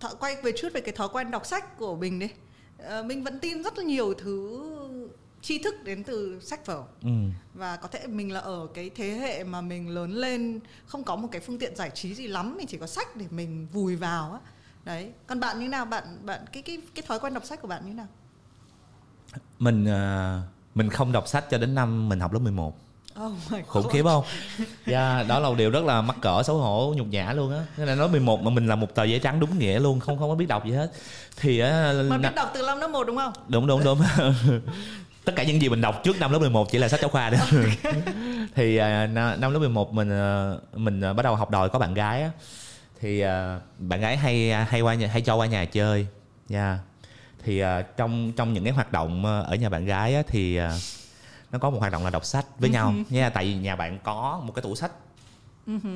thọ, 0.00 0.08
quay 0.08 0.36
về 0.42 0.52
chút 0.56 0.68
về 0.74 0.80
cái 0.80 0.94
thói 0.94 1.08
quen 1.12 1.30
đọc 1.30 1.46
sách 1.46 1.78
của 1.78 1.96
mình 1.96 2.18
đi. 2.18 2.28
Ờ, 2.78 3.02
mình 3.02 3.24
vẫn 3.24 3.38
tin 3.38 3.62
rất 3.62 3.78
là 3.78 3.84
nhiều 3.84 4.14
thứ 4.14 4.60
tri 5.44 5.58
thức 5.58 5.74
đến 5.84 6.04
từ 6.04 6.40
sách 6.42 6.66
vở. 6.66 6.82
Ừ. 7.02 7.10
và 7.54 7.76
có 7.76 7.88
thể 7.88 8.06
mình 8.06 8.32
là 8.32 8.40
ở 8.40 8.66
cái 8.74 8.90
thế 8.94 9.10
hệ 9.10 9.44
mà 9.44 9.60
mình 9.60 9.88
lớn 9.88 10.12
lên 10.12 10.60
không 10.86 11.04
có 11.04 11.16
một 11.16 11.28
cái 11.32 11.40
phương 11.40 11.58
tiện 11.58 11.76
giải 11.76 11.90
trí 11.94 12.14
gì 12.14 12.26
lắm 12.26 12.56
mình 12.56 12.66
chỉ 12.66 12.76
có 12.76 12.86
sách 12.86 13.16
để 13.16 13.26
mình 13.30 13.66
vùi 13.72 13.96
vào 13.96 14.32
á. 14.32 14.38
Đấy. 14.84 15.10
Còn 15.26 15.40
bạn 15.40 15.60
như 15.60 15.68
nào? 15.68 15.84
Bạn 15.84 16.04
bạn 16.22 16.40
cái 16.52 16.62
cái 16.62 16.78
cái 16.94 17.02
thói 17.08 17.18
quen 17.20 17.34
đọc 17.34 17.44
sách 17.44 17.62
của 17.62 17.68
bạn 17.68 17.86
như 17.86 17.92
nào? 17.92 18.06
Mình 19.58 19.84
ờ, 19.84 20.40
mình 20.74 20.90
không 20.90 21.12
đọc 21.12 21.28
sách 21.28 21.44
cho 21.50 21.58
đến 21.58 21.74
năm 21.74 22.08
mình 22.08 22.20
học 22.20 22.32
lớp 22.32 22.38
11 22.38 22.78
oh 23.26 23.32
my 23.50 23.58
khủng 23.66 23.88
khiếp 23.88 24.02
không? 24.02 24.24
Yeah, 24.84 25.28
đó 25.28 25.38
là 25.38 25.48
một 25.48 25.54
điều 25.58 25.70
rất 25.70 25.84
là 25.84 26.02
mắc 26.02 26.16
cỡ 26.20 26.42
xấu 26.42 26.58
hổ 26.58 26.94
nhục 26.96 27.06
nhã 27.06 27.32
luôn 27.32 27.52
á. 27.52 27.66
Nên 27.76 27.88
là 27.88 27.94
nói 27.94 28.08
11 28.08 28.42
mà 28.42 28.50
mình 28.50 28.66
là 28.66 28.76
một 28.76 28.94
tờ 28.94 29.04
giấy 29.04 29.18
trắng 29.18 29.40
đúng 29.40 29.58
nghĩa 29.58 29.78
luôn, 29.78 30.00
không 30.00 30.18
không 30.18 30.28
có 30.28 30.34
biết 30.34 30.46
đọc 30.48 30.64
gì 30.64 30.72
hết. 30.72 30.92
Thì 31.36 31.58
á 31.58 31.92
mà 32.08 32.18
biết 32.18 32.28
đọc 32.34 32.50
từ 32.54 32.62
năm 32.66 32.80
lớp 32.80 32.88
1 32.88 33.04
đúng 33.04 33.16
không? 33.16 33.32
Đúng 33.48 33.66
đúng 33.66 33.84
đúng 33.84 33.98
tất 35.24 35.32
cả 35.36 35.44
những 35.44 35.60
gì 35.62 35.68
mình 35.68 35.80
đọc 35.80 36.00
trước 36.04 36.20
năm 36.20 36.32
lớp 36.32 36.38
11 36.38 36.70
chỉ 36.70 36.78
là 36.78 36.88
sách 36.88 37.00
giáo 37.00 37.10
khoa 37.10 37.30
đó 37.30 37.38
thì 38.54 38.76
à, 38.76 39.06
năm 39.38 39.52
lớp 39.52 39.58
11 39.58 39.92
mình 39.92 40.10
à, 40.10 40.52
mình 40.72 41.00
à, 41.00 41.12
bắt 41.12 41.22
đầu 41.22 41.36
học 41.36 41.50
đòi 41.50 41.68
có 41.68 41.78
bạn 41.78 41.94
gái 41.94 42.22
á. 42.22 42.30
Thì 43.00 43.22
bạn 43.78 44.00
gái 44.00 44.16
hay 44.16 44.52
hay 44.64 44.80
qua 44.80 44.94
nhà, 44.94 45.08
hay 45.08 45.20
cho 45.20 45.36
qua 45.36 45.46
nhà 45.46 45.64
chơi 45.64 46.06
nha. 46.48 46.78
Thì 47.44 47.58
à, 47.58 47.82
trong 47.82 48.32
trong 48.32 48.52
những 48.52 48.64
cái 48.64 48.72
hoạt 48.72 48.92
động 48.92 49.24
ở 49.24 49.54
nhà 49.54 49.68
bạn 49.68 49.84
gái 49.84 50.14
á, 50.14 50.22
thì 50.26 50.58
nó 51.52 51.58
có 51.58 51.70
một 51.70 51.78
hoạt 51.80 51.92
động 51.92 52.04
là 52.04 52.10
đọc 52.10 52.24
sách 52.24 52.46
với 52.58 52.70
nhau 52.70 52.94
nha. 53.10 53.30
Tại 53.30 53.44
vì 53.44 53.54
nhà 53.54 53.76
bạn 53.76 53.98
có 54.04 54.40
một 54.44 54.52
cái 54.54 54.62
tủ 54.62 54.74
sách 54.74 54.90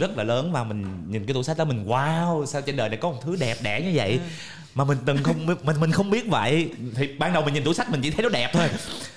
rất 0.01 0.17
là 0.17 0.25
lớn 0.25 0.53
và 0.53 0.65
mình 0.65 0.85
nhìn 1.09 1.27
cái 1.27 1.35
tủ 1.35 1.43
sách 1.43 1.59
đó 1.59 1.65
mình 1.65 1.87
wow 1.87 2.47
sao 2.47 2.63
trên 2.63 2.77
đời 2.77 2.89
này 2.89 2.99
có 2.99 3.11
một 3.11 3.19
thứ 3.23 3.37
đẹp 3.37 3.57
đẽ 3.63 3.83
như 3.83 3.93
vậy? 3.95 4.21
Mà 4.75 4.85
mình 4.85 4.99
từng 5.07 5.23
không 5.23 5.47
biết- 5.47 5.65
mình 5.65 5.81
mình 5.81 5.93
không 5.93 6.11
biết 6.11 6.29
vậy. 6.29 6.71
Thì 6.95 7.17
ban 7.19 7.33
đầu 7.33 7.43
mình 7.45 7.55
nhìn 7.55 7.65
tủ 7.65 7.73
sách 7.73 7.91
mình 7.91 8.01
chỉ 8.03 8.11
thấy 8.11 8.23
nó 8.23 8.29
đẹp 8.29 8.51
thôi. 8.53 8.69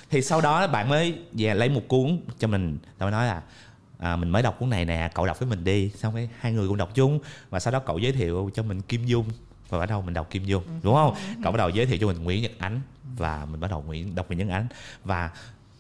Thì 0.10 0.22
sau 0.22 0.42
đó 0.42 0.68
bạn 0.68 0.90
mới 0.90 1.16
về 1.32 1.54
lấy 1.54 1.70
một 1.70 1.82
cuốn 1.88 2.20
cho 2.40 2.48
mình. 2.48 2.78
Tao 2.98 3.10
mới 3.10 3.12
nói 3.12 3.26
là 3.26 3.42
à, 3.98 4.16
mình 4.16 4.30
mới 4.30 4.42
đọc 4.44 4.56
cuốn 4.60 4.70
này 4.70 4.86
nè 4.86 5.10
cậu 5.16 5.26
đọc 5.26 5.40
với 5.40 5.50
mình 5.50 5.64
đi. 5.64 5.90
Xong 5.90 6.16
cái 6.16 6.30
hai 6.40 6.54
người 6.54 6.68
cùng 6.68 6.78
đọc 6.78 6.90
chung. 6.96 7.20
Và 7.50 7.60
sau 7.60 7.74
đó 7.74 7.80
cậu 7.80 7.98
giới 7.98 8.12
thiệu 8.12 8.52
cho 8.54 8.64
mình 8.64 8.82
kim 8.82 9.06
dung. 9.06 9.26
Và 9.70 9.80
bắt 9.80 9.90
đầu 9.90 10.02
mình 10.02 10.14
đọc 10.14 10.30
kim 10.30 10.46
dung 10.46 10.64
đúng 10.84 10.96
không? 10.96 11.16
Cậu 11.44 11.52
bắt 11.52 11.58
đầu 11.58 11.70
giới 11.70 11.86
thiệu 11.86 11.98
cho 12.02 12.08
mình 12.08 12.24
nguyễn 12.24 12.42
nhật 12.42 12.52
ánh. 12.58 12.82
Và 13.18 13.46
mình 13.52 13.60
bắt 13.60 13.72
đầu 13.72 13.84
nguyễn 13.88 14.16
đọc 14.16 14.28
nguyễn 14.28 14.40
nhật 14.40 14.56
ánh. 14.56 14.68
Và 15.04 15.30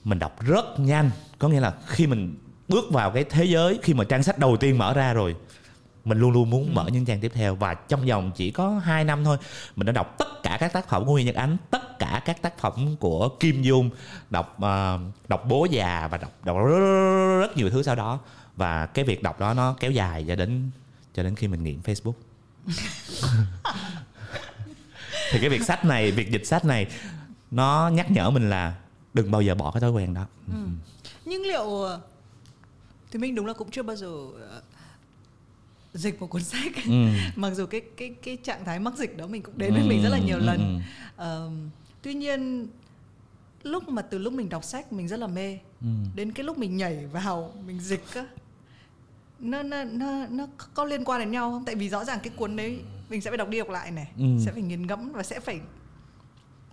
mình 0.03 0.19
đọc 0.19 0.41
rất 0.41 0.79
nhanh. 0.79 1.11
Có 1.39 1.47
nghĩa 1.49 1.59
là 1.59 1.73
khi 1.87 2.07
mình 2.07 2.35
bước 2.71 2.91
vào 2.91 3.11
cái 3.11 3.23
thế 3.23 3.45
giới 3.45 3.79
khi 3.83 3.93
mà 3.93 4.03
trang 4.03 4.23
sách 4.23 4.39
đầu 4.39 4.57
tiên 4.57 4.77
mở 4.77 4.93
ra 4.93 5.13
rồi. 5.13 5.35
Mình 6.05 6.19
luôn 6.19 6.31
luôn 6.31 6.49
muốn 6.49 6.75
mở 6.75 6.85
những 6.91 7.05
trang 7.05 7.19
tiếp 7.19 7.31
theo 7.35 7.55
và 7.55 7.73
trong 7.73 8.05
vòng 8.05 8.31
chỉ 8.35 8.51
có 8.51 8.81
2 8.83 9.03
năm 9.03 9.23
thôi 9.23 9.37
mình 9.75 9.85
đã 9.85 9.91
đọc 9.91 10.15
tất 10.17 10.43
cả 10.43 10.57
các 10.59 10.73
tác 10.73 10.89
phẩm 10.89 11.05
của 11.05 11.11
Nguyễn 11.11 11.25
Nhật 11.25 11.35
Ánh 11.35 11.57
tất 11.71 11.99
cả 11.99 12.21
các 12.25 12.41
tác 12.41 12.57
phẩm 12.57 12.95
của 12.99 13.29
Kim 13.29 13.61
Dung 13.61 13.89
đọc 14.29 14.57
ờ, 14.61 14.99
đọc 15.27 15.45
bố 15.47 15.67
già 15.71 16.07
và 16.11 16.17
đọc 16.17 16.31
đọc 16.43 16.57
rất, 17.39 17.57
nhiều 17.57 17.69
thứ 17.69 17.83
sau 17.83 17.95
đó. 17.95 18.19
Và 18.55 18.85
cái 18.85 19.05
việc 19.05 19.23
đọc 19.23 19.39
đó 19.39 19.53
nó 19.53 19.75
kéo 19.79 19.91
dài 19.91 20.25
cho 20.27 20.35
đến 20.35 20.71
cho 21.13 21.23
đến 21.23 21.35
khi 21.35 21.47
mình 21.47 21.63
nghiện 21.63 21.79
Facebook. 21.81 22.13
Thì 25.31 25.39
cái 25.39 25.49
việc 25.49 25.63
sách 25.63 25.85
này 25.85 26.11
việc 26.11 26.31
dịch 26.31 26.45
sách 26.45 26.65
này 26.65 26.87
nó 27.51 27.89
nhắc 27.93 28.11
nhở 28.11 28.29
mình 28.29 28.49
là 28.49 28.75
đừng 29.13 29.31
bao 29.31 29.41
giờ 29.41 29.55
bỏ 29.55 29.71
cái 29.71 29.81
thói 29.81 29.91
quen 29.91 30.13
đó. 30.13 30.25
Nhưng 31.25 31.41
liệu 31.41 31.87
thì 33.11 33.19
mình 33.19 33.35
đúng 33.35 33.45
là 33.45 33.53
cũng 33.53 33.71
chưa 33.71 33.83
bao 33.83 33.95
giờ 33.95 34.07
ờ, 34.49 34.61
dịch 35.93 36.21
một 36.21 36.27
cuốn 36.27 36.43
sách. 36.43 36.71
Ừ. 36.85 37.05
mặc 37.35 37.51
dù 37.55 37.65
cái 37.65 37.81
cái 37.97 38.15
cái 38.23 38.37
trạng 38.43 38.65
thái 38.65 38.79
mắc 38.79 38.93
dịch 38.97 39.17
đó 39.17 39.27
mình 39.27 39.41
cũng 39.43 39.57
đến 39.57 39.73
với 39.73 39.83
mình 39.83 40.03
rất 40.03 40.09
là 40.09 40.19
nhiều 40.19 40.37
Ừ, 40.37 40.43
lần. 40.43 40.57
ừ, 40.59 40.83
Ờm, 41.23 41.69
tuy 42.01 42.13
nhiên 42.13 42.67
lúc 43.63 43.89
mà 43.89 44.01
từ 44.01 44.17
lúc 44.17 44.33
mình 44.33 44.49
đọc 44.49 44.63
sách 44.63 44.93
mình 44.93 45.07
rất 45.07 45.19
là 45.19 45.27
mê. 45.27 45.57
Ừ. 45.81 45.87
đến 46.15 46.31
cái 46.31 46.43
lúc 46.43 46.57
mình 46.57 46.77
nhảy 46.77 47.05
vào 47.07 47.53
mình 47.65 47.79
dịch 47.79 48.03
á 48.15 48.25
nó 49.39 49.63
nó 49.63 49.83
nó 49.83 50.25
nó 50.29 50.47
có 50.73 50.85
liên 50.85 51.03
quan 51.05 51.19
đến 51.19 51.31
nhau 51.31 51.51
không? 51.51 51.65
Tại 51.65 51.75
vì 51.75 51.89
rõ 51.89 52.03
ràng 52.05 52.19
cái 52.23 52.33
cuốn 52.35 52.55
đấy 52.55 52.79
mình 53.09 53.21
sẽ 53.21 53.31
phải 53.31 53.37
đọc 53.37 53.49
đi 53.49 53.59
đọc 53.59 53.69
lại 53.69 53.91
này 53.91 54.07
Ừ. 54.17 54.23
sẽ 54.45 54.51
phải 54.51 54.61
nghiền 54.61 54.87
ngẫm 54.87 55.11
và 55.11 55.23
sẽ 55.23 55.39
phải 55.39 55.59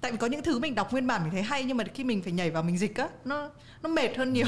tại 0.00 0.12
vì 0.12 0.18
có 0.18 0.26
những 0.26 0.42
thứ 0.42 0.58
mình 0.58 0.74
đọc 0.74 0.92
nguyên 0.92 1.06
bản 1.06 1.22
mình 1.22 1.30
thấy 1.32 1.42
hay 1.42 1.64
nhưng 1.64 1.76
mà 1.76 1.84
khi 1.94 2.04
mình 2.04 2.22
phải 2.22 2.32
nhảy 2.32 2.50
vào 2.50 2.62
mình 2.62 2.78
dịch 2.78 2.96
á 2.96 3.08
nó 3.24 3.50
nó 3.82 3.88
mệt 3.88 4.16
hơn 4.16 4.32
nhiều 4.32 4.46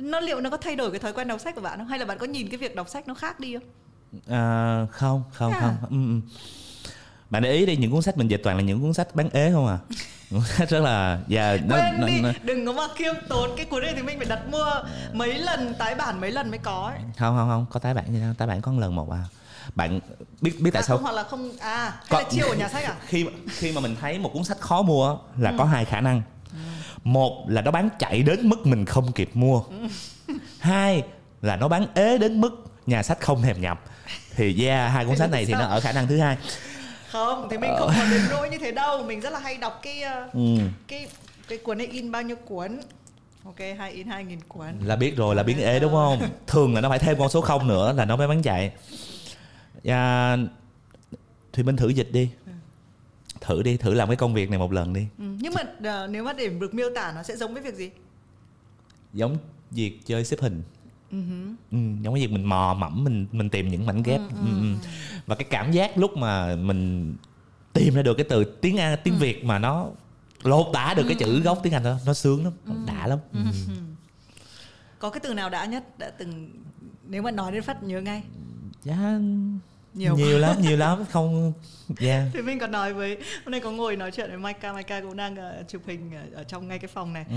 nó 0.00 0.20
liệu 0.20 0.40
nó 0.40 0.50
có 0.50 0.56
thay 0.56 0.76
đổi 0.76 0.90
cái 0.90 1.00
thói 1.00 1.12
quen 1.12 1.28
đọc 1.28 1.40
sách 1.40 1.54
của 1.54 1.60
bạn 1.60 1.78
không? 1.78 1.88
Hay 1.88 1.98
là 1.98 2.04
bạn 2.04 2.18
có 2.18 2.26
nhìn 2.26 2.48
cái 2.48 2.58
việc 2.58 2.74
đọc 2.76 2.88
sách 2.88 3.08
nó 3.08 3.14
khác 3.14 3.40
đi 3.40 3.54
không? 3.54 3.64
À, 4.28 4.86
không 4.92 5.22
không 5.32 5.52
À. 5.52 5.60
không. 5.60 5.76
Ừ, 5.90 5.96
ừ. 6.14 6.20
bạn 7.30 7.42
để 7.42 7.52
ý 7.52 7.66
đi 7.66 7.76
những 7.76 7.90
cuốn 7.90 8.02
sách 8.02 8.18
mình 8.18 8.28
dịch 8.28 8.40
toàn 8.44 8.56
là 8.56 8.62
những 8.62 8.80
cuốn 8.80 8.92
sách 8.94 9.14
bán 9.14 9.28
ế 9.32 9.50
không 9.52 9.66
à? 9.66 9.78
Rất 10.68 10.80
là 10.80 11.18
và 11.28 11.58
nó, 11.66 11.76
quên 11.76 12.00
nó, 12.00 12.06
đi 12.06 12.20
nó, 12.20 12.30
đừng 12.42 12.66
có 12.66 12.72
mà 12.72 12.82
khiêm 12.96 13.14
tốn 13.28 13.50
cái 13.56 13.66
cuốn 13.66 13.82
này 13.82 13.92
thì 13.96 14.02
mình 14.02 14.18
phải 14.18 14.26
đặt 14.28 14.40
mua 14.50 14.64
mấy 15.12 15.38
lần 15.38 15.74
tái 15.78 15.94
bản 15.94 16.20
mấy 16.20 16.32
lần 16.32 16.50
mới 16.50 16.58
có 16.58 16.90
ấy. 16.94 16.98
không 17.18 17.36
không 17.36 17.48
không 17.48 17.66
có 17.70 17.80
tái 17.80 17.94
bản 17.94 18.04
gì 18.12 18.20
đâu 18.20 18.34
tái 18.38 18.48
bản 18.48 18.60
có 18.60 18.72
một 18.72 18.80
lần 18.80 18.94
một 18.94 19.10
à. 19.10 19.24
Bạn 19.74 20.00
biết 20.40 20.52
biết 20.60 20.70
tại 20.70 20.80
à, 20.82 20.86
sao 20.86 20.96
không, 20.96 21.04
hoặc 21.04 21.12
là 21.12 21.22
không 21.22 21.50
à 21.60 21.90
hay 21.90 22.06
Có- 22.10 22.18
là 22.18 22.24
chiêu 22.30 22.48
ở 22.48 22.54
nhà 22.54 22.68
sách 22.68 22.84
à? 22.84 22.94
Khi 23.06 23.26
khi 23.48 23.72
mà 23.72 23.80
mình 23.80 23.96
thấy 24.00 24.18
một 24.18 24.30
cuốn 24.32 24.44
sách 24.44 24.60
khó 24.60 24.82
mua 24.82 25.18
là 25.38 25.54
có 25.58 25.64
hai 25.64 25.84
khả 25.84 26.00
năng 26.00 26.22
một 27.06 27.44
là 27.48 27.62
nó 27.62 27.70
bán 27.70 27.88
chạy 27.98 28.22
đến 28.22 28.48
mức 28.48 28.66
mình 28.66 28.84
không 28.84 29.12
kịp 29.12 29.30
mua. 29.34 29.62
Hai 30.58 31.02
là 31.42 31.56
nó 31.56 31.68
bán 31.68 31.86
ế 31.94 32.18
đến 32.18 32.40
mức 32.40 32.64
nhà 32.86 33.02
sách 33.02 33.20
không 33.20 33.42
thèm 33.42 33.60
nhập. 33.60 33.84
Thì 34.36 34.66
yeah 34.66 34.92
hai 34.92 35.04
cuốn 35.04 35.16
sách 35.16 35.30
này 35.30 35.44
thì 35.44 35.52
nó 35.52 35.60
ở 35.60 35.80
khả 35.80 35.92
năng 35.92 36.06
thứ 36.06 36.18
hai. 36.18 36.36
Không 37.10 37.48
thì 37.50 37.58
mình 37.58 37.70
không 37.78 37.92
còn 37.96 38.10
đến 38.10 38.22
nỗi 38.30 38.50
như 38.50 38.58
thế 38.58 38.72
đâu. 38.72 39.02
Mình 39.02 39.20
rất 39.20 39.32
là 39.32 39.38
hay 39.38 39.56
đọc 39.56 39.80
cái 39.82 40.02
ờ, 40.02 40.28
ừ. 40.32 40.58
cái 40.88 41.06
cái 41.48 41.58
cuốn 41.58 41.78
này 41.78 41.86
in 41.86 42.10
bao 42.10 42.22
nhiêu 42.22 42.36
cuốn. 42.36 42.80
Ok 43.44 43.58
hai 43.78 43.92
in 43.92 44.06
hai 44.06 44.24
nghìn 44.24 44.40
cuốn. 44.48 44.78
Là 44.84 44.96
biết 44.96 45.16
rồi 45.16 45.34
là 45.34 45.42
biến 45.42 45.58
ế 45.58 45.78
đúng 45.78 45.92
không? 45.92 46.28
Thường 46.46 46.74
là 46.74 46.80
nó 46.80 46.88
phải 46.88 46.98
thêm 46.98 47.18
con 47.18 47.28
số 47.28 47.40
không 47.40 47.68
nữa 47.68 47.92
là 47.96 48.04
nó 48.04 48.16
mới 48.16 48.28
bán 48.28 48.42
chạy. 48.42 48.72
À, 49.84 50.36
thì 51.52 51.62
mình 51.62 51.76
thử 51.76 51.88
dịch 51.88 52.12
đi 52.12 52.30
thử 53.46 53.62
đi 53.62 53.76
thử 53.76 53.94
làm 53.94 54.08
cái 54.08 54.16
công 54.16 54.34
việc 54.34 54.50
này 54.50 54.58
một 54.58 54.72
lần 54.72 54.92
đi. 54.92 55.06
Ừ. 55.18 55.24
nhưng 55.40 55.54
mà 55.54 55.62
ờ, 55.90 56.06
nếu 56.06 56.24
mà 56.24 56.32
để 56.32 56.48
được 56.48 56.74
miêu 56.74 56.88
tả 56.94 57.12
nó 57.16 57.22
sẽ 57.22 57.36
giống 57.36 57.54
với 57.54 57.62
việc 57.62 57.74
gì? 57.74 57.90
Giống 59.14 59.36
việc 59.70 60.00
chơi 60.06 60.24
xếp 60.24 60.40
hình. 60.40 60.62
Ừ, 61.10 61.18
giống 62.00 62.14
cái 62.14 62.26
việc 62.26 62.32
mình 62.32 62.44
mò 62.44 62.74
mẫm 62.78 63.04
mình 63.04 63.26
mình 63.32 63.48
tìm 63.48 63.68
những 63.68 63.86
mảnh 63.86 64.02
ghép. 64.02 64.20
Ừ, 64.20 64.36
ừ. 64.44 64.88
và 65.26 65.34
cái 65.34 65.46
cảm 65.50 65.72
giác 65.72 65.98
lúc 65.98 66.16
mà 66.16 66.56
mình 66.56 67.14
tìm 67.72 67.94
ra 67.94 68.02
được 68.02 68.14
cái 68.14 68.26
từ 68.28 68.44
tiếng 68.44 68.76
Anh 68.76 68.98
tiếng 69.04 69.14
Việt 69.18 69.44
mà 69.44 69.58
nó 69.58 69.88
lột 70.42 70.66
tả 70.72 70.94
được 70.96 71.04
cái 71.08 71.16
chữ 71.18 71.40
gốc 71.40 71.60
tiếng 71.62 71.72
Anh 71.72 71.84
đó 71.84 71.98
nó 72.06 72.14
sướng 72.14 72.44
lắm 72.44 72.52
đã 72.86 73.06
lắm. 73.06 73.18
Ừ. 73.32 73.40
có 74.98 75.10
cái 75.10 75.20
từ 75.20 75.34
nào 75.34 75.50
đã 75.50 75.64
nhất 75.64 75.98
đã 75.98 76.10
từng 76.10 76.50
nếu 77.08 77.22
mà 77.22 77.30
nói 77.30 77.52
đến 77.52 77.62
phát 77.62 77.82
nhớ 77.82 78.00
ngay? 78.00 78.22
Dạ, 78.84 79.18
nhiều 79.96 80.16
nhiều 80.16 80.38
lắm 80.38 80.56
nhiều 80.60 80.76
lắm 80.76 81.04
không 81.10 81.52
yeah. 82.00 82.24
thì 82.32 82.42
mình 82.42 82.58
còn 82.58 82.70
nói 82.70 82.94
với 82.94 83.16
hôm 83.44 83.50
nay 83.50 83.60
có 83.60 83.70
ngồi 83.70 83.96
nói 83.96 84.10
chuyện 84.10 84.28
với 84.30 84.38
Maika 84.38 84.72
Maika 84.72 85.00
cũng 85.00 85.16
đang 85.16 85.36
ờ, 85.36 85.64
chụp 85.68 85.82
hình 85.86 86.10
ở, 86.34 86.44
trong 86.44 86.68
ngay 86.68 86.78
cái 86.78 86.88
phòng 86.88 87.12
này 87.12 87.24
ừ. 87.30 87.36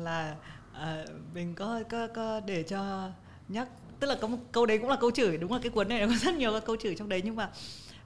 là 0.00 0.34
ờ, 0.72 1.06
mình 1.34 1.54
có 1.54 1.80
có 1.90 2.06
có 2.06 2.40
để 2.46 2.62
cho 2.62 3.08
nhắc 3.48 3.68
tức 4.00 4.06
là 4.06 4.14
có 4.20 4.28
một 4.28 4.38
câu 4.52 4.66
đấy 4.66 4.78
cũng 4.78 4.88
là 4.90 4.96
câu 5.00 5.10
chửi 5.10 5.36
đúng 5.38 5.52
là 5.52 5.58
cái 5.62 5.70
cuốn 5.70 5.88
này 5.88 6.06
có 6.06 6.14
rất 6.14 6.34
nhiều 6.34 6.52
các 6.52 6.62
câu 6.66 6.76
chửi 6.76 6.94
trong 6.94 7.08
đấy 7.08 7.22
nhưng 7.24 7.36
mà 7.36 7.48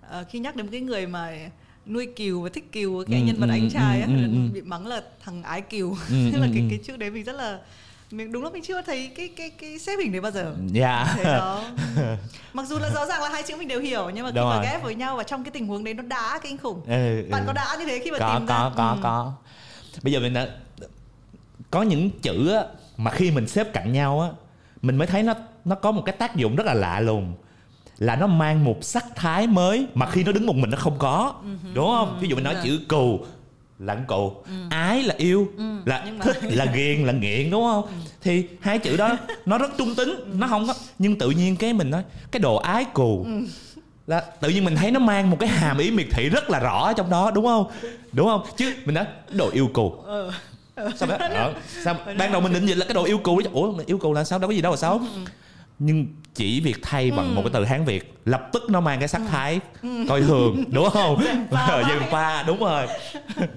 ờ, 0.09 0.25
khi 0.31 0.39
nhắc 0.39 0.57
đến 0.57 0.69
cái 0.69 0.81
người 0.81 1.07
mà 1.07 1.33
nuôi 1.87 2.07
cừu 2.17 2.43
và 2.43 2.49
thích 2.53 2.73
cừu 2.73 3.05
cái 3.11 3.21
Ừ, 3.21 3.27
nhân 3.27 3.37
vật 3.37 3.47
ừ, 3.47 3.51
anh 3.51 3.71
trai 3.71 4.01
á 4.01 4.07
ừ, 4.07 4.13
ừ, 4.17 4.23
ừ. 4.23 4.53
bị 4.53 4.61
mắng 4.63 4.87
là 4.87 5.03
thằng 5.25 5.43
ái 5.43 5.61
cừu 5.61 5.97
Ừ, 6.11 6.17
tức 6.33 6.39
là 6.39 6.47
ừ, 6.47 6.53
cái 6.55 6.67
cái 6.71 6.79
chữ 6.85 6.97
đấy 6.97 7.11
mình 7.11 7.25
rất 7.25 7.33
là 7.37 7.59
mình 8.13 8.33
đúng 8.33 8.45
là 8.45 8.51
mình 8.51 8.63
chưa 8.63 8.83
thấy 8.83 9.11
cái 9.17 9.29
cái 9.37 9.51
cái 9.51 9.79
xếp 9.79 9.93
hình 10.03 10.13
đấy 10.13 10.21
bao 10.21 10.33
giờ. 10.33 10.55
Dạ. 10.73 11.15
Thế 11.17 11.25
đó. 11.25 11.63
Mặc 12.53 12.67
dù 12.67 12.79
là 12.79 12.91
rõ 12.95 13.07
ràng 13.07 13.23
là 13.23 13.29
hai 13.29 13.43
chữ 13.43 13.57
mình 13.57 13.69
đều 13.69 13.81
hiểu 13.81 14.11
nhưng 14.15 14.25
mà 14.25 14.31
khi 14.31 14.37
Đúng 14.37 14.49
mà 14.49 14.55
rồi. 14.57 14.65
ghép 14.65 14.83
với 14.83 14.95
nhau 14.95 15.17
và 15.17 15.23
trong 15.23 15.45
cái 15.45 15.51
tình 15.51 15.67
huống 15.67 15.85
đấy 15.85 15.95
nó 15.95 16.03
đã 16.03 16.39
kinh 16.43 16.59
khủng. 16.59 16.81
Ừ, 16.87 17.29
bạn 17.31 17.43
ừ. 17.43 17.47
có 17.47 17.53
đã 17.53 17.77
như 17.79 17.85
thế 17.85 17.99
khi 18.05 18.11
mà 18.11 18.19
có 18.19 18.35
tìm 18.39 18.47
có 18.47 18.55
ra? 18.55 18.71
có 18.77 18.91
Ừ. 18.91 18.99
có. 19.03 19.33
Bây 20.03 20.13
giờ 20.13 20.21
mình 20.21 20.35
đã 20.35 20.47
có 21.71 21.83
những 21.83 22.11
chữ 22.23 22.53
á, 22.53 22.63
mà 22.97 23.11
khi 23.11 23.31
mình 23.31 23.49
xếp 23.49 23.73
cạnh 23.73 23.93
nhau 23.93 24.21
á 24.21 24.29
mình 24.83 24.97
mới 24.97 25.07
thấy 25.07 25.23
nó 25.23 25.35
nó 25.65 25.75
có 25.75 25.93
một 25.93 26.03
cái 26.07 26.17
tác 26.19 26.37
dụng 26.37 26.57
rất 26.57 26.67
là 26.67 26.75
lạ 26.75 27.01
lùng. 27.01 27.35
Là 27.99 28.17
nó 28.17 28.27
mang 28.27 28.65
một 28.65 28.77
sắc 28.85 29.05
thái 29.15 29.47
mới 29.47 29.87
mà 29.95 30.07
khi 30.11 30.25
nó 30.25 30.33
đứng 30.33 30.47
một 30.47 30.57
mình 30.57 30.71
nó 30.71 30.77
không 30.79 30.99
có. 30.99 31.35
Đúng 31.75 31.87
không? 31.87 32.19
Ví 32.21 32.29
dụ 32.29 32.35
mình 32.37 32.45
nói 32.45 32.55
Dạ. 32.55 32.61
chữ 32.65 32.81
cù 32.89 33.21
là 33.85 33.95
con 33.95 34.07
cù 34.07 34.33
ái 34.71 35.03
là 35.03 35.15
yêu 35.19 35.49
là 35.85 36.03
nhưng 36.07 36.19
mà- 36.19 36.25
thích 36.25 36.37
là 36.51 36.65
ghiền 36.65 37.07
là 37.07 37.13
nghiện 37.13 37.51
đúng 37.51 37.63
không? 37.65 37.85
Thì 38.23 38.45
hai 38.61 38.79
chữ 38.79 38.97
đó 38.97 39.17
nó 39.47 39.59
rất 39.59 39.71
trung 39.79 39.95
tính 39.95 40.15
nó 40.35 40.47
không 40.47 40.67
có 40.67 40.75
nhưng 40.99 41.19
tự 41.19 41.31
nhiên 41.31 41.57
cái 41.57 41.73
mình 41.73 41.91
nói 41.91 42.03
cái 42.31 42.41
đồ 42.41 42.57
ái 42.57 42.85
cù 42.85 43.27
là 44.07 44.21
tự 44.41 44.49
nhiên 44.49 44.65
mình 44.65 44.77
thấy 44.77 44.91
nó 44.91 45.01
mang 45.01 45.31
một 45.31 45.37
cái 45.41 45.49
hàm 45.49 45.79
ý 45.79 45.91
miệt 45.91 46.07
thị 46.11 46.29
rất 46.29 46.51
là 46.51 46.59
rõ 46.59 46.93
trong 46.93 47.11
đó 47.11 47.31
đúng 47.31 47.45
không? 47.47 47.67
Đúng 48.13 48.27
không? 48.27 48.43
Chứ 48.57 48.75
mình 48.85 48.95
nói 48.95 49.05
đồ 49.33 49.51
yêu 49.51 49.71
cù 49.73 49.91
ờ 50.07 50.33
sao 50.97 51.09
đó, 51.09 51.17
ờ, 51.21 51.55
sao 51.85 51.97
ban 52.19 52.33
đầu 52.33 52.41
mình 52.41 52.53
định 52.53 52.67
dịch 52.67 52.75
là 52.75 52.85
cái 52.85 52.95
đồ 52.95 53.05
yêu 53.05 53.19
cù 53.19 53.41
đó. 53.41 53.51
ủa 53.53 53.75
yêu 53.87 53.99
cù 53.99 54.13
là 54.13 54.25
sao? 54.25 54.39
Đâu 54.39 54.49
có 54.49 54.55
gì 54.55 54.61
đâu 54.61 54.73
là 54.73 54.77
xấu 54.77 55.01
nhưng 55.79 56.07
chỉ 56.35 56.61
việc 56.61 56.77
thay 56.83 57.11
bằng 57.11 57.35
một 57.35 57.43
cái 57.45 57.51
từ 57.53 57.65
hán 57.65 57.85
việt 57.85 58.15
lập 58.25 58.49
tức 58.53 58.63
nó 58.69 58.81
mang 58.81 58.99
cái 58.99 59.09
sắc 59.09 59.23
thái 59.31 59.61
coi 60.09 60.21
thường 60.21 60.65
đúng 60.73 60.91
không? 60.91 61.25
Dần 61.89 62.03
pha 62.11 62.43
đúng 62.43 62.59
rồi. 62.59 62.87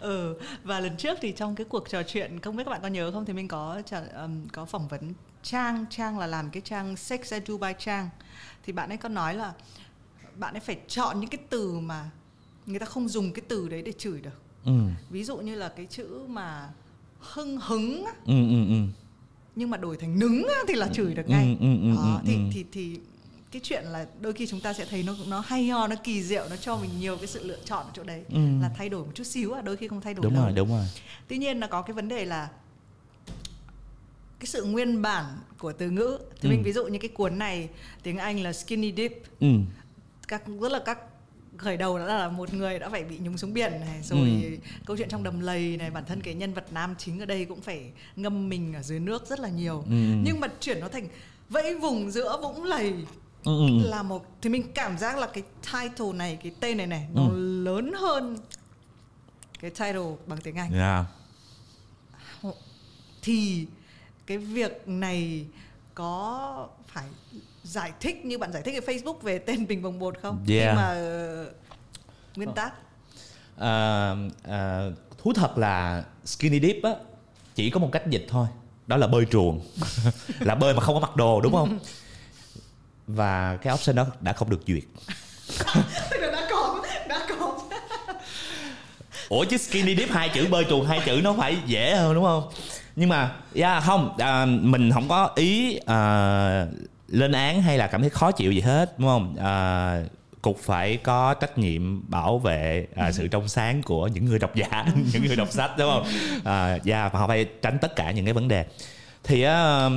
Ừ 0.00 0.34
và 0.64 0.80
lần 0.80 0.96
trước 0.96 1.18
thì 1.20 1.32
trong 1.32 1.54
cái 1.54 1.64
cuộc 1.64 1.88
trò 1.90 2.02
chuyện 2.02 2.40
không 2.40 2.56
biết 2.56 2.64
các 2.64 2.70
bạn 2.70 2.82
có 2.82 2.88
nhớ 2.88 3.10
không 3.12 3.24
thì 3.24 3.32
mình 3.32 3.48
có 3.48 3.82
um, 4.22 4.46
có 4.52 4.64
phỏng 4.64 4.88
vấn 4.88 5.12
trang 5.42 5.84
trang 5.90 6.18
là 6.18 6.26
làm 6.26 6.50
cái 6.50 6.62
trang 6.64 6.96
sex 6.96 7.32
edu 7.32 7.58
by 7.58 7.72
trang. 7.78 8.08
Thì 8.64 8.72
bạn 8.72 8.88
ấy 8.88 8.96
có 8.96 9.08
nói 9.08 9.34
là 9.34 9.52
bạn 10.34 10.54
ấy 10.54 10.60
phải 10.60 10.76
chọn 10.88 11.20
những 11.20 11.30
cái 11.30 11.38
từ 11.50 11.72
mà 11.72 12.10
người 12.66 12.78
ta 12.78 12.86
không 12.86 13.08
dùng 13.08 13.32
cái 13.32 13.42
từ 13.48 13.68
đấy 13.68 13.82
để 13.82 13.92
chửi 13.98 14.20
được. 14.20 14.42
Ừ. 14.64 14.72
Ví 15.10 15.24
dụ 15.24 15.36
như 15.36 15.54
là 15.54 15.68
cái 15.68 15.86
chữ 15.86 16.08
mà 16.28 16.68
hưng 17.20 17.58
hứng 17.60 18.04
á, 18.04 18.12
ừ 18.26 18.48
ừ 18.48 18.66
ừ 18.68 18.82
nhưng 19.58 19.70
mà 19.70 19.76
đổi 19.76 19.96
thành 19.96 20.18
nứng 20.18 20.42
á, 20.48 20.54
thì 20.68 20.74
là 20.74 20.88
chửi 20.92 21.14
được 21.14 21.28
ngay 21.28 21.56
Ừ, 21.60 21.66
ừ, 21.66 21.80
ừ, 21.82 21.96
ừ, 21.96 22.18
thì 22.26 22.34
ừ. 22.34 22.40
thì 22.52 22.64
thì 22.72 22.98
cái 23.52 23.60
chuyện 23.64 23.84
là 23.84 24.06
đôi 24.20 24.32
khi 24.32 24.46
chúng 24.46 24.60
ta 24.60 24.72
sẽ 24.72 24.84
thấy 24.90 25.02
nó 25.02 25.14
nó 25.28 25.40
hay 25.46 25.68
ho 25.68 25.86
nó 25.88 25.96
kỳ 26.04 26.22
diệu 26.22 26.44
nó 26.50 26.56
cho 26.56 26.76
mình 26.76 26.90
nhiều 27.00 27.16
cái 27.16 27.26
sự 27.26 27.44
lựa 27.44 27.58
chọn 27.64 27.84
ở 27.86 27.90
chỗ 27.94 28.02
đấy 28.02 28.24
Ừ. 28.28 28.38
là 28.62 28.70
thay 28.76 28.88
đổi 28.88 29.04
một 29.04 29.10
chút 29.14 29.24
xíu 29.24 29.52
à 29.52 29.62
đôi 29.62 29.76
khi 29.76 29.88
không 29.88 30.00
thay 30.00 30.14
đổi 30.14 30.22
đúng 30.24 30.34
đâu. 30.34 30.42
rồi 30.42 30.52
đúng 30.52 30.68
rồi 30.68 30.84
tuy 31.28 31.38
nhiên 31.38 31.60
nó 31.60 31.66
có 31.66 31.82
cái 31.82 31.94
vấn 31.94 32.08
đề 32.08 32.24
là 32.24 32.48
cái 34.40 34.46
sự 34.46 34.64
nguyên 34.64 35.02
bản 35.02 35.24
của 35.58 35.72
từ 35.72 35.90
ngữ 35.90 36.18
thì 36.40 36.48
Ừ. 36.48 36.50
mình 36.50 36.62
ví 36.62 36.72
dụ 36.72 36.86
như 36.86 36.98
cái 36.98 37.08
cuốn 37.08 37.38
này 37.38 37.68
tiếng 38.02 38.16
Anh 38.18 38.42
là 38.42 38.52
skinny 38.52 38.92
dip 38.96 39.12
ừ 39.40 39.46
các 40.28 40.42
rất 40.60 40.72
là 40.72 40.78
các 40.84 40.98
khởi 41.58 41.76
đầu 41.76 41.98
đã 41.98 42.04
là 42.04 42.28
một 42.28 42.54
người 42.54 42.78
đã 42.78 42.88
phải 42.88 43.04
bị 43.04 43.18
nhúng 43.18 43.38
xuống 43.38 43.54
biển 43.54 43.72
này 43.80 44.00
rồi 44.02 44.28
Ừ. 44.42 44.56
câu 44.86 44.96
chuyện 44.96 45.08
trong 45.08 45.22
đầm 45.22 45.40
lầy 45.40 45.76
này 45.76 45.90
bản 45.90 46.04
thân 46.06 46.20
cái 46.20 46.34
nhân 46.34 46.54
vật 46.54 46.72
nam 46.72 46.94
chính 46.98 47.20
ở 47.20 47.26
đây 47.26 47.44
cũng 47.44 47.60
phải 47.60 47.90
ngâm 48.16 48.48
mình 48.48 48.74
ở 48.74 48.82
dưới 48.82 49.00
nước 49.00 49.26
rất 49.28 49.40
là 49.40 49.48
nhiều 49.48 49.78
Ừ. 49.86 49.92
nhưng 50.24 50.40
mà 50.40 50.48
chuyển 50.60 50.80
nó 50.80 50.88
thành 50.88 51.08
vẫy 51.48 51.74
vùng 51.78 52.10
giữa 52.10 52.38
vũng 52.42 52.64
lầy 52.64 52.90
ừ 53.44 53.58
ừ 53.68 53.88
là 53.88 54.02
một 54.02 54.26
thì 54.42 54.50
mình 54.50 54.72
cảm 54.74 54.98
giác 54.98 55.18
là 55.18 55.26
cái 55.26 55.42
title 55.72 56.12
này 56.14 56.38
cái 56.42 56.52
tên 56.60 56.76
này 56.76 56.86
này 56.86 57.08
nó 57.14 57.22
Ừ. 57.28 57.62
lớn 57.64 57.92
hơn 58.00 58.38
cái 59.60 59.70
title 59.70 60.16
bằng 60.26 60.38
tiếng 60.40 60.56
Anh 60.56 60.72
yeah. 60.72 61.04
thì 63.22 63.66
cái 64.26 64.38
việc 64.38 64.82
này 64.88 65.46
có 65.94 66.68
phải 66.86 67.04
giải 67.62 67.92
thích 68.00 68.24
như 68.24 68.38
bạn 68.38 68.52
giải 68.52 68.62
thích 68.62 68.74
ở 68.74 68.92
Facebook 68.92 69.18
về 69.18 69.38
tên 69.38 69.66
bình 69.66 69.82
bồng 69.82 69.98
bột 69.98 70.18
không? 70.22 70.44
Yeah. 70.48 70.66
Nhưng 70.66 70.76
mà 70.76 70.88
ờ, 70.88 71.46
nguyên 72.36 72.52
tắc? 72.54 72.72
À, 73.58 74.14
à, 74.42 74.86
thú 75.18 75.32
thật 75.32 75.58
là 75.58 76.04
skinny 76.24 76.60
dip 76.60 76.82
á 76.82 76.90
chỉ 77.54 77.70
có 77.70 77.80
một 77.80 77.88
cách 77.92 78.02
dịch 78.10 78.26
thôi 78.28 78.46
đó 78.86 78.96
là 78.96 79.06
bơi 79.06 79.24
truồng. 79.24 79.60
Là 80.40 80.54
bơi 80.54 80.74
mà 80.74 80.80
không 80.80 80.94
có 80.94 81.00
mặc 81.00 81.16
đồ 81.16 81.40
đúng 81.40 81.52
không? 81.52 81.78
Và 83.06 83.56
cái 83.56 83.74
option 83.74 83.96
đó 83.96 84.06
đã 84.20 84.32
không 84.32 84.50
được 84.50 84.60
duyệt. 84.66 84.82
Đã 86.32 86.48
có 86.50 86.82
đã 87.08 87.26
có. 87.28 87.58
Ủa 89.28 89.44
chứ 89.44 89.56
skinny 89.56 89.96
dip 89.96 90.10
hai 90.10 90.28
chữ 90.28 90.46
bơi 90.50 90.64
truồng 90.64 90.86
hai 90.86 91.00
chữ 91.06 91.20
nó 91.24 91.34
phải 91.38 91.56
dễ 91.66 91.94
hơn 91.96 92.14
đúng 92.14 92.24
không? 92.24 92.50
Nhưng 92.96 93.08
mà 93.08 93.36
yeah, 93.54 93.84
không 93.84 94.16
à, 94.18 94.44
mình 94.46 94.90
không 94.92 95.08
có 95.08 95.30
ý 95.34 95.78
à, 95.86 96.66
lên 97.08 97.32
án 97.32 97.62
hay 97.62 97.78
là 97.78 97.86
cảm 97.86 98.00
thấy 98.00 98.10
khó 98.10 98.32
chịu 98.32 98.52
gì 98.52 98.60
hết 98.60 98.98
đúng 98.98 99.08
không? 99.08 99.36
À, 99.36 100.02
cục 100.42 100.58
phải 100.58 100.96
có 100.96 101.34
trách 101.34 101.58
nhiệm 101.58 102.10
bảo 102.10 102.38
vệ 102.38 102.86
à, 102.96 103.12
sự 103.12 103.28
trong 103.28 103.48
sáng 103.48 103.82
của 103.82 104.06
những 104.06 104.24
người 104.24 104.38
độc 104.38 104.54
giả 104.54 104.86
những 105.12 105.24
người 105.26 105.36
đọc 105.36 105.48
sách 105.50 105.70
đúng 105.78 105.90
không? 105.90 106.04
À, 106.44 106.78
yeah, 106.84 107.12
và 107.12 107.20
họ 107.20 107.26
phải 107.26 107.44
tránh 107.62 107.78
tất 107.78 107.96
cả 107.96 108.10
những 108.10 108.24
cái 108.24 108.34
vấn 108.34 108.48
đề. 108.48 108.66
Thì 109.24 109.42
á 109.42 109.88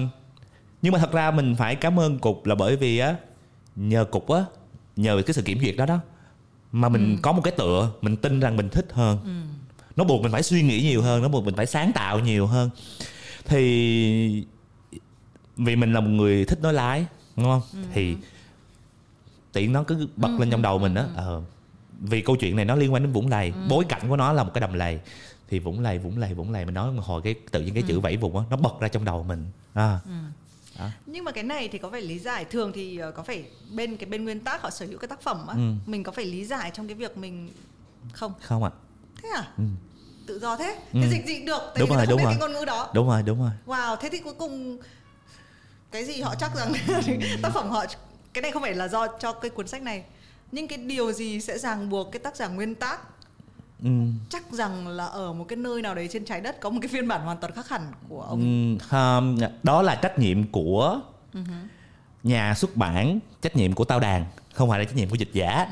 nhưng 0.81 0.93
mà 0.93 0.99
thật 0.99 1.11
ra 1.11 1.31
mình 1.31 1.55
phải 1.55 1.75
cảm 1.75 1.99
ơn 1.99 2.19
cục 2.19 2.45
là 2.45 2.55
bởi 2.55 2.75
vì 2.75 2.97
á 2.97 3.15
nhờ 3.75 4.05
cục 4.05 4.29
á 4.29 4.43
nhờ 4.95 5.21
cái 5.25 5.33
sự 5.33 5.41
kiểm 5.41 5.59
duyệt 5.61 5.75
đó 5.77 5.85
đó 5.85 5.99
mà 6.71 6.89
mình 6.89 7.17
có 7.21 7.31
một 7.31 7.41
cái 7.43 7.53
tựa 7.57 7.91
mình 8.01 8.17
tin 8.17 8.39
rằng 8.39 8.57
mình 8.57 8.69
thích 8.69 8.87
hơn. 8.93 9.17
Nó 9.95 10.03
buộc 10.03 10.21
mình 10.21 10.31
phải 10.31 10.43
suy 10.43 10.61
nghĩ 10.61 10.81
nhiều 10.81 11.01
hơn 11.01 11.21
nó 11.21 11.27
buộc 11.27 11.45
mình 11.45 11.55
phải 11.55 11.65
sáng 11.65 11.91
tạo 11.91 12.19
nhiều 12.19 12.47
hơn. 12.47 12.69
Thì 13.45 14.45
vì 15.57 15.75
mình 15.75 15.93
là 15.93 15.99
một 15.99 16.09
người 16.09 16.45
thích 16.45 16.59
nói 16.61 16.73
lái 16.73 17.05
đúng 17.35 17.45
không? 17.45 17.61
Thì 17.93 18.15
tiện 19.53 19.73
nó 19.73 19.83
cứ 19.83 20.07
bật 20.15 20.29
lên 20.39 20.49
trong 20.51 20.61
đầu 20.61 20.79
mình 20.79 20.93
đó 20.93 21.03
ờ 21.15 21.41
vì 21.99 22.21
câu 22.21 22.35
chuyện 22.35 22.55
này 22.55 22.65
nó 22.65 22.75
liên 22.75 22.93
quan 22.93 23.03
đến 23.03 23.11
vũng 23.11 23.27
lầy. 23.29 23.53
Bối 23.69 23.85
cảnh 23.89 24.01
của 24.09 24.15
nó 24.15 24.33
là 24.33 24.43
một 24.43 24.51
cái 24.53 24.61
đầm 24.61 24.73
lầy. 24.73 24.99
Thì 25.49 25.59
vũng 25.59 25.79
lầy 25.79 25.97
vũng 25.97 26.17
lầy 26.17 26.33
vũng 26.33 26.51
lầy 26.51 26.65
mình 26.65 26.73
nói 26.73 26.91
một 26.91 27.01
hồi 27.05 27.21
cái 27.21 27.35
tự 27.51 27.61
nhiên 27.61 27.73
cái 27.73 27.83
chữ 27.87 27.99
vẫy 27.99 28.17
vùng 28.17 28.37
á 28.37 28.43
nó 28.49 28.57
bật 28.57 28.79
ra 28.79 28.87
trong 28.87 29.05
đầu 29.05 29.23
mình. 29.23 29.45
À. 29.73 29.99
Nhưng 31.05 31.23
mà 31.25 31.31
cái 31.31 31.43
này 31.43 31.67
thì 31.71 31.77
có 31.77 31.89
phải 31.89 32.01
lý 32.01 32.19
giải 32.19 32.45
thường 32.45 32.71
thì 32.75 32.97
ờ, 32.97 33.11
có 33.11 33.23
phải 33.23 33.43
bên 33.75 33.97
cái 33.97 34.09
bên 34.09 34.23
nguyên 34.23 34.39
tác 34.39 34.61
họ 34.61 34.69
sở 34.69 34.85
hữu 34.85 34.97
cái 34.99 35.07
tác 35.07 35.21
phẩm 35.21 35.47
á 35.47 35.53
Ừ. 35.55 35.73
mình 35.85 36.03
có 36.03 36.11
phải 36.11 36.25
lý 36.25 36.45
giải 36.45 36.71
trong 36.73 36.87
cái 36.87 36.95
việc 36.95 37.17
mình 37.17 37.49
không? 38.13 38.33
Không 38.41 38.63
ạ. 38.63 38.71
Thế 39.23 39.29
à? 39.35 39.43
Ừ. 39.57 39.63
tự 40.27 40.39
do 40.39 40.57
thế? 40.57 40.75
Ừ. 40.93 40.99
thế 41.03 41.09
dịch 41.11 41.23
dị 41.27 41.45
được 41.45 41.61
tại 41.65 41.75
Đúng 41.79 41.89
vì 41.89 41.95
rồi, 41.95 42.05
không 42.05 42.09
đúng 42.09 42.17
biết 42.17 42.23
rồi. 42.23 42.33
cái 42.33 42.39
ngôn 42.39 42.53
ngữ 42.59 42.65
đó. 42.65 42.89
Đúng 42.93 43.07
rồi 43.07 43.23
đúng 43.23 43.39
rồi. 43.39 43.51
Wow, 43.65 43.95
thế 43.95 44.09
thì 44.11 44.17
cuối 44.19 44.33
cùng 44.39 44.77
cái 45.91 46.05
gì 46.05 46.21
họ 46.21 46.35
chắc 46.35 46.55
rằng 46.55 46.73
tác 47.41 47.49
phẩm 47.53 47.69
họ 47.69 47.85
cái 48.33 48.41
này 48.41 48.51
không 48.51 48.61
phải 48.61 48.73
là 48.73 48.87
do 48.87 49.07
cho 49.19 49.31
cái 49.31 49.49
cuốn 49.49 49.67
sách 49.67 49.81
này. 49.81 50.03
Nhưng 50.51 50.67
cái 50.67 50.77
điều 50.77 51.11
gì 51.11 51.41
sẽ 51.41 51.57
ràng 51.57 51.89
buộc 51.89 52.11
cái 52.11 52.19
tác 52.19 52.35
giả 52.35 52.47
nguyên 52.47 52.75
tác? 52.75 52.99
Ừ. 53.83 53.89
chắc 54.29 54.43
rằng 54.51 54.87
là 54.87 55.05
ở 55.05 55.33
một 55.33 55.45
cái 55.47 55.57
nơi 55.57 55.81
nào 55.81 55.95
đấy 55.95 56.07
trên 56.11 56.25
trái 56.25 56.41
đất 56.41 56.59
có 56.59 56.69
một 56.69 56.79
cái 56.81 56.87
phiên 56.87 57.07
bản 57.07 57.21
hoàn 57.21 57.37
toàn 57.37 57.53
khác 57.53 57.69
hẳn 57.69 57.81
của 58.09 58.21
ông. 58.21 58.39
Ừm, 58.39 58.79
không, 58.79 59.37
đó 59.63 59.81
là 59.81 59.95
trách 59.95 60.19
nhiệm 60.19 60.47
của 60.47 60.99
nhà 62.23 62.53
xuất 62.53 62.75
bản 62.75 63.19
trách 63.41 63.55
nhiệm 63.55 63.73
của 63.73 63.85
tao 63.85 63.99
đàn 63.99 64.25
không 64.53 64.69
phải 64.69 64.79
là 64.79 64.85
trách 64.85 64.95
nhiệm 64.95 65.09
của 65.09 65.15
dịch 65.15 65.33
giả. 65.33 65.67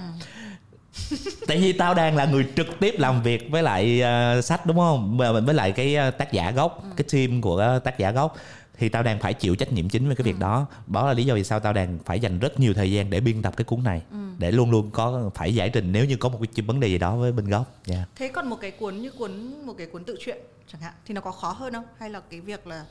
Tại 1.48 1.58
vì 1.58 1.74
tao 1.74 1.94
đàn 1.94 2.16
là 2.16 2.26
người 2.26 2.48
trực 2.56 2.68
tiếp 2.80 2.96
làm 2.98 3.24
việc 3.24 3.48
với 3.52 3.64
lại 3.64 4.02
ờ, 4.02 4.42
sách 4.42 4.66
đúng 4.66 4.78
không? 4.78 5.18
Với 5.18 5.42
với 5.42 5.56
lại 5.56 5.72
cái 5.72 5.96
ờ, 5.96 6.12
tác 6.12 6.32
giả 6.32 6.52
gốc 6.52 6.84
cái 6.98 7.08
team 7.12 7.42
của 7.42 7.58
ờ, 7.58 7.80
tác 7.80 7.98
giả 8.00 8.12
gốc 8.12 8.38
thì 8.80 8.90
tao 8.90 9.04
đàn 9.04 9.20
phải 9.20 9.34
chịu 9.34 9.56
trách 9.56 9.74
nhiệm 9.74 9.90
chính 9.90 10.08
với 10.08 10.16
cái 10.16 10.24
việc 10.24 10.40
đó. 10.40 10.68
Đó 10.88 11.08
là 11.08 11.14
lý 11.14 11.26
do 11.26 11.36
vì 11.36 11.44
sao 11.44 11.60
tao 11.60 11.74
đàn 11.74 12.00
phải 12.06 12.20
dành 12.20 12.40
rất 12.40 12.60
nhiều 12.60 12.74
thời 12.74 12.92
gian 12.92 13.10
để 13.10 13.20
biên 13.20 13.42
tập 13.42 13.54
cái 13.58 13.66
cuốn 13.66 13.84
này 13.84 14.02
để 14.38 14.52
luôn 14.52 14.72
luôn 14.72 14.92
có 14.92 15.32
phải 15.36 15.56
giải 15.56 15.70
trình 15.70 15.92
nếu 15.92 16.06
như 16.06 16.18
có 16.18 16.30
một 16.30 16.40
cái 16.56 16.66
vấn 16.66 16.80
đề 16.80 16.88
gì 16.88 16.98
đó 16.98 17.16
với 17.16 17.32
bên 17.32 17.50
gốc. 17.50 17.82
Yeah. 17.88 18.10
thế 18.16 18.28
còn 18.28 18.50
một 18.50 18.58
cái 18.62 18.72
cuốn 18.72 18.98
như 18.98 19.12
cuốn 19.12 19.66
một 19.66 19.74
cái 19.78 19.88
cuốn 19.88 20.04
tự 20.04 20.18
truyện 20.20 20.38
chẳng 20.72 20.82
hạn 20.82 20.94
thì 21.06 21.14
nó 21.14 21.22
có 21.22 21.32
khó 21.32 21.52
hơn 21.52 21.74
không? 21.74 21.86
Hay 21.98 22.10
là 22.10 22.20
cái 22.30 22.42
việc 22.42 22.68
là 22.68 22.86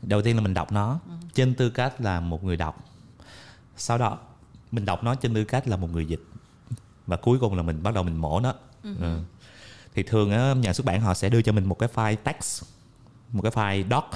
Đầu 0.03 0.23
tiên 0.23 0.37
là 0.37 0.43
mình 0.43 0.55
đọc 0.55 0.73
nó. 0.73 1.01
Ừ. 1.07 1.13
trên 1.35 1.55
tư 1.55 1.71
cách 1.71 2.01
là 2.01 2.21
một 2.21 2.45
người 2.45 2.57
đọc. 2.57 2.85
Sau 3.77 3.99
đó 3.99 4.19
mình 4.73 4.85
đọc 4.85 5.05
nó 5.05 5.15
trên 5.15 5.35
tư 5.35 5.45
cách 5.45 5.69
là 5.69 5.77
một 5.77 5.89
người 5.93 6.07
dịch. 6.07 6.21
Và 7.07 7.17
cuối 7.17 7.39
cùng 7.41 7.55
là 7.57 7.63
mình 7.63 7.83
bắt 7.83 7.95
đầu 7.95 8.05
mình 8.05 8.17
mổ 8.17 8.41
nó. 8.41 8.55
Ừ. 8.83 9.19
thì 9.95 10.03
thường 10.03 10.31
á, 10.31 10.55
nhà 10.55 10.73
xuất 10.73 10.87
bản 10.87 11.01
họ 11.01 11.15
sẽ 11.15 11.29
đưa 11.29 11.43
cho 11.43 11.53
mình 11.53 11.65
một 11.65 11.79
cái 11.79 11.89
file 11.95 12.17
text 12.17 12.65
một 13.33 13.43
cái 13.43 13.53
file 13.53 13.91
doc. 13.91 14.11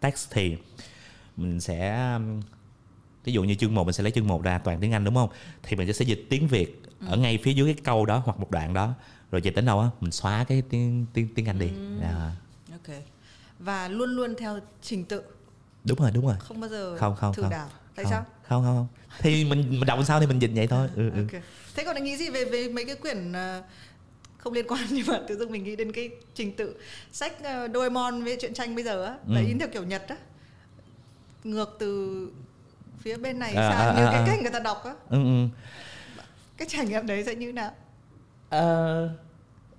Text 0.00 0.30
thì 0.30 0.56
mình 1.36 1.60
sẽ 1.60 2.08
ví 3.24 3.32
dụ 3.32 3.44
như 3.44 3.54
chương 3.54 3.74
1 3.74 3.84
mình 3.84 3.92
sẽ 3.92 4.02
lấy 4.02 4.12
chương 4.12 4.26
1 4.26 4.42
ra 4.42 4.58
toàn 4.58 4.80
tiếng 4.80 4.92
Anh 4.92 5.04
đúng 5.04 5.14
không? 5.14 5.28
Thì 5.62 5.76
mình 5.76 5.92
sẽ 5.92 6.04
dịch 6.04 6.26
tiếng 6.30 6.48
Việt 6.48 6.82
ở 7.06 7.16
ngay 7.16 7.38
phía 7.42 7.52
dưới 7.52 7.74
cái 7.74 7.82
câu 7.84 8.06
đó 8.06 8.22
hoặc 8.24 8.40
một 8.40 8.50
đoạn 8.50 8.74
đó. 8.74 8.94
Rồi 9.30 9.42
dịch 9.42 9.54
đến 9.54 9.66
đâu 9.66 9.80
á 9.80 9.88
mình 10.00 10.12
xóa 10.12 10.44
cái 10.44 10.62
tiếng 10.70 11.06
tiếng 11.12 11.28
tiếng 11.34 11.46
Anh 11.48 11.58
đi. 11.58 11.70
À, 12.02 12.32
ok. 12.72 12.96
Và 13.58 13.88
luôn 13.88 14.10
luôn 14.10 14.34
theo 14.38 14.58
trình 14.82 15.04
tự. 15.04 15.22
Đúng 15.84 15.98
rồi 15.98 16.10
đúng 16.10 16.26
rồi. 16.26 16.36
Không 16.38 16.60
bao 16.60 16.70
giờ 16.70 16.96
không 16.98 17.16
không 17.16 17.34
thử 17.34 17.42
không. 17.42 17.50
đảo. 17.50 17.68
Tại 17.94 18.04
không, 18.04 18.10
sao? 18.10 18.24
Không 18.42 18.64
không 18.64 18.76
không. 18.76 18.86
Thì 19.18 19.44
mình 19.44 19.70
mình 19.70 19.86
đọc 19.86 19.98
sao 20.06 20.20
thì 20.20 20.26
mình 20.26 20.38
dịch 20.38 20.50
vậy 20.54 20.66
thôi. 20.66 20.88
Ừ, 20.94 21.10
ừ. 21.10 21.26
ok. 21.32 21.42
Thế 21.76 21.84
còn 21.84 21.94
anh 21.94 22.04
nghĩ 22.04 22.16
gì 22.16 22.30
về 22.30 22.44
về 22.44 22.68
mấy 22.68 22.84
cái 22.84 22.96
quyển 22.96 23.32
ờ, 23.32 23.62
không 24.44 24.52
liên 24.52 24.66
quan 24.68 24.80
nhưng 24.90 25.06
mà 25.06 25.20
tự 25.28 25.36
dưng 25.38 25.52
mình 25.52 25.64
nghĩ 25.64 25.76
đến 25.76 25.92
cái 25.92 26.10
trình 26.34 26.52
tự 26.56 26.74
sách 27.12 27.32
uh, 27.40 27.70
Doraemon 27.74 28.24
với 28.24 28.36
truyện 28.40 28.54
tranh 28.54 28.74
bây 28.74 28.84
giờ 28.84 29.04
á. 29.04 29.14
Là 29.28 29.40
Ừ. 29.40 29.46
in 29.46 29.58
theo 29.58 29.68
kiểu 29.68 29.82
Nhật 29.84 30.02
á. 30.08 30.16
Ngược 31.44 31.76
từ 31.78 32.28
phía 33.00 33.16
bên 33.16 33.38
này 33.38 33.54
À, 33.54 33.70
sang 33.70 33.88
à, 33.88 34.00
như 34.00 34.06
à, 34.06 34.10
cái 34.12 34.20
à. 34.20 34.24
cách 34.26 34.38
người 34.42 34.50
ta 34.52 34.58
đọc 34.58 34.84
á. 34.84 34.92
Ừ, 35.10 35.16
ừ. 35.24 35.48
cái 36.56 36.68
trải 36.70 36.86
nghiệm 36.86 37.06
đấy 37.06 37.24
sẽ 37.26 37.34
như 37.34 37.52
nào? 37.52 37.70
Ờ, 38.50 39.08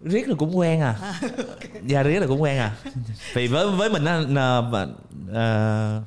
riết 0.01 0.28
là 0.28 0.36
cũng 0.39 0.57
quen 0.57 0.82
à. 0.82 1.20
Dạ 1.88 2.03
riết 2.03 2.20
là 2.20 2.28
cũng 2.28 2.41
quen 2.41 2.57
à. 2.57 2.76
Vì 3.34 3.47
với 3.47 3.72
với 3.72 3.89
mình 3.89 4.05
á 4.05 4.18
là 4.18 4.61
mà, 4.61 4.88
ờ, 5.34 6.01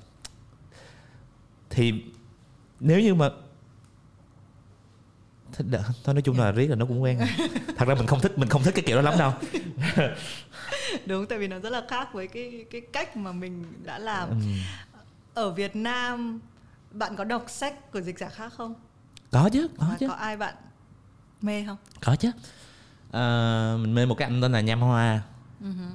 thì 1.70 1.92
nếu 2.80 3.00
như 3.00 3.14
mà 3.14 3.30
thích 5.58 5.66
đỡ- 5.70 5.82
thôi 6.04 6.14
nói 6.14 6.22
chung 6.22 6.38
là 6.38 6.52
riết 6.52 6.66
là 6.66 6.76
nó 6.76 6.86
cũng 6.86 7.02
quen 7.02 7.18
à. 7.18 7.26
thật 7.76 7.88
ra 7.88 7.94
mình 7.94 8.06
không 8.06 8.20
thích 8.20 8.38
mình 8.38 8.48
không 8.48 8.62
thích 8.62 8.74
cái 8.74 8.84
kiểu 8.86 8.96
đó 8.96 9.02
lắm 9.02 9.14
đâu. 9.18 9.32
Đúng 11.06 11.26
tại 11.26 11.38
vì 11.38 11.48
nó 11.48 11.58
rất 11.58 11.70
là 11.70 11.82
khác 11.88 12.08
với 12.12 12.26
cái 12.28 12.64
cái 12.70 12.80
cách 12.92 13.16
mà 13.16 13.32
mình 13.32 13.64
đã 13.84 13.98
làm. 13.98 14.28
Ừ. 14.30 14.36
ở 15.34 15.50
Việt 15.50 15.76
Nam 15.76 16.40
bạn 16.90 17.16
có 17.16 17.24
đọc 17.24 17.44
sách 17.48 17.92
của 17.92 18.00
dịch 18.00 18.18
giả 18.18 18.28
khác 18.28 18.52
không? 18.56 18.74
Có 19.30 19.50
chứ 19.52 19.68
có 19.78 19.86
Và 19.90 19.96
chứ. 20.00 20.08
có 20.08 20.14
ai 20.14 20.36
bạn 20.36 20.54
mê 21.42 21.64
không? 21.66 21.76
Có 22.04 22.16
chứ. 22.16 22.30
Ờ, 23.10 23.76
mình 23.80 23.94
mê 23.94 24.06
một 24.06 24.14
cái 24.14 24.28
anh 24.28 24.40
tên 24.42 24.52
là 24.52 24.60
Nham 24.60 24.80
Hoa. 24.80 25.22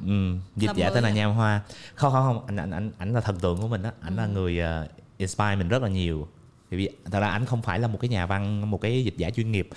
Ừ, 0.05 0.36
dịch 0.55 0.68
Làm 0.68 0.76
giả 0.76 0.89
tên 0.93 1.03
là 1.03 1.09
à? 1.09 1.14
Nham 1.14 1.34
Hoa. 1.34 1.61
Không 1.95 2.11
không 2.11 2.24
không 2.24 2.45
anh 2.47 2.57
anh 2.57 2.72
anh 2.72 2.91
ảnh 2.97 3.14
là 3.14 3.22
thần 3.22 3.39
tượng 3.39 3.57
của 3.61 3.68
mình 3.68 3.84
á. 3.84 3.91
Ảnh 4.01 4.16
là 4.16 4.26
người 4.26 4.59
uh, 4.86 4.89
inspire 5.18 5.55
mình 5.55 5.68
rất 5.70 5.82
là 5.82 5.88
nhiều 5.89 6.28
thì 6.74 6.78
vì 6.78 6.89
thật 7.11 7.19
ra 7.19 7.28
ảnh 7.28 7.45
không 7.45 7.61
phải 7.61 7.80
là 7.80 7.88
một 7.88 7.99
cái 8.01 8.09
nhà 8.09 8.26
văn 8.26 8.71
một 8.71 8.82
cái 8.82 9.03
dịch 9.03 9.17
giả 9.17 9.30
chuyên 9.30 9.51
nghiệp. 9.51 9.69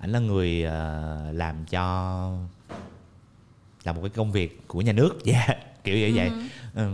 Ảnh 0.00 0.10
là 0.10 0.18
người 0.18 0.64
ờ, 0.64 1.32
làm 1.32 1.64
cho 1.64 1.82
là 3.84 3.92
một 3.92 4.00
cái 4.00 4.10
công 4.10 4.32
việc 4.32 4.68
của 4.68 4.80
nhà 4.80 4.92
nước. 4.92 5.18
Dạ 5.24 5.46
kiểu 5.84 5.96
vậy 6.00 6.12
vậy. 6.12 6.30
Ừ. 6.74 6.90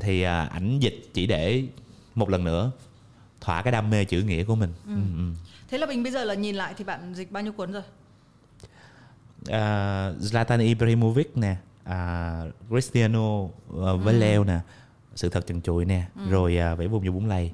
thì 0.00 0.22
ờ, 0.22 0.48
ảnh 0.52 0.78
dịch 0.78 1.10
chỉ 1.14 1.26
để 1.26 1.62
một 2.14 2.28
lần 2.28 2.44
nữa 2.44 2.70
thỏa 3.40 3.62
cái 3.62 3.72
đam 3.72 3.90
mê 3.90 4.04
chữ 4.04 4.22
nghĩa 4.22 4.44
của 4.44 4.54
mình. 4.54 4.72
Ừ. 4.86 4.94
Ừ, 4.94 5.32
thế 5.68 5.78
là 5.78 5.86
mình 5.86 6.02
bây 6.02 6.12
giờ 6.12 6.24
là 6.24 6.34
nhìn 6.34 6.56
lại 6.56 6.74
thì 6.76 6.84
bạn 6.84 7.14
dịch 7.14 7.32
bao 7.32 7.42
nhiêu 7.42 7.52
cuốn 7.52 7.72
rồi? 7.72 7.82
À, 9.48 10.12
Zlatan 10.20 10.60
Ibrahimovic 10.60 11.36
nè 11.36 11.56
à, 11.84 12.42
Cristiano 12.68 13.40
uh, 13.40 13.50
với 14.02 14.14
Leo 14.14 14.44
nè 14.44 14.60
sự 15.14 15.28
thật 15.28 15.46
trần 15.46 15.62
trụi 15.62 15.84
nè 15.84 16.04
rồi 16.30 16.58
uh, 16.72 16.78
vẫy 16.78 16.88
vùng 16.88 17.04
như 17.04 17.12
bún 17.12 17.28
lầy 17.28 17.52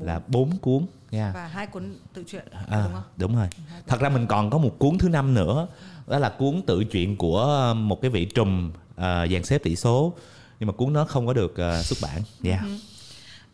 là 0.00 0.20
bốn 0.26 0.58
cuốn 0.58 0.86
nha. 1.10 1.32
Và 1.34 1.46
hai 1.46 1.66
cuốn 1.66 1.94
tự 2.12 2.24
truyện 2.24 2.44
à, 2.52 2.82
đúng 2.84 2.92
không? 2.92 3.02
đúng 3.16 3.36
rồi. 3.36 3.48
Thật 3.86 4.00
ra 4.00 4.08
mình 4.08 4.26
còn 4.26 4.50
có 4.50 4.58
một 4.58 4.78
cuốn 4.78 4.98
thứ 4.98 5.08
năm 5.08 5.34
nữa. 5.34 5.66
Đó 6.06 6.18
là 6.18 6.34
cuốn 6.38 6.62
tự 6.66 6.84
truyện 6.84 7.16
của 7.16 7.74
một 7.76 8.00
cái 8.02 8.10
vị 8.10 8.24
trùm 8.24 8.68
uh, 8.68 8.96
dàn 8.98 9.44
xếp 9.44 9.58
tỷ 9.58 9.76
số. 9.76 10.14
Nhưng 10.60 10.66
mà 10.66 10.72
cuốn 10.72 10.92
đó 10.92 11.04
không 11.04 11.26
có 11.26 11.32
được 11.32 11.52
uh, 11.52 11.84
xuất 11.84 11.98
bản. 12.02 12.22
Dạ 12.40 12.62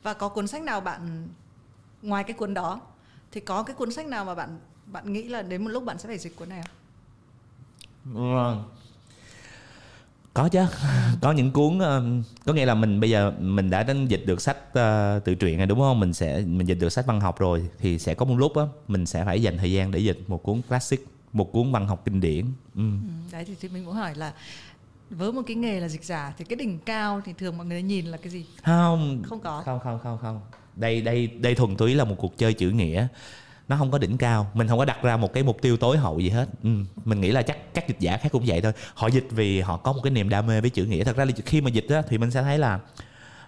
và 0.07 0.14
có 0.14 0.28
cuốn 0.28 0.47
sách 0.47 0.62
nào 0.62 0.80
bạn 0.80 1.28
ngoài 2.03 2.24
cái 2.24 2.32
cuốn 2.32 2.55
đó 2.55 2.80
thì 3.32 3.40
có 3.40 3.62
cái 3.62 3.76
cuốn 3.76 3.92
sách 3.92 4.07
nào 4.07 4.24
mà 4.24 4.34
bạn 4.34 4.59
bạn 4.86 5.12
nghĩ 5.12 5.22
là 5.22 5.42
đến 5.42 5.64
một 5.64 5.70
lúc 5.70 5.84
bạn 5.84 5.99
sẽ 5.99 6.09
phải 6.09 6.18
dịch 6.18 6.36
cuốn 6.36 6.49
này 6.49 6.62
không? 8.05 8.64
Có 10.37 10.49
chứ. 10.49 10.61
Có 11.20 11.32
những 11.32 11.51
cuốn 11.51 11.78
um, 11.78 12.22
có 12.45 12.53
nghĩa 12.53 12.66
là 12.66 12.74
mình 12.74 13.01
bây 13.01 13.11
giờ 13.11 13.32
mình 13.39 13.70
đã 13.70 13.82
đến 13.82 14.07
dịch 14.07 14.22
được 14.26 14.41
sách 14.41 14.57
uh, 14.68 15.24
tự 15.24 15.34
truyện 15.34 15.59
rồi 15.59 15.66
đúng 15.66 15.78
không? 15.78 16.01
Mình 16.01 16.12
sẽ 16.12 16.43
mình 16.47 16.68
dịch 16.68 16.78
được 16.80 16.89
sách 16.89 17.07
văn 17.07 17.20
học 17.20 17.39
rồi 17.39 17.68
thì 17.78 17.99
sẽ 17.99 18.14
có 18.14 18.24
một 18.24 18.37
lúc 18.37 18.57
á 18.57 18.64
mình 18.89 19.07
sẽ 19.07 19.24
phải 19.24 19.43
dành 19.43 19.59
thời 19.59 19.72
gian 19.72 19.91
để 19.91 19.99
dịch 19.99 20.20
một 20.26 20.43
cuốn 20.43 20.62
classic 20.68 21.07
một 21.32 21.53
cuốn 21.53 21.72
văn 21.72 21.89
học 21.89 22.03
kinh 22.05 22.20
điển. 22.20 22.45
Ừ. 22.74 22.80
Ừ, 22.80 23.32
đấy 23.32 23.45
thì, 23.47 23.55
thì 23.61 23.68
mình 23.68 23.84
muốn 23.84 23.95
hỏi 23.95 24.14
là 24.14 24.32
với 25.11 25.32
một 25.32 25.43
cái 25.47 25.57
nghề 25.57 25.80
là 25.80 25.89
dịch 25.89 26.05
giả 26.05 26.32
thì 26.39 26.45
cái 26.45 26.57
đỉnh 26.57 26.78
cao 26.78 27.20
thì 27.24 27.32
thường 27.39 27.57
mọi 27.57 27.66
người 27.66 27.82
nhìn 27.82 28.07
là 28.07 28.16
cái 28.16 28.30
gì? 28.30 28.47
Không. 28.64 29.22
Không 29.26 29.41
có. 29.41 29.62
không 29.64 29.80
không 29.84 29.99
không 30.03 30.18
không. 30.22 30.41
Đây 30.76 31.01
đây 31.01 31.26
đây 31.26 31.55
thuần 31.55 31.76
túy 31.76 31.95
là 31.95 32.05
một 32.05 32.16
cuộc 32.18 32.39
chơi 32.39 32.55
chữ 32.55 32.70
nghĩa 32.70 33.07
nó 33.68 33.76
không 33.76 33.90
có 33.90 33.98
đỉnh 33.98 34.18
cao. 34.18 34.50
Mình 34.54 34.68
không 34.68 34.78
có 34.78 34.84
đặt 34.84 35.02
ra 35.02 35.16
một 35.16 35.32
cái 35.32 35.42
mục 35.42 35.62
tiêu 35.62 35.76
tối 35.76 35.98
hậu 35.98 36.20
gì 36.20 36.28
hết. 36.28 36.48
Ừ. 36.62 36.70
mình 37.04 37.20
nghĩ 37.20 37.30
là 37.30 37.42
chắc 37.42 37.74
các 37.74 37.88
dịch 37.88 38.00
giả 38.00 38.16
khác 38.16 38.32
cũng 38.32 38.44
vậy 38.46 38.60
thôi. 38.60 38.72
Họ 38.94 39.06
dịch 39.06 39.26
vì 39.30 39.60
họ 39.60 39.76
có 39.76 39.92
một 39.92 40.00
cái 40.02 40.10
niềm 40.10 40.28
đam 40.28 40.46
mê 40.46 40.60
với 40.60 40.70
chữ 40.70 40.84
nghĩa. 40.84 41.04
Thật 41.04 41.16
ra 41.16 41.24
là 41.24 41.32
khi 41.46 41.60
mà 41.60 41.70
dịch 41.70 41.86
á, 41.88 42.02
thì 42.08 42.18
mình 42.18 42.30
sẽ 42.30 42.42
thấy 42.42 42.58
là 42.58 42.80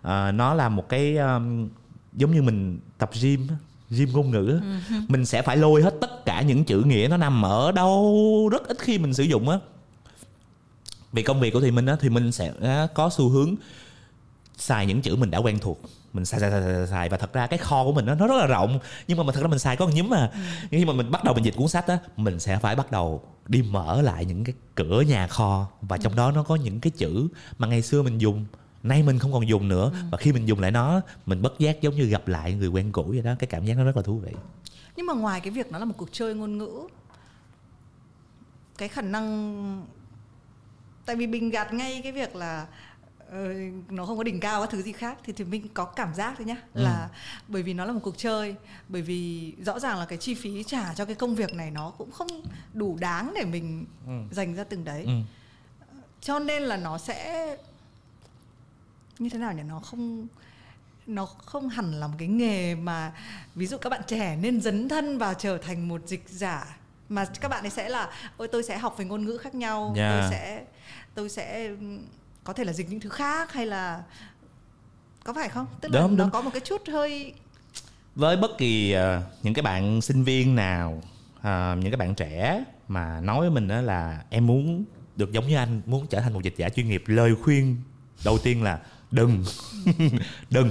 à, 0.02 0.32
nó 0.32 0.54
là 0.54 0.68
một 0.68 0.88
cái 0.88 1.16
um, 1.16 1.68
giống 2.12 2.32
như 2.32 2.42
mình 2.42 2.78
tập 2.98 3.10
gym 3.22 3.46
gym 3.90 4.08
ngôn 4.12 4.30
ngữ 4.30 4.60
á. 4.62 4.80
mình 5.08 5.26
sẽ 5.26 5.42
phải 5.42 5.56
lôi 5.56 5.82
hết 5.82 5.94
tất 6.00 6.24
cả 6.24 6.42
những 6.42 6.64
chữ 6.64 6.82
nghĩa 6.82 7.06
nó 7.10 7.16
nằm 7.16 7.44
ở 7.44 7.72
đâu 7.72 8.48
rất 8.52 8.68
ít 8.68 8.76
khi 8.80 8.98
mình 8.98 9.14
sử 9.14 9.22
dụng 9.22 9.48
á. 9.48 9.58
Vì 11.12 11.22
công 11.22 11.40
việc 11.40 11.52
của 11.52 11.60
thì 11.60 11.70
mình 11.70 11.86
á 11.86 11.96
thì 12.00 12.08
mình 12.08 12.32
sẽ 12.32 12.52
có 12.94 13.10
xu 13.10 13.28
hướng 13.28 13.54
xài 14.58 14.86
những 14.86 15.02
chữ 15.02 15.16
mình 15.16 15.30
đã 15.30 15.38
quen 15.38 15.58
thuộc. 15.58 15.80
Mình 16.12 16.24
xài 16.24 16.40
xài 16.40 16.50
xài, 16.50 16.86
xài, 16.86 17.08
và 17.08 17.16
thật 17.16 17.32
ra 17.32 17.46
cái 17.46 17.58
kho 17.58 17.84
của 17.84 17.92
mình 17.92 18.06
nó 18.06 18.14
nó 18.14 18.26
rất 18.26 18.36
là 18.38 18.46
rộng. 18.46 18.78
Nhưng 19.08 19.18
mà 19.18 19.24
mình 19.24 19.34
thật 19.34 19.40
ra 19.40 19.48
mình 19.48 19.58
xài 19.58 19.76
có 19.76 19.86
một 19.86 19.92
nhúm 19.94 20.08
mà. 20.08 20.30
Nhưng 20.70 20.80
khi 20.80 20.84
mà 20.84 20.92
mình 20.92 21.10
bắt 21.10 21.24
đầu 21.24 21.34
mình 21.34 21.44
dịch 21.44 21.54
cuốn 21.56 21.68
sách 21.68 21.86
á 21.86 21.98
mình 22.16 22.40
sẽ 22.40 22.58
phải 22.58 22.76
bắt 22.76 22.90
đầu 22.90 23.22
đi 23.46 23.62
mở 23.62 24.02
lại 24.02 24.24
những 24.24 24.44
cái 24.44 24.54
cửa 24.74 25.00
nhà 25.00 25.26
kho. 25.26 25.66
Và 25.82 25.96
trong 25.96 26.16
đó 26.16 26.30
nó 26.32 26.42
có 26.42 26.56
những 26.56 26.80
cái 26.80 26.90
chữ 26.90 27.28
mà 27.58 27.66
ngày 27.66 27.82
xưa 27.82 28.02
mình 28.02 28.18
dùng 28.18 28.46
nay 28.82 29.02
mình 29.02 29.18
không 29.18 29.32
còn 29.32 29.48
dùng 29.48 29.68
nữa. 29.68 29.92
Và 30.10 30.18
khi 30.18 30.32
mình 30.32 30.48
dùng 30.48 30.60
lại 30.60 30.70
nó 30.70 31.00
mình 31.26 31.42
bất 31.42 31.58
giác 31.58 31.80
giống 31.80 31.94
như 31.94 32.04
gặp 32.04 32.28
lại 32.28 32.52
người 32.52 32.68
quen 32.68 32.92
cũ 32.92 33.04
vậy 33.08 33.22
đó. 33.22 33.34
Cái 33.38 33.46
cảm 33.46 33.64
giác 33.64 33.76
nó 33.76 33.84
rất 33.84 33.96
là 33.96 34.02
thú 34.02 34.18
vị. 34.18 34.32
Nhưng 34.96 35.06
mà 35.06 35.14
ngoài 35.14 35.40
cái 35.40 35.50
việc 35.50 35.72
nó 35.72 35.78
là 35.78 35.84
một 35.84 35.94
cuộc 35.96 36.08
chơi 36.12 36.34
ngôn 36.34 36.58
ngữ 36.58 36.86
cái 38.78 38.88
khả 38.88 39.02
năng 39.02 39.86
tại 41.06 41.16
vì 41.16 41.26
mình 41.26 41.50
gạt 41.50 41.74
ngay 41.74 42.00
cái 42.02 42.12
việc 42.12 42.36
là 42.36 42.66
nó 43.90 44.06
không 44.06 44.16
có 44.16 44.22
đỉnh 44.22 44.40
cao 44.40 44.60
các 44.60 44.70
thứ 44.70 44.82
gì 44.82 44.92
khác 44.92 45.18
thì 45.24 45.32
thì 45.32 45.44
mình 45.44 45.68
có 45.74 45.84
cảm 45.84 46.14
giác 46.14 46.34
thôi 46.38 46.46
nhá 46.46 46.56
là 46.74 47.08
bởi 47.48 47.62
vì 47.62 47.74
nó 47.74 47.84
là 47.84 47.92
một 47.92 48.00
cuộc 48.02 48.18
chơi 48.18 48.54
bởi 48.88 49.02
vì 49.02 49.52
rõ 49.64 49.78
ràng 49.78 49.98
là 49.98 50.06
cái 50.06 50.18
chi 50.18 50.34
phí 50.34 50.62
trả 50.62 50.94
cho 50.94 51.04
cái 51.04 51.14
công 51.14 51.34
việc 51.34 51.54
này 51.54 51.70
nó 51.70 51.92
cũng 51.98 52.10
không 52.10 52.28
đủ 52.74 52.96
đáng 53.00 53.32
để 53.36 53.44
mình 53.44 53.86
dành 54.30 54.54
ra 54.54 54.64
từng 54.64 54.84
đấy 54.84 55.04
ừ. 55.04 55.12
cho 56.20 56.38
nên 56.38 56.62
là 56.62 56.76
nó 56.76 56.98
sẽ 56.98 57.46
như 59.18 59.28
thế 59.28 59.38
nào 59.38 59.52
nhỉ 59.52 59.62
nó 59.62 59.80
không 59.80 60.26
nó 61.06 61.26
không 61.26 61.68
hẳn 61.68 61.92
là 62.00 62.06
một 62.06 62.14
cái 62.18 62.28
nghề 62.28 62.74
mà 62.74 63.12
ví 63.54 63.66
dụ 63.66 63.76
các 63.78 63.90
bạn 63.90 64.02
trẻ 64.06 64.36
nên 64.36 64.60
dấn 64.60 64.88
thân 64.88 65.18
vào 65.18 65.34
trở 65.34 65.58
thành 65.58 65.88
một 65.88 66.00
dịch 66.06 66.24
giả 66.28 66.76
mà 67.08 67.24
các 67.40 67.48
bạn 67.48 67.64
ấy 67.64 67.70
sẽ 67.70 67.88
là 67.88 68.10
ôi 68.36 68.48
tôi 68.48 68.62
sẽ 68.62 68.78
học 68.78 68.94
về 68.98 69.04
ngôn 69.04 69.24
ngữ 69.24 69.36
khác 69.36 69.54
nhau 69.54 69.94
Yeah. 69.96 70.12
tôi 70.12 70.30
sẽ 70.30 70.64
tôi 71.14 71.28
sẽ 71.28 71.70
có 72.48 72.54
thể 72.54 72.64
là 72.64 72.72
dịch 72.72 72.86
những 72.90 73.00
thứ 73.00 73.08
khác 73.08 73.52
hay 73.52 73.66
là 73.66 74.02
có 75.24 75.32
phải 75.32 75.48
không? 75.48 75.66
Tức 75.80 75.92
là 75.92 76.00
Đúng, 76.00 76.16
nó 76.16 76.24
đúng. 76.24 76.30
có 76.30 76.40
một 76.40 76.50
cái 76.52 76.60
chút 76.60 76.82
hơi 76.92 77.32
với 78.14 78.36
bất 78.36 78.58
kỳ 78.58 78.92
ờ, 78.92 79.22
những 79.42 79.54
cái 79.54 79.62
bạn 79.62 80.00
sinh 80.00 80.24
viên 80.24 80.54
nào 80.54 81.02
ờ, 81.42 81.76
những 81.80 81.90
cái 81.90 81.96
bạn 81.96 82.14
trẻ 82.14 82.64
mà 82.88 83.20
nói 83.20 83.40
với 83.40 83.50
mình 83.50 83.68
đó 83.68 83.80
là 83.80 84.22
em 84.30 84.46
muốn 84.46 84.84
được 85.16 85.32
giống 85.32 85.48
như 85.48 85.56
anh 85.56 85.80
muốn 85.86 86.06
trở 86.06 86.20
thành 86.20 86.32
một 86.32 86.42
dịch 86.42 86.54
giả 86.56 86.68
chuyên 86.68 86.88
nghiệp 86.88 87.02
lời 87.06 87.34
khuyên 87.42 87.76
đầu 88.24 88.38
tiên 88.38 88.62
là 88.62 88.80
đừng. 89.10 89.44
Đừng 90.50 90.70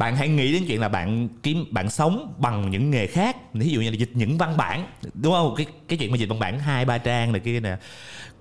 bạn 0.00 0.16
hãy 0.16 0.28
nghĩ 0.28 0.52
đến 0.52 0.64
chuyện 0.68 0.80
là 0.80 0.88
bạn 0.88 1.28
kiếm 1.42 1.64
bạn 1.70 1.90
sống 1.90 2.34
bằng 2.38 2.70
những 2.70 2.90
nghề 2.90 3.06
khác 3.06 3.36
ví 3.54 3.68
dụ 3.68 3.80
như 3.80 3.90
là 3.90 3.96
dịch 3.96 4.10
những 4.14 4.38
văn 4.38 4.56
bản 4.56 4.86
đúng 5.14 5.32
không? 5.32 5.54
Cái 5.56 5.66
cái 5.88 5.98
chuyện 5.98 6.10
mà 6.10 6.16
dịch 6.16 6.28
văn 6.28 6.38
bản 6.38 6.58
hai 6.58 6.84
ba 6.84 6.98
trang 6.98 7.32
này 7.32 7.40
kia 7.40 7.60
nè. 7.60 7.76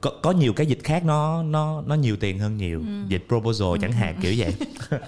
Có, 0.01 0.12
có 0.22 0.32
nhiều 0.32 0.53
cái 0.53 0.68
dịch 0.68 0.80
khác 0.84 1.05
nó 1.05 1.43
nó 1.43 1.84
nó 1.88 1.95
nhiều 1.95 2.18
tiền 2.18 2.39
hơn 2.39 2.57
nhiều. 2.57 2.84
Dịch 3.07 3.26
proposal 3.28 3.68
chẳng 3.82 3.91
hạn 3.91 4.16
kiểu 4.22 4.34
vậy. 4.38 4.53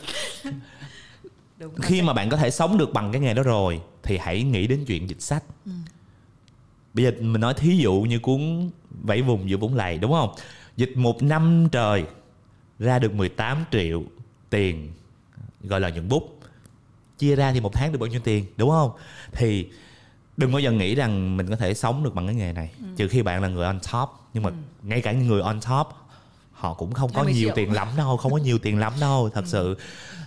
Đúng 1.60 1.76
khi 1.82 2.02
mà 2.02 2.14
bạn 2.14 2.30
có 2.30 2.38
thể 2.38 2.52
sống 2.52 2.78
được 2.78 2.94
bằng 2.94 3.12
cái 3.12 3.22
nghề 3.22 3.34
đó 3.34 3.44
rồi 3.44 3.82
thì 4.04 4.18
hãy 4.18 4.44
nghĩ 4.44 4.68
đến 4.68 4.86
chuyện 4.88 5.10
dịch 5.10 5.22
sách. 5.22 5.44
Bây 6.94 7.06
giờ 7.06 7.12
mình 7.20 7.42
nói 7.42 7.54
thí 7.54 7.78
dụ 7.78 7.94
như 7.94 8.20
cuốn 8.20 8.70
vẫy 8.90 9.22
vùng 9.22 9.50
giữa 9.50 9.58
bốn 9.58 9.76
lầy 9.76 9.98
đúng 9.98 10.12
không? 10.12 10.30
Dịch 10.78 10.98
một 10.98 11.24
năm 11.24 11.68
trời 11.72 12.06
ra 12.80 13.00
được 13.00 13.14
18 13.14 13.66
triệu 13.72 14.04
tiền 14.50 14.92
gọi 15.64 15.80
là 15.80 15.90
nhuận 15.90 16.10
bút 16.10 16.41
chia 17.22 17.36
ra 17.36 17.52
thì 17.52 17.60
một 17.60 17.74
tháng 17.74 17.92
được 17.92 17.98
bao 17.98 18.08
nhiêu 18.08 18.20
tiền 18.24 18.46
đúng 18.58 18.70
không? 18.70 18.92
Thì 19.32 19.68
đừng 20.38 20.52
bao 20.52 20.60
giờ 20.60 20.72
nghĩ 20.72 20.96
rằng 20.96 21.38
mình 21.38 21.50
có 21.50 21.56
thể 21.56 21.74
sống 21.74 22.04
được 22.04 22.16
bằng 22.16 22.26
cái 22.26 22.36
nghề 22.36 22.54
này 22.54 22.72
trừ 22.96 23.08
khi 23.08 23.22
bạn 23.22 23.42
là 23.42 23.48
người 23.48 23.66
on 23.66 23.80
top. 23.92 24.10
Nhưng 24.34 24.44
mà 24.44 24.52
ngay 24.84 25.02
cả 25.02 25.12
những 25.12 25.28
người 25.28 25.42
on 25.42 25.60
top 25.62 25.88
họ 26.52 26.74
cũng 26.74 26.94
không 26.94 27.14
có 27.14 27.22
20 27.22 27.34
nhiều 27.34 27.48
triệu. 27.48 27.56
tiền 27.56 27.72
lắm 27.72 27.88
đâu 27.98 28.18
không 28.18 28.32
có 28.32 28.38
nhiều 28.38 28.58
tiền 28.58 28.80
lắm 28.80 28.94
đâu 29.02 29.30
thật 29.34 29.44
sự. 29.46 29.78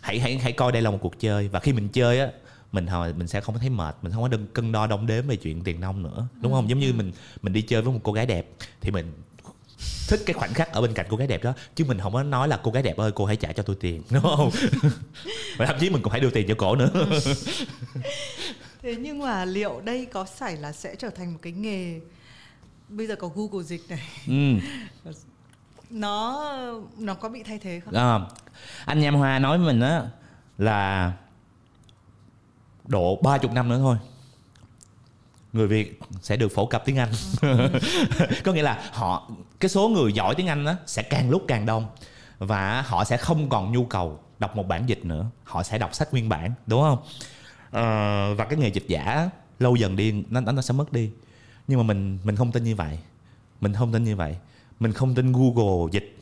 Hãy 0.03 0.19
hãy 0.19 0.39
hãy 0.39 0.53
coi 0.53 0.73
đây 0.73 0.83
là 0.83 0.91
một 0.91 0.99
cuộc 1.01 1.21
chơi. 1.21 1.49
Và 1.49 1.61
khi 1.61 1.73
mình 1.73 1.89
chơi 1.89 2.21
á 2.21 2.29
mình 2.73 2.87
hồi 2.87 3.13
mình 3.13 3.29
sẽ 3.29 3.41
không 3.41 3.59
thấy 3.59 3.71
mệt 3.71 3.97
mình 4.03 4.13
không 4.13 4.23
có 4.23 4.29
đừng 4.29 4.47
cân 4.47 4.73
đo 4.73 4.87
đong 4.87 5.07
đếm 5.07 5.27
về 5.27 5.37
chuyện 5.37 5.65
tiền 5.65 5.81
nông 5.81 6.03
nữa 6.03 6.27
đúng 6.41 6.53
không? 6.53 6.71
Giống 6.71 6.79
như 6.79 6.93
mình 6.93 7.13
mình 7.43 7.53
đi 7.53 7.63
chơi 7.63 7.83
với 7.83 7.93
một 7.93 8.01
cô 8.03 8.13
gái 8.13 8.27
đẹp 8.27 8.51
thì 8.81 8.91
mình 8.91 9.13
thích 10.09 10.21
cái 10.27 10.35
khoảnh 10.35 10.55
khắc 10.55 10.73
ở 10.73 10.81
bên 10.81 10.95
cạnh 10.95 11.07
cô 11.09 11.17
gái 11.17 11.29
đẹp 11.29 11.45
đó 11.45 11.53
chứ 11.75 11.85
mình 11.85 11.99
không 11.99 12.13
có 12.13 12.23
nói 12.23 12.49
là 12.49 12.61
cô 12.63 12.71
gái 12.71 12.83
đẹp 12.83 12.97
ơi 12.97 13.13
cô 13.15 13.25
hãy 13.25 13.37
trả 13.37 13.53
cho 13.53 13.63
tôi 13.63 13.77
tiền 13.81 14.03
đúng 14.11 14.23
không? 14.23 14.51
Và 15.57 15.67
thậm 15.67 15.77
chí 15.81 15.91
mình 15.91 16.03
còn 16.03 16.11
phải 16.11 16.21
đưa 16.21 16.31
tiền 16.31 16.49
cho 16.49 16.55
cổ 16.59 16.77
nữa. 16.77 16.91
Thế 18.83 18.97
nhưng 18.97 19.19
mà 19.19 19.45
liệu 19.45 19.81
đây 19.85 20.07
có 20.07 20.25
phải 20.25 20.57
là 20.57 20.73
sẽ 20.73 20.95
trở 20.95 21.11
thành 21.11 21.33
một 21.33 21.39
cái 21.43 21.53
nghề 21.53 22.01
bây 22.89 23.07
giờ 23.07 23.17
có 23.17 23.31
Google 23.35 23.65
dịch 23.65 23.83
này. 23.89 24.03
Ừ. 24.27 25.13
nó 25.91 26.55
nó 26.99 27.15
có 27.15 27.29
bị 27.29 27.43
thay 27.43 27.59
thế 27.59 27.81
không? 27.85 27.95
À, 27.95 28.21
anh 28.85 29.01
Nham 29.01 29.15
Hoa 29.15 29.39
nói 29.39 29.59
với 29.59 29.67
mình 29.67 29.81
á 29.81 30.03
là 30.59 31.13
độ 32.85 33.17
ba 33.23 33.39
chục 33.39 33.53
năm 33.53 33.69
nữa 33.69 33.79
thôi 33.79 33.97
người 35.55 35.67
Việt 35.67 36.01
sẽ 36.23 36.37
được 36.37 36.49
phổ 36.49 36.67
cập 36.67 36.85
tiếng 36.85 36.99
Anh. 36.99 37.09
Có 38.45 38.53
nghĩa 38.53 38.63
là 38.63 38.91
họ 38.93 39.31
cái 39.61 39.69
số 39.69 39.89
người 39.89 40.13
giỏi 40.13 40.35
tiếng 40.35 40.47
Anh 40.47 40.65
đó 40.65 40.75
sẽ 40.87 41.03
càng 41.03 41.31
lúc 41.31 41.45
càng 41.49 41.67
đông 41.67 41.87
và 42.39 42.83
họ 42.87 43.05
sẽ 43.05 43.17
không 43.17 43.49
còn 43.49 43.73
nhu 43.73 43.85
cầu 43.85 44.19
đọc 44.39 44.57
một 44.57 44.69
bản 44.69 44.89
dịch 44.89 45.05
nữa. 45.05 45.27
Họ 45.45 45.63
sẽ 45.63 45.79
đọc 45.79 45.95
sách 45.95 46.13
nguyên 46.13 46.29
bản 46.29 46.53
đúng 46.67 46.81
không? 46.83 46.99
À, 47.71 48.29
và 48.37 48.45
cái 48.45 48.59
nghề 48.59 48.69
dịch 48.69 48.85
giả 48.89 49.31
lâu 49.59 49.77
dần 49.77 49.97
đi 49.97 50.25
nó 50.31 50.41
nó 50.41 50.63
sẽ 50.63 50.75
mất 50.75 50.93
đi. 50.93 51.11
Nhưng 51.69 51.79
mà 51.79 51.85
mình 51.85 52.19
mình 52.25 52.37
không 52.37 52.53
tin 52.53 52.65
như 52.65 52.77
vậy. 52.77 52.99
Mình 53.61 53.75
không 53.75 53.93
tin 53.93 54.05
như 54.05 54.17
vậy. 54.17 54.37
Mình 54.81 54.93
không 54.93 55.15
tin 55.15 55.33
Google 55.33 55.91
dịch 55.93 56.19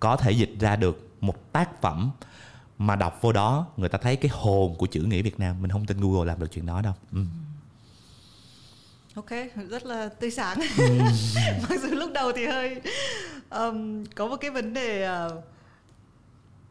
có 0.00 0.16
thể 0.16 0.30
dịch 0.32 0.50
ra 0.60 0.76
được 0.76 1.08
một 1.20 1.52
tác 1.52 1.82
phẩm 1.82 2.10
mà 2.78 2.96
đọc 2.96 3.18
vô 3.20 3.32
đó 3.32 3.66
người 3.76 3.88
ta 3.88 3.98
thấy 3.98 4.16
cái 4.16 4.30
hồn 4.34 4.74
của 4.78 4.86
chữ 4.86 5.00
nghĩa 5.00 5.22
Việt 5.22 5.40
Nam. 5.40 5.62
Mình 5.62 5.70
không 5.70 5.86
tin 5.86 6.00
Google 6.00 6.26
làm 6.26 6.40
được 6.40 6.52
chuyện 6.52 6.66
đó 6.66 6.82
đâu. 6.82 6.94
Ừ 7.12 7.24
ok 9.14 9.30
rất 9.70 9.86
là 9.86 10.08
tươi 10.08 10.30
sáng 10.30 10.58
ừ. 10.78 10.84
mặc 11.68 11.80
dù 11.82 11.88
lúc 11.88 12.10
đầu 12.14 12.32
thì 12.32 12.46
hơi 12.46 12.80
um, 13.50 14.04
có 14.14 14.26
một 14.26 14.36
cái 14.36 14.50
vấn 14.50 14.74
đề 14.74 15.08
uh, 15.26 15.44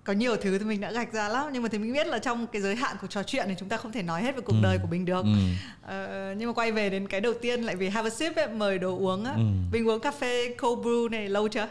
có 0.04 0.14
nhiều 0.14 0.36
thứ 0.36 0.58
thì 0.58 0.66
mình 0.66 0.82
đã 0.82 0.92
gạch 0.92 1.14
ra 1.14 1.30
lắm 1.30 1.48
nhưng 1.54 1.64
mà 1.64 1.70
thì 1.70 1.78
mình 1.78 1.94
biết 1.94 2.08
là 2.08 2.20
trong 2.20 2.48
cái 2.48 2.62
giới 2.62 2.76
hạn 2.76 2.96
của 3.02 3.08
trò 3.08 3.24
chuyện 3.24 3.46
thì 3.48 3.56
chúng 3.60 3.70
ta 3.70 3.78
không 3.78 3.92
thể 3.92 4.04
nói 4.04 4.24
hết 4.24 4.36
về 4.36 4.42
cuộc 4.42 4.54
ừ. 4.54 4.60
đời 4.64 4.78
của 4.82 4.88
mình 4.88 5.06
được 5.06 5.26
ừ. 5.26 5.32
uh, 5.84 6.38
nhưng 6.38 6.50
mà 6.50 6.54
quay 6.54 6.72
về 6.72 6.90
đến 6.90 7.08
cái 7.08 7.22
đầu 7.22 7.34
tiên 7.42 7.62
lại 7.62 7.76
vì 7.76 7.90
have 7.90 8.08
a 8.08 8.16
sip 8.16 8.36
ấy, 8.36 8.48
mời 8.48 8.80
đồ 8.80 8.98
uống 8.98 9.26
á 9.26 9.34
ừ. 9.34 9.42
mình 9.72 9.88
uống 9.88 10.00
cà 10.00 10.12
phê 10.12 10.56
cold 10.62 10.86
brew 10.86 11.10
này 11.10 11.30
lâu 11.30 11.48
chưa 11.48 11.68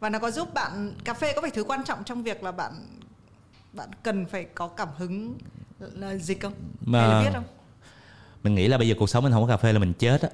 và 0.00 0.10
nó 0.10 0.18
có 0.18 0.30
giúp 0.30 0.54
bạn 0.54 0.92
cà 1.04 1.14
phê 1.14 1.32
có 1.32 1.42
phải 1.42 1.50
thứ 1.50 1.64
quan 1.64 1.84
trọng 1.84 2.04
trong 2.04 2.22
việc 2.22 2.42
là 2.42 2.52
bạn 2.52 2.72
bạn 3.72 3.88
cần 4.02 4.26
phải 4.26 4.44
có 4.44 4.68
cảm 4.68 4.88
hứng 4.96 5.38
là 5.78 6.16
dịch 6.16 6.40
không 6.40 6.52
mà... 6.80 7.00
hay 7.00 7.08
là 7.08 7.22
viết 7.22 7.30
không 7.34 7.57
mình 8.42 8.54
nghĩ 8.54 8.68
là 8.68 8.78
bây 8.78 8.88
giờ 8.88 8.94
cuộc 8.98 9.10
sống 9.10 9.24
mình 9.24 9.32
không 9.32 9.42
có 9.42 9.48
cà 9.48 9.56
phê 9.56 9.72
là 9.72 9.78
mình 9.78 9.92
chết 9.92 10.22
á 10.22 10.28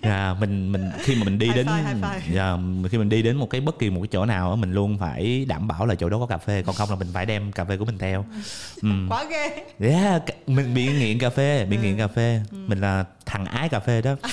à, 0.00 0.34
mình 0.40 0.72
mình 0.72 0.90
khi 0.98 1.14
mà 1.14 1.24
mình 1.24 1.38
đi 1.38 1.48
đến 1.54 1.66
à, 1.66 2.56
khi 2.90 2.98
mình 2.98 3.08
đi 3.08 3.22
đến 3.22 3.36
một 3.36 3.50
cái 3.50 3.60
bất 3.60 3.78
kỳ 3.78 3.90
một 3.90 4.00
cái 4.00 4.08
chỗ 4.12 4.24
nào 4.24 4.56
mình 4.56 4.72
luôn 4.72 4.98
phải 4.98 5.44
đảm 5.48 5.68
bảo 5.68 5.86
là 5.86 5.94
chỗ 5.94 6.08
đó 6.08 6.18
có 6.18 6.26
cà 6.26 6.38
phê 6.38 6.62
còn 6.66 6.74
không 6.74 6.90
là 6.90 6.96
mình 6.96 7.08
phải 7.12 7.26
đem 7.26 7.52
cà 7.52 7.64
phê 7.64 7.76
của 7.76 7.84
mình 7.84 7.98
theo 7.98 8.24
ừ. 8.82 8.88
quá 9.08 9.24
ghê 9.24 9.64
yeah, 9.90 10.22
mình 10.46 10.74
bị 10.74 10.86
nghiện 10.86 11.18
cà 11.18 11.30
phê 11.30 11.64
bị 11.64 11.76
ừ. 11.76 11.82
nghiện 11.82 11.98
cà 11.98 12.06
phê 12.06 12.40
ừ. 12.50 12.56
mình 12.66 12.80
là 12.80 13.04
thằng 13.26 13.44
ái 13.46 13.68
cà 13.68 13.80
phê 13.80 14.02
đó 14.02 14.16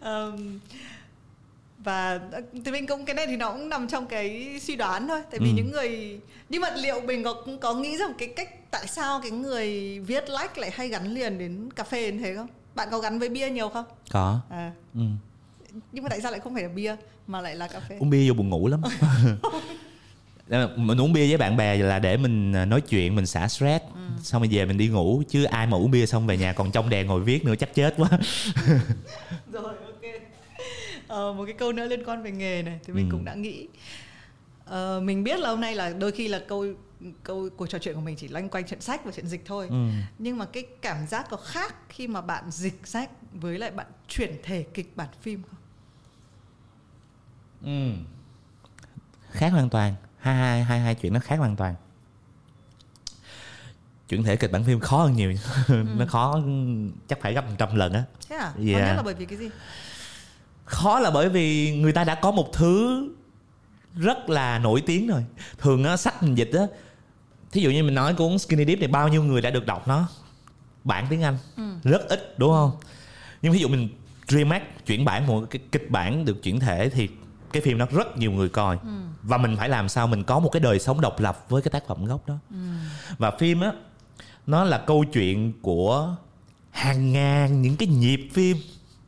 um, 0.00 0.58
và 1.78 2.20
thì 2.64 2.70
mình 2.70 2.86
cũng 2.86 3.04
cái 3.04 3.14
này 3.14 3.26
thì 3.26 3.36
nó 3.36 3.52
cũng 3.52 3.68
nằm 3.68 3.88
trong 3.88 4.06
cái 4.06 4.58
suy 4.62 4.76
đoán 4.76 5.08
thôi. 5.08 5.20
Tại 5.30 5.40
vì 5.40 5.50
ừ. 5.50 5.54
những 5.56 5.72
người 5.72 6.20
nhưng 6.48 6.62
mà 6.62 6.70
liệu 6.70 7.00
mình 7.00 7.24
có 7.24 7.44
có 7.60 7.74
nghĩ 7.74 7.96
rằng 7.96 8.12
cái 8.18 8.28
cách 8.36 8.70
tại 8.70 8.86
sao 8.86 9.20
cái 9.22 9.30
người 9.30 9.98
viết 10.00 10.24
like 10.30 10.52
lại 10.56 10.70
hay 10.74 10.88
gắn 10.88 11.14
liền 11.14 11.38
đến 11.38 11.70
cà 11.72 11.84
phê 11.84 12.12
như 12.12 12.18
thế 12.18 12.34
không? 12.34 12.46
Bạn 12.74 12.88
có 12.90 12.98
gắn 12.98 13.18
với 13.18 13.28
bia 13.28 13.50
nhiều 13.50 13.68
không? 13.68 13.84
Có. 14.10 14.40
À. 14.50 14.72
ừ. 14.94 15.00
nhưng 15.92 16.04
mà 16.04 16.08
tại 16.10 16.20
sao 16.20 16.30
lại 16.30 16.40
không 16.40 16.54
phải 16.54 16.62
là 16.62 16.68
bia 16.68 16.96
mà 17.26 17.40
lại 17.40 17.56
là 17.56 17.68
cà 17.68 17.80
phê? 17.88 17.96
Uống 18.00 18.10
bia 18.10 18.28
vô 18.28 18.34
buồn 18.34 18.48
ngủ 18.48 18.68
lắm. 18.68 18.82
Mình 20.76 21.00
uống 21.00 21.12
bia 21.12 21.28
với 21.28 21.36
bạn 21.36 21.56
bè 21.56 21.76
là 21.76 21.98
để 21.98 22.16
mình 22.16 22.52
à, 22.52 22.64
nói 22.64 22.80
chuyện 22.80 23.16
mình 23.16 23.26
xả 23.26 23.48
stress. 23.48 23.84
Ừ. 23.94 24.00
xong 24.22 24.42
rồi 24.42 24.48
về 24.52 24.64
mình 24.64 24.78
đi 24.78 24.88
ngủ 24.88 25.22
chứ 25.28 25.44
ai 25.44 25.66
mà 25.66 25.76
uống 25.76 25.90
bia 25.90 26.06
xong 26.06 26.26
về 26.26 26.36
nhà 26.36 26.52
còn 26.52 26.70
trong 26.70 26.90
đèn 26.90 27.06
ngồi 27.06 27.20
viết 27.20 27.44
nữa 27.44 27.54
chắc 27.58 27.74
chết 27.74 27.94
quá 27.96 28.08
uh, 31.30 31.36
một 31.36 31.44
cái 31.44 31.54
câu 31.54 31.72
nữa 31.72 31.86
liên 31.86 32.04
quan 32.04 32.22
về 32.22 32.30
nghề 32.30 32.62
này 32.62 32.80
thì 32.84 32.92
mình 32.92 33.08
ừ. 33.08 33.12
cũng 33.12 33.24
đã 33.24 33.34
nghĩ 33.34 33.68
uh, 34.70 35.02
mình 35.02 35.24
biết 35.24 35.40
là 35.40 35.50
hôm 35.50 35.60
nay 35.60 35.74
là 35.74 35.90
đôi 35.90 36.12
khi 36.12 36.28
là 36.28 36.42
câu 36.48 36.66
câu 37.22 37.48
cuộc 37.56 37.66
trò 37.66 37.78
chuyện 37.78 37.94
của 37.94 38.00
mình 38.00 38.16
chỉ 38.16 38.28
loanh 38.28 38.48
quanh 38.48 38.64
chuyện 38.66 38.80
sách 38.80 39.04
và 39.04 39.12
chuyện 39.12 39.26
dịch 39.26 39.42
thôi 39.44 39.66
ừ. 39.70 39.88
nhưng 40.18 40.38
mà 40.38 40.44
cái 40.44 40.66
cảm 40.82 41.06
giác 41.06 41.26
có 41.30 41.36
khác 41.36 41.74
khi 41.88 42.06
mà 42.06 42.20
bạn 42.20 42.50
dịch 42.50 42.80
sách 42.84 43.10
với 43.32 43.58
lại 43.58 43.70
bạn 43.70 43.86
chuyển 44.08 44.36
thể 44.42 44.62
kịch 44.74 44.96
bản 44.96 45.08
phim 45.20 45.42
không 45.42 45.58
ừ. 47.62 47.92
khác 49.30 49.48
hoàn 49.48 49.70
toàn 49.70 49.94
hai 50.18 50.34
hai 50.34 50.64
hai 50.64 50.80
hai 50.80 50.94
chuyện 50.94 51.12
nó 51.12 51.20
khác 51.20 51.36
hoàn 51.36 51.56
toàn 51.56 51.74
chuyển 54.08 54.22
thể 54.22 54.36
kịch 54.36 54.52
bản 54.52 54.64
phim 54.64 54.80
khó 54.80 55.02
hơn 55.02 55.16
nhiều 55.16 55.32
ừ. 55.68 55.84
nó 55.96 56.06
khó 56.06 56.40
chắc 57.08 57.18
phải 57.20 57.34
gấp 57.34 57.44
một 57.48 57.54
trăm 57.58 57.76
lần 57.76 57.92
á 57.92 58.04
thế 58.28 58.36
à 58.36 58.52
yeah. 58.56 58.56
nhất 58.56 58.96
là 58.96 59.02
bởi 59.04 59.14
vì 59.14 59.26
cái 59.26 59.38
gì 59.38 59.50
khó 60.68 60.98
là 60.98 61.10
bởi 61.10 61.28
vì 61.28 61.76
người 61.76 61.92
ta 61.92 62.04
đã 62.04 62.14
có 62.14 62.30
một 62.30 62.52
thứ 62.52 63.08
rất 63.96 64.30
là 64.30 64.58
nổi 64.58 64.82
tiếng 64.86 65.06
rồi 65.06 65.24
thường 65.58 65.84
á 65.84 65.96
sách 65.96 66.22
mình 66.22 66.34
dịch 66.34 66.50
á 66.52 66.66
thí 67.52 67.60
dụ 67.60 67.70
như 67.70 67.82
mình 67.82 67.94
nói 67.94 68.14
cuốn 68.14 68.38
skinny 68.38 68.64
dip 68.64 68.78
này 68.78 68.88
bao 68.88 69.08
nhiêu 69.08 69.22
người 69.22 69.40
đã 69.40 69.50
được 69.50 69.66
đọc 69.66 69.88
nó 69.88 70.08
bản 70.84 71.06
tiếng 71.10 71.22
anh 71.22 71.38
ừ. 71.56 71.62
rất 71.84 72.08
ít 72.08 72.34
đúng 72.38 72.50
không 72.50 72.70
nhưng 73.42 73.52
ví 73.52 73.58
dụ 73.58 73.68
mình 73.68 73.88
remake 74.28 74.66
chuyển 74.86 75.04
bản 75.04 75.26
một 75.26 75.44
cái 75.50 75.60
kịch 75.72 75.90
bản 75.90 76.24
được 76.24 76.42
chuyển 76.42 76.60
thể 76.60 76.88
thì 76.88 77.08
cái 77.52 77.62
phim 77.62 77.78
đó 77.78 77.86
rất 77.90 78.18
nhiều 78.18 78.32
người 78.32 78.48
coi 78.48 78.78
ừ. 78.82 78.88
và 79.22 79.38
mình 79.38 79.56
phải 79.56 79.68
làm 79.68 79.88
sao 79.88 80.06
mình 80.06 80.24
có 80.24 80.38
một 80.38 80.48
cái 80.52 80.60
đời 80.60 80.78
sống 80.78 81.00
độc 81.00 81.20
lập 81.20 81.44
với 81.48 81.62
cái 81.62 81.70
tác 81.70 81.86
phẩm 81.86 82.04
gốc 82.04 82.26
đó 82.26 82.38
ừ. 82.50 82.56
và 83.18 83.30
phim 83.30 83.60
á 83.60 83.72
nó 84.46 84.64
là 84.64 84.78
câu 84.78 85.04
chuyện 85.04 85.52
của 85.62 86.16
hàng 86.70 87.12
ngàn 87.12 87.62
những 87.62 87.76
cái 87.76 87.88
nhịp 87.88 88.28
phim 88.32 88.56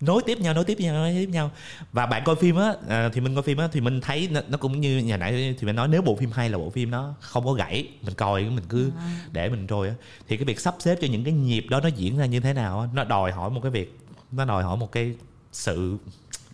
nối 0.00 0.22
tiếp 0.26 0.40
nhau 0.40 0.54
nối 0.54 0.64
tiếp 0.64 0.80
nhau 0.80 0.94
nối 0.94 1.12
tiếp 1.12 1.28
nhau. 1.32 1.50
Và 1.92 2.06
bạn 2.06 2.22
coi 2.24 2.36
phim 2.36 2.56
á 2.56 2.74
à, 2.88 3.08
thì 3.12 3.20
mình 3.20 3.34
coi 3.34 3.42
phim 3.42 3.58
á 3.58 3.68
thì 3.72 3.80
mình 3.80 4.00
thấy 4.00 4.28
nó, 4.30 4.40
nó 4.48 4.58
cũng 4.58 4.80
như 4.80 4.98
nhà 4.98 5.16
nãy 5.16 5.54
thì 5.58 5.66
mình 5.66 5.76
nói 5.76 5.88
nếu 5.88 6.02
bộ 6.02 6.16
phim 6.16 6.30
hay 6.32 6.50
là 6.50 6.58
bộ 6.58 6.70
phim 6.70 6.90
nó 6.90 7.14
không 7.20 7.44
có 7.44 7.52
gãy 7.52 7.88
mình 8.02 8.14
coi 8.14 8.42
mình 8.42 8.64
cứ 8.68 8.90
à. 8.98 9.20
để 9.32 9.48
mình 9.48 9.66
trôi 9.66 9.88
á. 9.88 9.94
Thì 10.28 10.36
cái 10.36 10.44
việc 10.44 10.60
sắp 10.60 10.74
xếp 10.78 10.98
cho 11.00 11.08
những 11.08 11.24
cái 11.24 11.32
nhịp 11.32 11.66
đó 11.68 11.80
nó 11.80 11.88
diễn 11.88 12.18
ra 12.18 12.26
như 12.26 12.40
thế 12.40 12.52
nào 12.52 12.80
á 12.80 12.88
nó 12.94 13.04
đòi 13.04 13.32
hỏi 13.32 13.50
một 13.50 13.60
cái 13.62 13.70
việc 13.70 13.98
nó 14.32 14.44
đòi 14.44 14.62
hỏi 14.62 14.76
một 14.76 14.92
cái 14.92 15.14
sự 15.52 15.96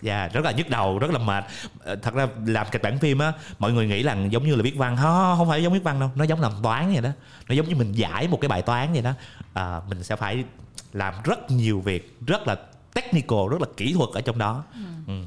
dạ 0.02 0.20
yeah, 0.20 0.32
rất 0.32 0.44
là 0.44 0.52
nhức 0.52 0.68
đầu 0.68 0.98
rất 0.98 1.10
là 1.10 1.18
mệt. 1.18 1.44
Ờ, 1.84 1.96
thật 1.96 2.14
ra 2.14 2.28
làm 2.46 2.66
kịch 2.72 2.82
bản 2.82 2.98
phim 2.98 3.18
á 3.18 3.32
mọi 3.58 3.72
người 3.72 3.86
nghĩ 3.86 4.02
là 4.02 4.16
giống 4.30 4.46
như 4.46 4.54
là 4.54 4.62
viết 4.62 4.76
văn. 4.76 4.96
Không, 4.96 5.36
không 5.38 5.48
phải 5.48 5.62
giống 5.62 5.72
viết 5.72 5.82
văn 5.82 6.00
đâu 6.00 6.10
nó 6.14 6.24
giống 6.24 6.40
làm 6.40 6.52
toán 6.62 6.92
vậy 6.92 7.02
đó. 7.02 7.10
Nó 7.48 7.54
giống 7.54 7.68
như 7.68 7.76
mình 7.76 7.92
giải 7.92 8.28
một 8.28 8.40
cái 8.40 8.48
bài 8.48 8.62
toán 8.62 8.92
vậy 8.92 9.02
đó. 9.02 9.12
À, 9.52 9.80
mình 9.88 10.02
sẽ 10.02 10.16
phải 10.16 10.44
làm 10.92 11.14
rất 11.24 11.50
nhiều 11.50 11.80
việc 11.80 12.18
rất 12.26 12.46
là 12.46 12.56
technical 12.96 13.38
rất 13.50 13.60
là 13.60 13.66
kỹ 13.76 13.92
thuật 13.92 14.10
ở 14.14 14.20
trong 14.20 14.38
đó. 14.38 14.64
Ừ. 14.74 14.80
Ừ. 15.06 15.22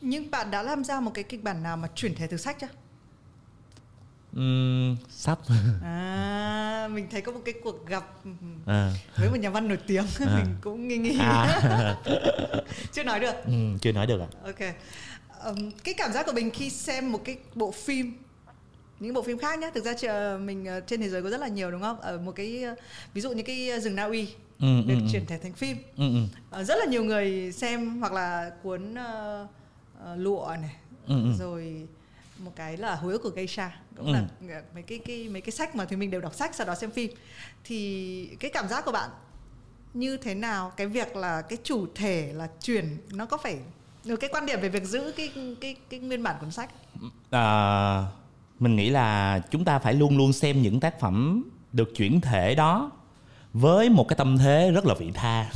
nhưng 0.00 0.30
bạn 0.30 0.50
đã 0.50 0.62
làm 0.62 0.84
ra 0.84 1.00
một 1.00 1.10
cái 1.14 1.24
kịch 1.24 1.42
bản 1.42 1.62
nào 1.62 1.76
mà 1.76 1.88
chuyển 1.94 2.14
thể 2.14 2.26
từ 2.26 2.36
sách 2.36 2.56
chưa? 2.60 2.68
Uhm, 4.36 4.96
sắp 5.10 5.38
à 5.82 6.88
mình 6.92 7.06
thấy 7.10 7.20
có 7.20 7.32
một 7.32 7.40
cái 7.44 7.54
cuộc 7.64 7.86
gặp 7.86 8.04
à. 8.66 8.92
với 9.16 9.30
một 9.30 9.36
nhà 9.36 9.50
văn 9.50 9.68
nổi 9.68 9.78
tiếng. 9.86 10.04
À. 10.20 10.26
mình 10.36 10.56
cũng 10.60 10.88
nghi 10.88 10.98
nghi. 10.98 11.18
À. 11.18 11.96
chưa 12.92 13.02
nói 13.02 13.20
được. 13.20 13.34
Ừ, 13.46 13.52
chưa 13.80 13.92
nói 13.92 14.06
được 14.06 14.20
ạ. 14.20 14.28
Ok. 14.44 14.74
Um, 15.44 15.70
cái 15.84 15.94
cảm 15.94 16.12
giác 16.12 16.26
của 16.26 16.32
mình 16.32 16.50
khi 16.50 16.70
xem 16.70 17.12
một 17.12 17.20
cái 17.24 17.36
bộ 17.54 17.70
phim 17.70 18.18
những 19.00 19.14
bộ 19.14 19.22
phim 19.22 19.38
khác 19.38 19.58
nhé 19.58 19.70
thực 19.74 19.84
ra 19.84 20.38
mình 20.38 20.64
ờ, 20.64 20.80
trên 20.80 21.00
thế 21.00 21.08
giới 21.08 21.22
có 21.22 21.30
rất 21.30 21.40
là 21.40 21.48
nhiều 21.48 21.70
đúng 21.70 21.80
không? 21.80 22.00
Ở 22.00 22.18
một 22.18 22.32
cái 22.32 22.62
ờ, 22.62 22.74
ví 23.14 23.20
dụ 23.20 23.30
như 23.30 23.42
cái 23.42 23.80
rừng 23.80 23.96
Na 23.96 24.04
Uy 24.04 24.28
ừ, 24.62 24.82
được 24.86 24.94
ừ, 24.94 25.00
ừ, 25.00 25.08
chuyển 25.12 25.26
thể 25.26 25.38
thành 25.38 25.52
phim 25.52 25.76
ừ, 25.96 26.04
ừ. 26.14 26.22
Uh, 26.60 26.66
rất 26.66 26.74
là 26.78 26.84
nhiều 26.84 27.04
người 27.04 27.52
xem 27.52 28.00
hoặc 28.00 28.12
là 28.12 28.50
cuốn 28.62 28.94
uh, 28.94 29.48
uh, 30.12 30.18
lụa 30.18 30.56
này 30.60 30.76
ừ, 31.06 31.22
ừ. 31.22 31.32
rồi 31.38 31.86
một 32.38 32.52
cái 32.56 32.76
là 32.76 32.94
hối 32.94 33.12
ức 33.12 33.22
của 33.22 33.30
geisha 33.30 33.76
cũng 33.96 34.06
ừ. 34.06 34.12
là 34.12 34.26
mấy 34.74 34.82
cái 34.82 34.98
cái 34.98 35.28
mấy 35.28 35.40
cái 35.40 35.50
sách 35.50 35.76
mà 35.76 35.84
thì 35.84 35.96
mình 35.96 36.10
đều 36.10 36.20
đọc 36.20 36.34
sách 36.34 36.54
sau 36.54 36.66
đó 36.66 36.74
xem 36.74 36.90
phim 36.90 37.10
thì 37.64 38.36
cái 38.40 38.50
cảm 38.54 38.68
giác 38.68 38.84
của 38.84 38.92
bạn 38.92 39.10
như 39.94 40.16
thế 40.16 40.34
nào 40.34 40.72
cái 40.76 40.86
việc 40.86 41.16
là 41.16 41.42
cái 41.42 41.58
chủ 41.62 41.86
thể 41.94 42.32
là 42.32 42.48
chuyển 42.60 42.98
nó 43.12 43.26
có 43.26 43.36
phải 43.36 43.58
cái 44.20 44.30
quan 44.32 44.46
điểm 44.46 44.60
về 44.60 44.68
việc 44.68 44.84
giữ 44.84 45.12
cái 45.16 45.32
cái 45.60 45.76
cái 45.90 46.00
nguyên 46.00 46.22
bản 46.22 46.36
cuốn 46.40 46.50
sách 46.50 46.70
à, 47.30 48.06
mình 48.58 48.76
nghĩ 48.76 48.90
là 48.90 49.38
chúng 49.50 49.64
ta 49.64 49.78
phải 49.78 49.94
luôn 49.94 50.16
luôn 50.16 50.32
xem 50.32 50.62
những 50.62 50.80
tác 50.80 51.00
phẩm 51.00 51.44
được 51.72 51.92
chuyển 51.96 52.20
thể 52.20 52.54
đó 52.54 52.90
với 53.52 53.88
một 53.88 54.08
cái 54.08 54.16
tâm 54.16 54.38
thế 54.38 54.70
rất 54.74 54.86
là 54.86 54.94
vị 54.94 55.10
tha. 55.14 55.50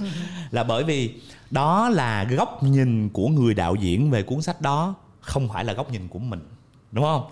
Là 0.50 0.64
bởi 0.64 0.84
vì 0.84 1.14
đó 1.50 1.88
là 1.88 2.24
góc 2.24 2.62
nhìn 2.62 3.08
của 3.08 3.28
người 3.28 3.54
đạo 3.54 3.74
diễn 3.74 4.10
về 4.10 4.22
cuốn 4.22 4.42
sách 4.42 4.60
đó 4.60 4.94
không 5.20 5.48
phải 5.48 5.64
là 5.64 5.72
góc 5.72 5.90
nhìn 5.90 6.08
của 6.08 6.18
mình 6.18 6.40
đúng 6.92 7.04
không? 7.04 7.30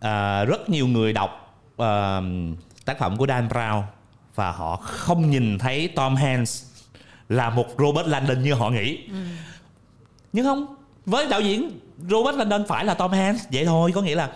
À, 0.00 0.44
rất 0.44 0.70
nhiều 0.70 0.86
người 0.86 1.12
đọc 1.12 1.60
à, 1.76 2.20
tác 2.84 2.98
phẩm 2.98 3.16
của 3.16 3.26
Dan 3.26 3.48
Brown 3.48 3.82
và 4.34 4.52
họ 4.52 4.76
không 4.76 5.30
nhìn 5.30 5.58
thấy 5.58 5.88
Tom 5.88 6.16
Hanks 6.16 6.64
là 7.28 7.50
một 7.50 7.66
Robert 7.78 8.06
Landon 8.06 8.42
như 8.42 8.54
họ 8.54 8.70
nghĩ. 8.70 8.98
Ừ. 9.08 9.18
nhưng 10.32 10.44
không 10.44 10.66
với 11.06 11.26
đạo 11.26 11.40
diễn 11.40 11.80
Robert 12.10 12.36
Landon 12.36 12.64
phải 12.68 12.84
là 12.84 12.94
Tom 12.94 13.12
Hanks 13.12 13.46
vậy 13.52 13.64
thôi. 13.64 13.92
Có 13.94 14.02
nghĩa 14.02 14.14
là 14.14 14.30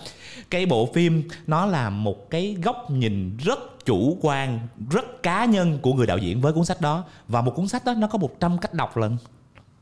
cái 0.51 0.67
bộ 0.67 0.89
phim 0.95 1.29
nó 1.47 1.67
là 1.67 1.91
một 1.91 2.31
cái 2.31 2.57
góc 2.63 2.91
nhìn 2.91 3.37
rất 3.37 3.72
chủ 3.85 4.19
quan 4.23 4.59
rất 4.91 5.23
cá 5.23 5.45
nhân 5.45 5.79
của 5.83 5.95
người 5.95 6.07
đạo 6.07 6.19
diễn 6.19 6.41
với 6.41 6.53
cuốn 6.53 6.65
sách 6.65 6.81
đó. 6.81 7.05
Và 7.29 7.41
một 7.41 7.53
cuốn 7.57 7.69
sách 7.69 7.85
đó 7.85 7.95
nó 7.95 8.07
có 8.07 8.19
100 8.19 8.59
cách 8.59 8.75
đọc 8.75 8.97
lần 8.97 9.17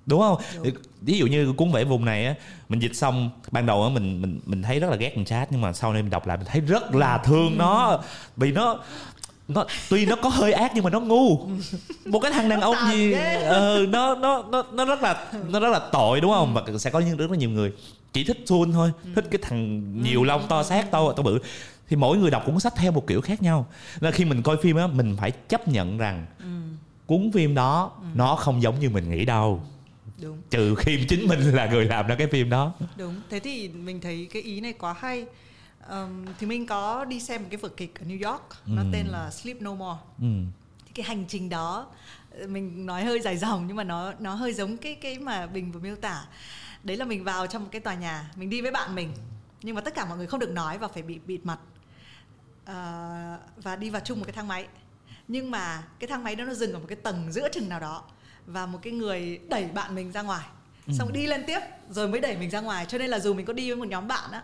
đúng 0.07 0.21
không? 0.21 0.37
Đúng. 0.65 0.75
ví 1.01 1.19
dụ 1.19 1.27
như 1.27 1.53
cuốn 1.53 1.73
vẽ 1.73 1.85
vùng 1.85 2.05
này 2.05 2.27
á 2.27 2.35
mình 2.69 2.81
dịch 2.81 2.97
xong 2.97 3.31
ban 3.51 3.67
đầu 3.67 3.83
á 3.83 3.89
mình 3.89 4.23
mình 4.23 4.41
mình 4.47 4.63
thấy 4.63 4.81
rất 4.81 4.91
là 4.91 4.97
ghét 4.97 5.13
thằng 5.15 5.25
chat 5.25 5.53
nhưng 5.53 5.61
mà 5.61 5.73
sau 5.73 5.93
này 5.93 6.03
mình 6.03 6.11
đọc 6.11 6.27
lại 6.27 6.37
mình 6.37 6.47
thấy 6.47 6.61
rất 6.61 6.95
là 6.95 7.19
thương 7.19 7.59
nó. 7.59 8.01
Vì 8.37 8.53
nó 8.53 8.79
nó 9.49 9.65
tuy 9.91 10.07
nó 10.07 10.17
có 10.17 10.29
hơi 10.29 10.53
ác 10.53 10.73
nhưng 10.75 10.85
mà 10.85 10.91
nó 10.91 11.01
ngu. 11.01 11.49
Một 12.07 12.21
cái 12.21 12.33
thằng 12.33 12.49
đàn 12.49 12.61
ông 12.61 12.77
gì 12.93 13.13
ờ, 13.45 13.87
nó 13.89 14.15
nó 14.15 14.43
nó 14.51 14.65
nó 14.73 14.85
rất 14.85 15.03
là 15.03 15.25
nó 15.49 15.61
rất 15.61 15.69
là 15.69 15.81
tội 15.93 16.21
đúng 16.21 16.33
không? 16.33 16.55
Và 16.55 16.79
sẽ 16.79 16.91
có 16.91 17.01
những 17.01 17.17
rất 17.17 17.31
là 17.31 17.37
nhiều 17.37 17.51
người 17.51 17.73
chỉ 18.13 18.25
thích 18.25 18.43
Sun 18.47 18.73
thôi 18.73 18.93
thích 19.15 19.25
cái 19.31 19.39
thằng 19.43 19.83
nhiều 20.03 20.25
lông 20.25 20.49
to 20.49 20.63
xác 20.63 20.91
to 20.91 21.13
to 21.13 21.23
bự 21.23 21.39
thì 21.91 21.97
mỗi 21.97 22.19
người 22.19 22.31
đọc 22.31 22.43
cuốn 22.47 22.61
sách 22.61 22.73
theo 22.77 22.93
một 22.93 23.07
kiểu 23.07 23.21
khác 23.21 23.43
nhau. 23.43 23.67
Nên 24.01 24.13
khi 24.13 24.25
mình 24.25 24.43
coi 24.43 24.57
phim 24.63 24.77
á 24.77 24.87
mình 24.87 25.17
phải 25.21 25.31
chấp 25.31 25.69
nhận 25.69 25.99
rằng 25.99 26.27
cuốn 27.07 27.31
phim 27.35 27.55
đó 27.55 27.93
nó 28.15 28.37
không 28.37 28.63
giống 28.63 28.81
như 28.81 28.91
mình 28.91 29.11
nghĩ 29.11 29.25
đâu. 29.25 29.63
Đúng. 30.23 30.43
Trừ 30.51 30.75
khi 30.75 31.05
chính 31.09 31.29
mình 31.29 31.41
là 31.41 31.67
người 31.67 31.85
làm 31.85 32.07
ra 32.07 32.15
cái 32.15 32.27
phim 32.27 32.51
đó. 32.51 32.73
Đúng. 32.97 33.15
Thế 33.31 33.41
thì 33.41 33.69
mình 33.69 34.01
thấy 34.01 34.29
cái 34.33 34.43
ý 34.43 34.61
này 34.61 34.73
quá 34.73 34.95
hay. 34.99 35.27
Um, 35.91 36.27
thì 36.39 36.47
mình 36.47 36.67
có 36.67 37.05
đi 37.05 37.21
xem 37.21 37.43
một 37.43 37.49
cái 37.51 37.59
vở 37.59 37.69
kịch 37.69 38.01
ở 38.01 38.07
New 38.07 38.31
York 38.31 38.43
ừ. 38.67 38.73
nó 38.75 38.83
tên 38.93 39.07
là 39.07 39.31
Sleep 39.31 39.63
No 39.63 39.75
More. 39.75 39.99
Ừ. 40.19 40.27
thì 40.87 40.93
cái 40.95 41.07
hành 41.07 41.25
trình 41.29 41.49
đó 41.49 41.87
mình 42.49 42.87
nói 42.87 43.05
hơi 43.05 43.21
dài 43.21 43.37
dòng 43.37 43.67
nhưng 43.67 43.77
mà 43.77 43.85
nó 43.85 44.13
nó 44.19 44.35
hơi 44.35 44.53
giống 44.53 44.77
cái 44.77 44.95
cái 44.95 45.19
mà 45.19 45.47
bình 45.47 45.73
vừa 45.73 45.81
miêu 45.81 45.97
tả. 45.97 46.25
Đấy 46.83 46.97
là 46.97 47.05
mình 47.05 47.25
vào 47.25 47.47
trong 47.47 47.63
một 47.63 47.69
cái 47.73 47.81
tòa 47.81 47.95
nhà 47.95 48.31
mình 48.37 48.51
đi 48.51 48.61
với 48.61 48.71
bạn 48.71 48.95
mình 48.95 49.13
nhưng 49.63 49.75
mà 49.75 49.81
tất 49.81 49.95
cả 49.95 50.05
mọi 50.05 50.19
người 50.19 50.27
không 50.27 50.41
được 50.41 50.51
nói 50.51 50.79
và 50.79 50.89
phải 50.89 51.03
bị 51.03 51.19
bịt 51.27 51.41
mặt 51.45 51.59
uh, 52.71 53.63
và 53.63 53.77
đi 53.77 53.91
vào 53.91 54.03
chung 54.05 54.19
một 54.19 54.25
cái 54.25 54.33
thang 54.33 54.49
máy 54.49 54.67
nhưng 55.29 55.51
mà 55.51 55.83
cái 55.99 56.09
thang 56.09 56.25
máy 56.25 56.37
đó 56.37 56.45
nó 56.45 56.55
dừng 56.55 56.73
ở 56.73 56.79
một 56.79 56.87
cái 56.89 56.97
tầng 56.97 57.33
giữa 57.33 57.49
chừng 57.53 57.69
nào 57.69 57.81
đó 57.81 58.03
và 58.47 58.67
một 58.67 58.79
cái 58.83 58.93
người 58.93 59.41
đẩy 59.49 59.65
bạn 59.65 59.95
mình 59.95 60.13
ra 60.13 60.23
ngoài 60.23 60.47
ừ. 60.87 60.93
xong 60.99 61.13
đi 61.13 61.27
lên 61.27 61.45
tiếp 61.47 61.61
rồi 61.91 62.09
mới 62.09 62.21
đẩy 62.21 62.37
mình 62.37 62.51
ra 62.51 62.61
ngoài 62.61 62.87
cho 62.87 62.99
nên 62.99 63.11
là 63.11 63.19
dù 63.19 63.35
mình 63.35 63.47
có 63.47 63.53
đi 63.53 63.71
với 63.71 63.77
một 63.77 63.89
nhóm 63.89 64.09
bạn 64.09 64.31
á 64.33 64.43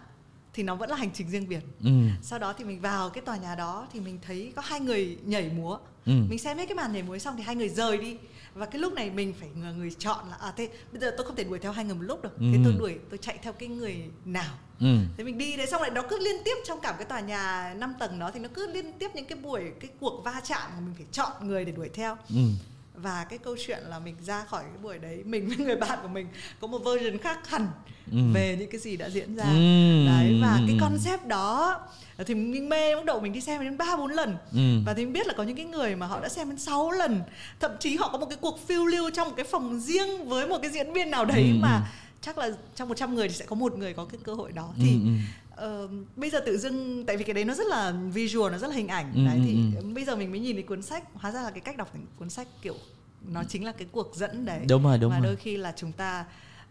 thì 0.52 0.62
nó 0.62 0.74
vẫn 0.74 0.90
là 0.90 0.96
hành 0.96 1.10
trình 1.14 1.30
riêng 1.30 1.48
biệt 1.48 1.60
ừ. 1.84 1.90
sau 2.22 2.38
đó 2.38 2.54
thì 2.58 2.64
mình 2.64 2.80
vào 2.80 3.10
cái 3.10 3.22
tòa 3.22 3.36
nhà 3.36 3.54
đó 3.54 3.86
thì 3.92 4.00
mình 4.00 4.18
thấy 4.26 4.52
có 4.56 4.62
hai 4.64 4.80
người 4.80 5.18
nhảy 5.24 5.50
múa 5.50 5.78
ừ. 6.06 6.12
mình 6.28 6.38
xem 6.38 6.58
hết 6.58 6.66
cái 6.66 6.74
màn 6.74 6.92
nhảy 6.92 7.02
múa 7.02 7.18
xong 7.18 7.36
thì 7.36 7.42
hai 7.42 7.56
người 7.56 7.68
rời 7.68 7.98
đi 7.98 8.16
và 8.56 8.66
cái 8.66 8.80
lúc 8.80 8.92
này 8.92 9.10
mình 9.10 9.34
phải 9.40 9.48
người, 9.56 9.72
người 9.72 9.90
chọn 9.98 10.28
là 10.30 10.36
à 10.36 10.52
thế 10.56 10.68
bây 10.92 11.00
giờ 11.00 11.14
tôi 11.16 11.26
không 11.26 11.36
thể 11.36 11.44
đuổi 11.44 11.58
theo 11.58 11.72
hai 11.72 11.84
người 11.84 11.94
một 11.94 12.02
lúc 12.02 12.22
được 12.22 12.38
ừ. 12.38 12.46
thế 12.52 12.58
tôi 12.64 12.72
đuổi 12.78 12.98
tôi 13.10 13.18
chạy 13.18 13.38
theo 13.42 13.52
cái 13.52 13.68
người 13.68 14.10
nào 14.24 14.54
ừ. 14.80 14.96
thế 15.16 15.24
mình 15.24 15.38
đi 15.38 15.56
đấy 15.56 15.66
xong 15.66 15.82
lại 15.82 15.90
nó 15.90 16.02
cứ 16.02 16.18
liên 16.18 16.36
tiếp 16.44 16.54
trong 16.64 16.80
cả 16.80 16.94
cái 16.98 17.04
tòa 17.04 17.20
nhà 17.20 17.74
5 17.76 17.94
tầng 17.98 18.18
đó 18.18 18.30
thì 18.34 18.40
nó 18.40 18.48
cứ 18.54 18.72
liên 18.72 18.92
tiếp 18.92 19.10
những 19.14 19.24
cái 19.24 19.38
buổi 19.38 19.72
cái 19.80 19.90
cuộc 20.00 20.22
va 20.24 20.40
chạm 20.44 20.70
mà 20.74 20.80
mình 20.80 20.94
phải 20.94 21.06
chọn 21.12 21.48
người 21.48 21.64
để 21.64 21.72
đuổi 21.72 21.88
theo 21.88 22.16
ừ 22.28 22.42
và 22.96 23.24
cái 23.24 23.38
câu 23.38 23.56
chuyện 23.66 23.78
là 23.88 23.98
mình 23.98 24.14
ra 24.26 24.44
khỏi 24.44 24.62
cái 24.62 24.78
buổi 24.82 24.98
đấy 24.98 25.22
mình 25.24 25.48
với 25.48 25.56
người 25.56 25.76
bạn 25.76 25.98
của 26.02 26.08
mình 26.08 26.26
có 26.60 26.66
một 26.66 26.78
version 26.78 27.18
khác 27.18 27.48
hẳn 27.48 27.66
ừ. 28.12 28.18
về 28.34 28.56
những 28.58 28.70
cái 28.70 28.80
gì 28.80 28.96
đã 28.96 29.10
diễn 29.10 29.36
ra 29.36 29.44
ừ. 29.44 30.06
đấy 30.06 30.38
và 30.42 30.60
cái 30.66 30.76
concept 30.80 31.26
đó 31.26 31.80
thì 32.26 32.34
mình 32.34 32.68
mê 32.68 32.94
lúc 32.94 33.04
đầu 33.04 33.20
mình 33.20 33.32
đi 33.32 33.40
xem 33.40 33.62
đến 33.62 33.78
ba 33.78 33.96
bốn 33.96 34.10
lần 34.10 34.36
ừ. 34.52 34.80
và 34.86 34.94
thì 34.94 35.04
mình 35.04 35.12
biết 35.12 35.26
là 35.26 35.34
có 35.36 35.42
những 35.42 35.56
cái 35.56 35.64
người 35.64 35.96
mà 35.96 36.06
họ 36.06 36.20
đã 36.20 36.28
xem 36.28 36.48
đến 36.48 36.58
6 36.58 36.90
lần 36.90 37.20
thậm 37.60 37.70
chí 37.80 37.96
họ 37.96 38.08
có 38.12 38.18
một 38.18 38.26
cái 38.26 38.38
cuộc 38.40 38.68
phiêu 38.68 38.86
lưu 38.86 39.10
trong 39.10 39.28
một 39.28 39.34
cái 39.36 39.46
phòng 39.50 39.80
riêng 39.80 40.28
với 40.28 40.48
một 40.48 40.58
cái 40.62 40.70
diễn 40.70 40.92
viên 40.92 41.10
nào 41.10 41.24
đấy 41.24 41.42
ừ. 41.42 41.58
mà 41.60 41.88
chắc 42.20 42.38
là 42.38 42.50
trong 42.74 42.88
100 42.88 43.14
người 43.14 43.28
thì 43.28 43.34
sẽ 43.34 43.44
có 43.46 43.56
một 43.56 43.78
người 43.78 43.92
có 43.92 44.04
cái 44.04 44.20
cơ 44.24 44.34
hội 44.34 44.52
đó 44.52 44.68
thì 44.76 44.90
ừ. 44.90 45.10
Uh, 45.64 45.90
bây 46.16 46.30
giờ 46.30 46.40
tự 46.46 46.58
dưng 46.58 47.04
tại 47.06 47.16
vì 47.16 47.24
cái 47.24 47.34
đấy 47.34 47.44
nó 47.44 47.54
rất 47.54 47.66
là 47.66 47.92
visual 48.12 48.52
nó 48.52 48.58
rất 48.58 48.68
là 48.70 48.76
hình 48.76 48.88
ảnh 48.88 49.12
ừ, 49.14 49.24
đấy 49.26 49.40
thì 49.44 49.58
ừ. 49.76 49.86
bây 49.94 50.04
giờ 50.04 50.16
mình 50.16 50.30
mới 50.30 50.40
nhìn 50.40 50.56
thấy 50.56 50.62
cuốn 50.62 50.82
sách 50.82 51.04
hóa 51.14 51.30
ra 51.30 51.42
là 51.42 51.50
cái 51.50 51.60
cách 51.60 51.76
đọc 51.76 51.92
cuốn 52.18 52.30
sách 52.30 52.48
kiểu 52.62 52.74
nó 53.28 53.44
chính 53.48 53.64
là 53.64 53.72
cái 53.72 53.88
cuộc 53.92 54.16
dẫn 54.16 54.44
đấy 54.44 54.60
đúng 54.68 54.82
rồi 54.82 54.98
đúng 54.98 55.10
và 55.10 55.18
rồi. 55.18 55.26
đôi 55.26 55.36
khi 55.36 55.56
là 55.56 55.72
chúng 55.76 55.92
ta 55.92 56.24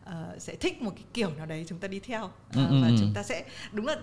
uh, 0.09 0.41
sẽ 0.41 0.55
thích 0.55 0.81
một 0.81 0.91
cái 0.95 1.03
kiểu 1.13 1.31
nào 1.37 1.45
đấy 1.45 1.65
chúng 1.67 1.79
ta 1.79 1.87
đi 1.87 1.99
theo. 1.99 2.25
Uh, 2.25 2.55
ừ, 2.55 2.81
và 2.81 2.87
ừ. 2.87 2.95
chúng 2.99 3.13
ta 3.13 3.23
sẽ 3.23 3.43
đúng 3.71 3.87
là 3.87 3.95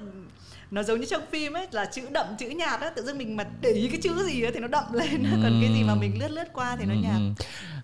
nó 0.70 0.82
giống 0.82 1.00
như 1.00 1.06
trong 1.10 1.22
phim 1.30 1.52
ấy 1.52 1.66
là 1.70 1.84
chữ 1.84 2.02
đậm 2.12 2.26
chữ 2.38 2.48
nhạt 2.48 2.80
á 2.80 2.90
tự 2.90 3.02
dưng 3.04 3.18
mình 3.18 3.36
mà 3.36 3.44
để 3.60 3.70
ý 3.70 3.88
cái 3.88 4.00
chữ 4.02 4.24
gì 4.26 4.42
ấy, 4.42 4.52
thì 4.52 4.60
nó 4.60 4.68
đậm 4.68 4.92
lên. 4.92 5.22
Ừ. 5.22 5.30
còn 5.42 5.58
cái 5.62 5.74
gì 5.74 5.82
mà 5.82 5.94
mình 5.94 6.18
lướt 6.18 6.30
lướt 6.30 6.52
qua 6.52 6.76
thì 6.76 6.84
nó 6.84 6.94
nhạt. 6.94 7.20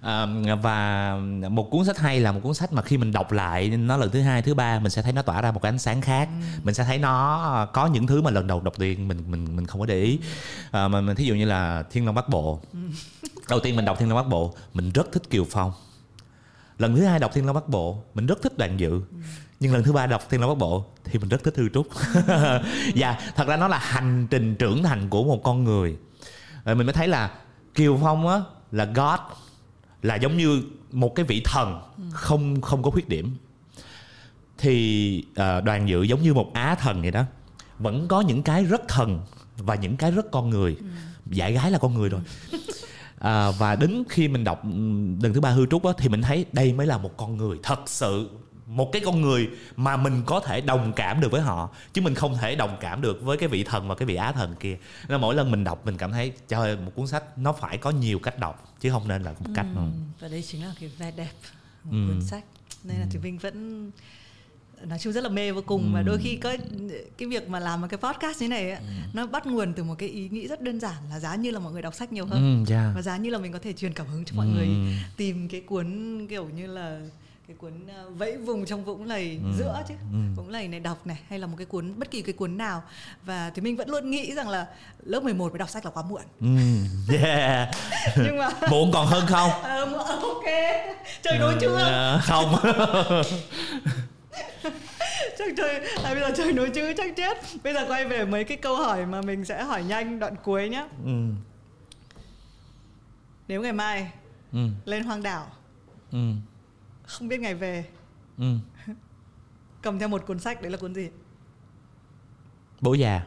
à, 0.02 0.26
và 0.62 1.16
một 1.50 1.70
cuốn 1.70 1.84
sách 1.84 1.98
hay 1.98 2.20
là 2.20 2.32
một 2.32 2.40
cuốn 2.42 2.54
sách 2.54 2.72
mà 2.72 2.82
khi 2.82 2.96
mình 2.96 3.12
đọc 3.12 3.32
lại 3.32 3.68
nó 3.68 3.96
lần 3.96 4.10
thứ 4.10 4.20
hai 4.20 4.42
thứ 4.42 4.54
ba 4.54 4.78
mình 4.78 4.90
sẽ 4.90 5.02
thấy 5.02 5.12
nó 5.12 5.22
tỏa 5.22 5.40
ra 5.40 5.52
một 5.52 5.62
cái 5.62 5.72
ánh 5.72 5.78
sáng 5.78 6.00
khác. 6.00 6.28
Ừ. 6.40 6.60
mình 6.64 6.74
sẽ 6.74 6.84
thấy 6.84 6.98
nó 6.98 7.68
có 7.72 7.86
những 7.86 8.06
thứ 8.06 8.22
mà 8.22 8.30
lần 8.30 8.46
đầu 8.46 8.60
đọc 8.60 8.74
tiền 8.78 9.08
mình 9.08 9.22
mình 9.30 9.56
mình 9.56 9.66
không 9.66 9.80
có 9.80 9.86
để 9.86 10.02
ý. 10.02 10.18
À, 10.70 10.88
mà 10.88 11.00
mình 11.00 11.16
thí 11.16 11.24
dụ 11.24 11.34
như 11.34 11.44
là 11.44 11.82
thiên 11.90 12.06
long 12.06 12.14
bắc 12.14 12.28
bộ. 12.28 12.60
Ừ. 12.72 12.78
đầu 13.48 13.60
tiên 13.60 13.76
mình 13.76 13.84
đọc 13.84 13.98
thiên 13.98 14.08
long 14.08 14.18
bắc 14.18 14.28
bộ 14.28 14.54
mình 14.74 14.90
rất 14.90 15.12
thích 15.12 15.22
kiều 15.30 15.46
phong 15.50 15.72
lần 16.78 16.96
thứ 16.96 17.04
hai 17.04 17.18
đọc 17.18 17.30
thiên 17.34 17.46
long 17.46 17.54
bắc 17.54 17.68
bộ 17.68 18.02
mình 18.14 18.26
rất 18.26 18.42
thích 18.42 18.58
đoàn 18.58 18.80
dự. 18.80 19.00
Nhưng 19.60 19.72
lần 19.72 19.82
thứ 19.82 19.92
ba 19.92 20.06
đọc 20.06 20.22
thiên 20.30 20.40
long 20.40 20.50
bắc 20.50 20.58
bộ 20.58 20.84
thì 21.04 21.18
mình 21.18 21.28
rất 21.28 21.44
thích 21.44 21.54
thư 21.54 21.68
trúc. 21.68 21.88
Và 22.26 22.62
dạ, 22.94 23.18
thật 23.36 23.48
ra 23.48 23.56
nó 23.56 23.68
là 23.68 23.78
hành 23.78 24.26
trình 24.30 24.56
trưởng 24.56 24.82
thành 24.82 25.08
của 25.08 25.24
một 25.24 25.42
con 25.42 25.64
người. 25.64 25.96
Rồi 26.64 26.74
mình 26.74 26.86
mới 26.86 26.92
thấy 26.92 27.08
là 27.08 27.30
kiều 27.74 27.98
phong 28.02 28.28
á 28.28 28.40
là 28.72 28.84
god 28.84 29.20
là 30.02 30.14
giống 30.14 30.36
như 30.36 30.62
một 30.92 31.14
cái 31.14 31.26
vị 31.26 31.42
thần 31.44 31.80
không 32.12 32.60
không 32.60 32.82
có 32.82 32.90
khuyết 32.90 33.08
điểm. 33.08 33.36
Thì 34.58 35.24
uh, 35.30 35.64
đoàn 35.64 35.88
dự 35.88 36.02
giống 36.02 36.22
như 36.22 36.34
một 36.34 36.50
á 36.54 36.74
thần 36.74 37.02
vậy 37.02 37.10
đó 37.10 37.24
vẫn 37.78 38.08
có 38.08 38.20
những 38.20 38.42
cái 38.42 38.64
rất 38.64 38.88
thần 38.88 39.20
và 39.56 39.74
những 39.74 39.96
cái 39.96 40.10
rất 40.10 40.30
con 40.30 40.50
người. 40.50 40.76
Giải 41.26 41.52
gái 41.52 41.70
là 41.70 41.78
con 41.78 41.94
người 41.94 42.08
rồi 42.08 42.20
à, 43.18 43.50
và 43.50 43.76
đến 43.76 44.02
khi 44.08 44.28
mình 44.28 44.44
đọc 44.44 44.64
lần 45.22 45.32
thứ 45.34 45.40
ba 45.40 45.50
hư 45.50 45.66
trúc 45.66 45.84
á, 45.84 45.92
thì 45.98 46.08
mình 46.08 46.22
thấy 46.22 46.46
đây 46.52 46.72
mới 46.72 46.86
là 46.86 46.98
một 46.98 47.16
con 47.16 47.36
người 47.36 47.58
thật 47.62 47.80
sự 47.86 48.28
một 48.68 48.92
cái 48.92 49.02
con 49.04 49.20
người 49.20 49.48
mà 49.76 49.96
mình 49.96 50.22
có 50.26 50.40
thể 50.40 50.60
đồng 50.60 50.92
cảm 50.92 51.20
được 51.20 51.32
với 51.32 51.40
họ 51.40 51.70
chứ 51.92 52.02
mình 52.02 52.14
không 52.14 52.36
thể 52.36 52.56
đồng 52.56 52.76
cảm 52.80 53.00
được 53.00 53.22
với 53.22 53.36
cái 53.36 53.48
vị 53.48 53.64
thần 53.64 53.88
và 53.88 53.94
cái 53.94 54.06
vị 54.06 54.14
á 54.14 54.32
thần 54.32 54.54
kia. 54.60 54.78
Nên 55.08 55.20
mỗi 55.20 55.34
lần 55.34 55.50
mình 55.50 55.64
đọc 55.64 55.86
mình 55.86 55.96
cảm 55.96 56.12
thấy 56.12 56.32
trời 56.48 56.76
một 56.76 56.92
cuốn 56.94 57.06
sách 57.06 57.38
nó 57.38 57.52
phải 57.52 57.78
có 57.78 57.90
nhiều 57.90 58.18
cách 58.18 58.38
đọc 58.38 58.74
chứ 58.80 58.90
không 58.90 59.08
nên 59.08 59.22
là 59.22 59.32
một 59.32 59.50
cách 59.54 59.66
ừ, 59.74 59.82
và 60.20 60.28
đây 60.28 60.42
chính 60.42 60.64
là 60.64 60.74
cái 60.80 60.90
vẻ 60.98 61.10
đẹp 61.16 61.32
của 61.84 61.90
ừ. 61.90 62.06
cuốn 62.08 62.22
sách. 62.22 62.44
Nên 62.84 63.00
là 63.00 63.06
thì 63.10 63.18
mình 63.18 63.38
vẫn 63.38 63.90
nói 64.86 64.98
chung 64.98 65.12
rất 65.12 65.24
là 65.24 65.28
mê 65.28 65.52
vô 65.52 65.62
cùng 65.66 65.82
ừ. 65.82 65.88
và 65.94 66.02
đôi 66.02 66.18
khi 66.18 66.36
có 66.36 66.56
cái 67.18 67.28
việc 67.28 67.48
mà 67.48 67.60
làm 67.60 67.80
một 67.80 67.86
cái 67.90 67.98
podcast 67.98 68.42
như 68.42 68.48
này 68.48 68.70
ấy, 68.70 68.78
ừ. 68.78 68.86
nó 69.12 69.26
bắt 69.26 69.46
nguồn 69.46 69.72
từ 69.72 69.84
một 69.84 69.94
cái 69.98 70.08
ý 70.08 70.28
nghĩ 70.28 70.48
rất 70.48 70.62
đơn 70.62 70.80
giản 70.80 70.96
là 71.10 71.20
giá 71.20 71.34
như 71.34 71.50
là 71.50 71.58
mọi 71.58 71.72
người 71.72 71.82
đọc 71.82 71.94
sách 71.94 72.12
nhiều 72.12 72.26
hơn 72.26 72.64
ừ, 72.68 72.74
yeah. 72.74 72.94
và 72.94 73.02
giá 73.02 73.16
như 73.16 73.30
là 73.30 73.38
mình 73.38 73.52
có 73.52 73.58
thể 73.58 73.72
truyền 73.72 73.92
cảm 73.92 74.06
hứng 74.06 74.24
cho 74.24 74.36
mọi 74.36 74.46
ừ. 74.46 74.52
người 74.52 74.68
tìm 75.16 75.48
cái 75.48 75.60
cuốn 75.60 76.26
kiểu 76.30 76.48
như 76.56 76.66
là 76.66 77.00
cái 77.48 77.56
cuốn 77.56 77.72
ờ, 77.96 78.10
vẫy 78.10 78.36
vùng 78.36 78.66
trong 78.66 78.84
vũng 78.84 79.04
lầy 79.04 79.38
ừ. 79.44 79.50
giữa 79.58 79.82
chứ 79.88 79.94
ừ. 80.12 80.18
vũng 80.36 80.48
lầy 80.48 80.68
này 80.68 80.80
đọc 80.80 81.06
này 81.06 81.18
hay 81.28 81.38
là 81.38 81.46
một 81.46 81.54
cái 81.58 81.66
cuốn 81.66 81.98
bất 81.98 82.10
kỳ 82.10 82.22
cái 82.22 82.32
cuốn 82.32 82.58
nào 82.58 82.82
và 83.24 83.50
thì 83.54 83.62
mình 83.62 83.76
vẫn 83.76 83.88
luôn 83.88 84.10
nghĩ 84.10 84.34
rằng 84.34 84.48
là 84.48 84.66
lớp 85.02 85.22
11 85.22 85.52
mới 85.52 85.58
đọc 85.58 85.70
sách 85.70 85.84
là 85.84 85.90
quá 85.90 86.02
muộn 86.02 86.22
ừ. 86.40 86.46
yeah 87.16 87.68
nhưng 88.16 88.38
mà 88.38 88.48
muộn 88.70 88.90
còn 88.92 89.06
hơn 89.06 89.26
không 89.26 89.50
uh, 89.50 90.22
ok 90.22 90.44
trời 91.22 91.38
nối 91.38 91.54
chưa 91.60 91.74
uh, 91.74 92.22
không 92.24 92.54
chắc 95.38 95.48
trời 95.56 95.80
à, 96.04 96.14
bây 96.14 96.20
giờ 96.20 96.30
trời 96.36 96.52
nối 96.52 96.70
chứ 96.70 96.92
chắc 96.96 97.16
chết. 97.16 97.38
Bây 97.64 97.74
giờ 97.74 97.84
quay 97.88 98.08
về 98.08 98.24
mấy 98.24 98.44
cái 98.44 98.56
câu 98.56 98.76
hỏi 98.76 99.06
mà 99.06 99.22
mình 99.22 99.44
sẽ 99.44 99.64
hỏi 99.64 99.84
nhanh 99.84 100.18
đoạn 100.18 100.34
cuối 100.44 100.68
nhá. 100.68 100.86
Ừ. 101.04 101.12
nếu 103.48 103.62
ngày 103.62 103.72
mai 103.72 104.12
ừ. 104.52 104.58
lên 104.84 105.04
hoang 105.04 105.22
đảo 105.22 105.46
ừ. 106.12 106.32
không 107.06 107.28
biết 107.28 107.40
ngày 107.40 107.54
về 107.54 107.84
ừ. 108.38 108.54
cầm 109.82 109.98
theo 109.98 110.08
một 110.08 110.26
cuốn 110.26 110.38
sách 110.38 110.62
đấy 110.62 110.70
là 110.70 110.76
cuốn 110.76 110.94
gì? 110.94 111.08
Bố 112.80 112.94
già. 112.94 113.20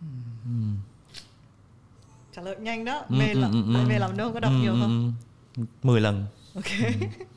Ừ. 0.00 0.06
Ừ. 0.44 0.50
trả 2.32 2.42
lời 2.42 2.56
nhanh 2.60 2.84
đó 2.84 3.04
ừ, 3.08 3.14
mê 3.18 3.32
ừ, 3.32 3.40
lắm. 3.40 3.52
ừ, 3.52 3.74
ừ, 3.74 3.86
mê 3.88 3.98
làm 3.98 4.16
đâu 4.16 4.32
có 4.32 4.40
đọc 4.40 4.52
ừ, 4.52 4.58
nhiều 4.62 4.72
không? 4.80 5.14
mười 5.82 6.00
lần. 6.00 6.26
Ok. 6.54 6.64
Ừ. 7.00 7.06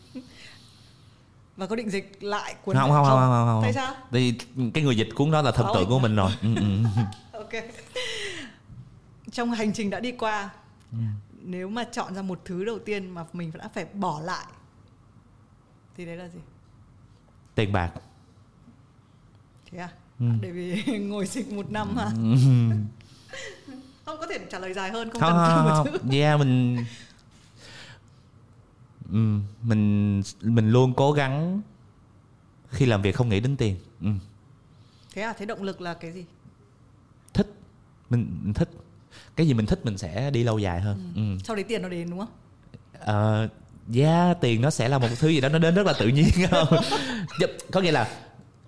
và 1.60 1.68
có 1.68 1.76
định 1.76 1.90
dịch 1.90 2.24
lại 2.24 2.56
cuốn 2.66 2.76
không 2.76 2.90
không, 2.90 3.06
không? 3.06 3.20
không 3.20 3.30
không 3.30 3.48
không 3.48 3.62
tại 3.62 3.74
sao? 3.74 3.96
Thì 4.12 4.34
cái 4.74 4.84
người 4.84 4.96
dịch 4.96 5.10
cuốn 5.16 5.32
đó 5.32 5.42
là 5.42 5.52
thần 5.52 5.68
tượng 5.74 5.90
của 5.90 6.00
mình 6.00 6.16
rồi. 6.16 6.32
Ừ, 6.42 6.56
ừ. 6.56 6.64
ok. 7.40 7.64
Trong 9.32 9.52
hành 9.52 9.74
trình 9.74 9.90
đã 9.90 10.00
đi 10.00 10.12
qua 10.12 10.50
ừ. 10.92 10.98
nếu 11.42 11.70
mà 11.70 11.84
chọn 11.84 12.16
ra 12.16 12.22
một 12.22 12.42
thứ 12.46 12.66
đầu 12.66 12.80
tiên 12.80 13.10
mà 13.10 13.26
mình 13.34 13.52
đã 13.58 13.70
phải 13.74 13.86
bỏ 13.94 14.20
lại 14.20 14.46
thì 15.98 16.06
đấy 16.06 16.18
là 16.18 16.28
gì? 16.28 16.40
Tiền 17.56 17.72
bạc. 17.74 17.92
Thế 19.72 19.78
à? 19.78 19.90
Để 20.42 20.52
vì 20.52 20.84
ngồi 21.00 21.26
dịch 21.26 21.52
một 21.52 21.72
năm 21.72 21.98
hả? 21.98 22.06
Không 24.06 24.18
có 24.20 24.28
thể 24.30 24.40
trả 24.52 24.60
lời 24.60 24.74
dài 24.74 24.92
hơn 24.92 25.10
không, 25.10 25.22
không 25.22 25.32
cần 25.32 25.56
không, 25.56 25.66
một 25.66 25.72
không, 25.76 25.86
chữ 25.86 25.98
không. 25.98 26.10
yeah 26.12 26.40
mình 26.40 26.86
Ừm, 29.12 29.44
mình 29.62 30.22
mình 30.42 30.70
luôn 30.72 30.94
cố 30.94 31.12
gắng 31.12 31.62
khi 32.70 32.86
làm 32.86 33.02
việc 33.02 33.16
không 33.16 33.30
nghĩ 33.30 33.40
đến 33.40 33.58
tiền 33.58 33.76
Ừm, 34.02 34.20
thế 35.14 35.22
à 35.22 35.34
thế 35.38 35.46
động 35.46 35.64
lực 35.64 35.82
là 35.82 35.94
cái 35.94 36.12
gì 36.12 36.26
thích 37.34 37.48
mình, 38.10 38.40
mình 38.44 38.54
thích 38.54 38.70
cái 39.36 39.48
gì 39.48 39.54
mình 39.54 39.66
thích 39.66 39.80
mình 39.86 39.98
sẽ 39.98 40.32
đi 40.32 40.44
lâu 40.44 40.60
dài 40.60 40.82
hơn 40.82 41.12
Ừm. 41.16 41.40
sau 41.40 41.56
đấy 41.56 41.66
tiền 41.68 41.82
nó 41.82 41.90
đến 41.90 42.10
đúng 42.10 42.20
không 42.20 42.30
Ờ, 43.00 43.48
yeah, 43.96 44.38
tiền 44.42 44.62
nó 44.62 44.70
sẽ 44.70 44.90
là 44.90 44.98
một 44.98 45.08
thứ 45.20 45.28
gì 45.30 45.42
đó 45.42 45.50
nó 45.50 45.60
đến 45.60 45.76
rất 45.76 45.86
là 45.86 45.94
tự 46.00 46.08
nhiên 46.08 46.30
không? 46.50 46.68
Dạ, 47.40 47.48
có 47.72 47.82
nghĩa 47.82 47.92
là 47.92 48.08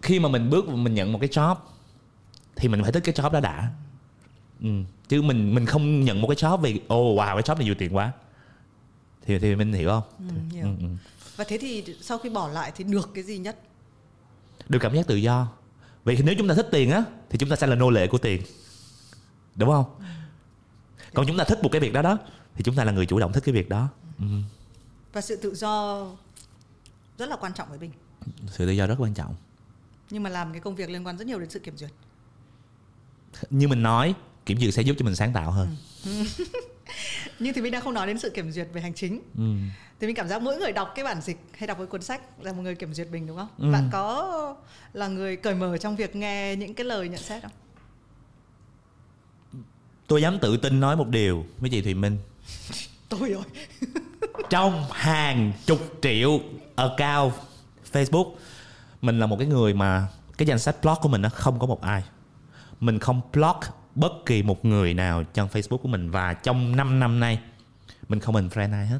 khi 0.02 0.20
mà 0.20 0.30
mình 0.30 0.50
bước 0.50 0.68
mình 0.70 0.94
nhận 0.94 1.12
một 1.12 1.20
cái 1.22 1.30
job 1.30 1.56
thì 2.56 2.68
mình 2.68 2.84
phải 2.84 2.92
thích 2.92 3.04
cái 3.06 3.16
job 3.16 3.32
đó 3.32 3.40
đã. 3.40 3.72
Ừ. 4.62 4.68
Chứ 5.08 5.22
mình 5.22 5.56
mình 5.56 5.66
không 5.66 6.04
nhận 6.06 6.22
một 6.22 6.28
cái 6.28 6.36
job 6.36 6.58
vì 6.58 6.80
ồ 6.88 7.12
oh, 7.12 7.20
wow 7.20 7.34
cái 7.34 7.42
job 7.42 7.56
này 7.56 7.66
nhiều 7.66 7.76
tiền 7.76 7.96
quá. 7.96 8.12
Thì 9.40 9.40
thì 9.40 9.56
mình 9.56 9.74
hiểu 9.74 9.90
không? 9.90 10.04
ừ, 10.30 10.36
hiểu. 10.56 10.66
Ừ, 10.66 10.70
ừ. 10.80 10.88
và 11.36 11.44
thế 11.48 11.58
thì 11.62 11.86
sau 12.02 12.18
khi 12.18 12.30
bỏ 12.30 12.48
lại 12.48 12.72
thì 12.76 12.84
được 12.84 13.10
cái 13.14 13.24
gì 13.24 13.38
nhất 13.38 13.60
Được 14.70 14.80
cảm 14.82 14.96
giác 14.96 15.08
tự 15.08 15.16
do. 15.16 15.48
Vì 16.06 16.18
nếu 16.18 16.36
chúng 16.38 16.48
ta 16.48 16.54
thích 16.56 16.68
tiền 16.72 16.92
á 16.92 17.04
thì 17.30 17.38
chúng 17.38 17.50
ta 17.50 17.56
sẽ 17.56 17.68
là 17.68 17.76
nô 17.76 17.90
lệ 17.90 18.08
của 18.08 18.18
tiền. 18.18 18.42
Đúng 19.56 19.70
không? 19.70 19.86
Còn 21.14 21.28
chúng 21.28 21.38
ta 21.38 21.44
thích 21.44 21.60
một 21.64 21.70
cái 21.72 21.82
việc 21.82 21.94
đó 21.94 22.02
đó 22.02 22.18
thì 22.56 22.64
chúng 22.64 22.76
ta 22.76 22.84
là 22.84 22.92
người 22.92 23.06
chủ 23.06 23.20
động 23.20 23.34
thích 23.34 23.44
cái 23.46 23.54
việc 23.54 23.70
đó. 23.70 23.88
Ừ. 24.20 24.26
và 25.14 25.22
sự 25.22 25.36
tự 25.36 25.56
do 25.56 26.06
rất 27.18 27.30
là 27.30 27.36
quan 27.36 27.54
trọng 27.54 27.70
với 27.70 27.80
mình 27.80 27.92
Sự 28.48 28.66
tự 28.66 28.72
do 28.72 28.88
rất 28.88 28.96
quan 29.00 29.14
trọng. 29.14 29.36
nhưng 30.10 30.24
mà 30.24 30.30
làm 30.30 30.52
cái 30.52 30.62
công 30.62 30.76
việc 30.76 30.90
liên 30.90 31.08
quan 31.08 31.18
rất 31.18 31.28
nhiều 31.28 31.40
đến 31.40 31.50
sự 31.50 31.60
kiểm 31.60 31.78
duyệt 31.78 31.92
như 33.50 33.68
mình 33.68 33.84
nói 33.84 34.16
kiểm 34.46 34.60
duyệt 34.60 34.74
sẽ 34.74 34.82
giúp 34.82 34.96
cho 35.00 35.06
mình 35.06 35.16
sáng 35.16 35.34
tạo 35.34 35.52
hơn 35.52 35.76
nhưng 37.42 37.54
thì 37.54 37.62
mình 37.62 37.72
đang 37.72 37.82
không 37.82 37.94
nói 37.94 38.08
đến 38.08 38.20
sự 38.20 38.30
kiểm 38.30 38.52
duyệt 38.52 38.68
về 38.74 38.82
hành 38.82 38.94
chính. 38.94 39.22
Ừ. 39.38 39.44
thì 40.00 40.08
mình 40.08 40.16
cảm 40.16 40.28
giác 40.28 40.42
mỗi 40.42 40.58
người 40.58 40.72
đọc 40.72 40.92
cái 40.96 41.06
bản 41.06 41.22
dịch 41.22 41.38
hay 41.58 41.68
đọc 41.68 41.78
cái 41.78 41.88
cuốn 41.88 42.02
sách 42.02 42.22
là 42.42 42.54
một 42.54 42.62
người 42.62 42.76
kiểm 42.76 42.94
duyệt 42.94 43.08
mình 43.12 43.28
đúng 43.28 43.38
không? 43.38 43.48
Ừ. 43.58 43.72
bạn 43.72 43.90
có 43.92 44.56
là 44.94 45.08
người 45.08 45.36
cởi 45.36 45.56
mở 45.56 45.78
trong 45.78 45.96
việc 45.96 46.16
nghe 46.16 46.56
những 46.56 46.74
cái 46.74 46.86
lời 46.86 47.10
nhận 47.10 47.22
xét 47.22 47.44
không? 47.44 47.52
Tôi 50.08 50.22
dám 50.22 50.40
tự 50.40 50.58
tin 50.58 50.80
nói 50.80 50.96
một 50.96 51.08
điều 51.08 51.46
với 51.60 51.70
chị 51.70 51.82
thùy 51.82 51.94
minh. 51.94 52.18
Tôi 53.10 53.30
rồi. 53.30 53.44
Trong 54.50 54.84
hàng 54.92 55.54
chục 55.66 55.80
triệu 56.02 56.40
account 56.76 57.34
facebook 57.92 58.32
mình 59.02 59.20
là 59.20 59.26
một 59.26 59.36
cái 59.40 59.48
người 59.48 59.74
mà 59.74 60.08
cái 60.38 60.48
danh 60.48 60.60
sách 60.60 60.76
blog 60.82 60.96
của 61.02 61.10
mình 61.10 61.22
nó 61.22 61.30
không 61.30 61.60
có 61.60 61.68
một 61.68 61.82
ai. 61.82 62.04
Mình 62.80 63.00
không 63.00 63.22
block 63.34 63.60
bất 63.96 64.12
kỳ 64.26 64.44
một 64.44 64.66
người 64.66 64.94
nào 64.94 65.24
trong 65.24 65.48
facebook 65.48 65.78
của 65.78 65.88
mình 65.88 66.12
và 66.12 66.34
trong 66.34 66.76
5 66.76 67.00
năm 67.00 67.20
nay 67.20 67.40
mình 68.10 68.20
không 68.20 68.36
mình 68.36 68.48
friend 68.48 68.74
ai 68.74 68.88
hết. 68.88 69.00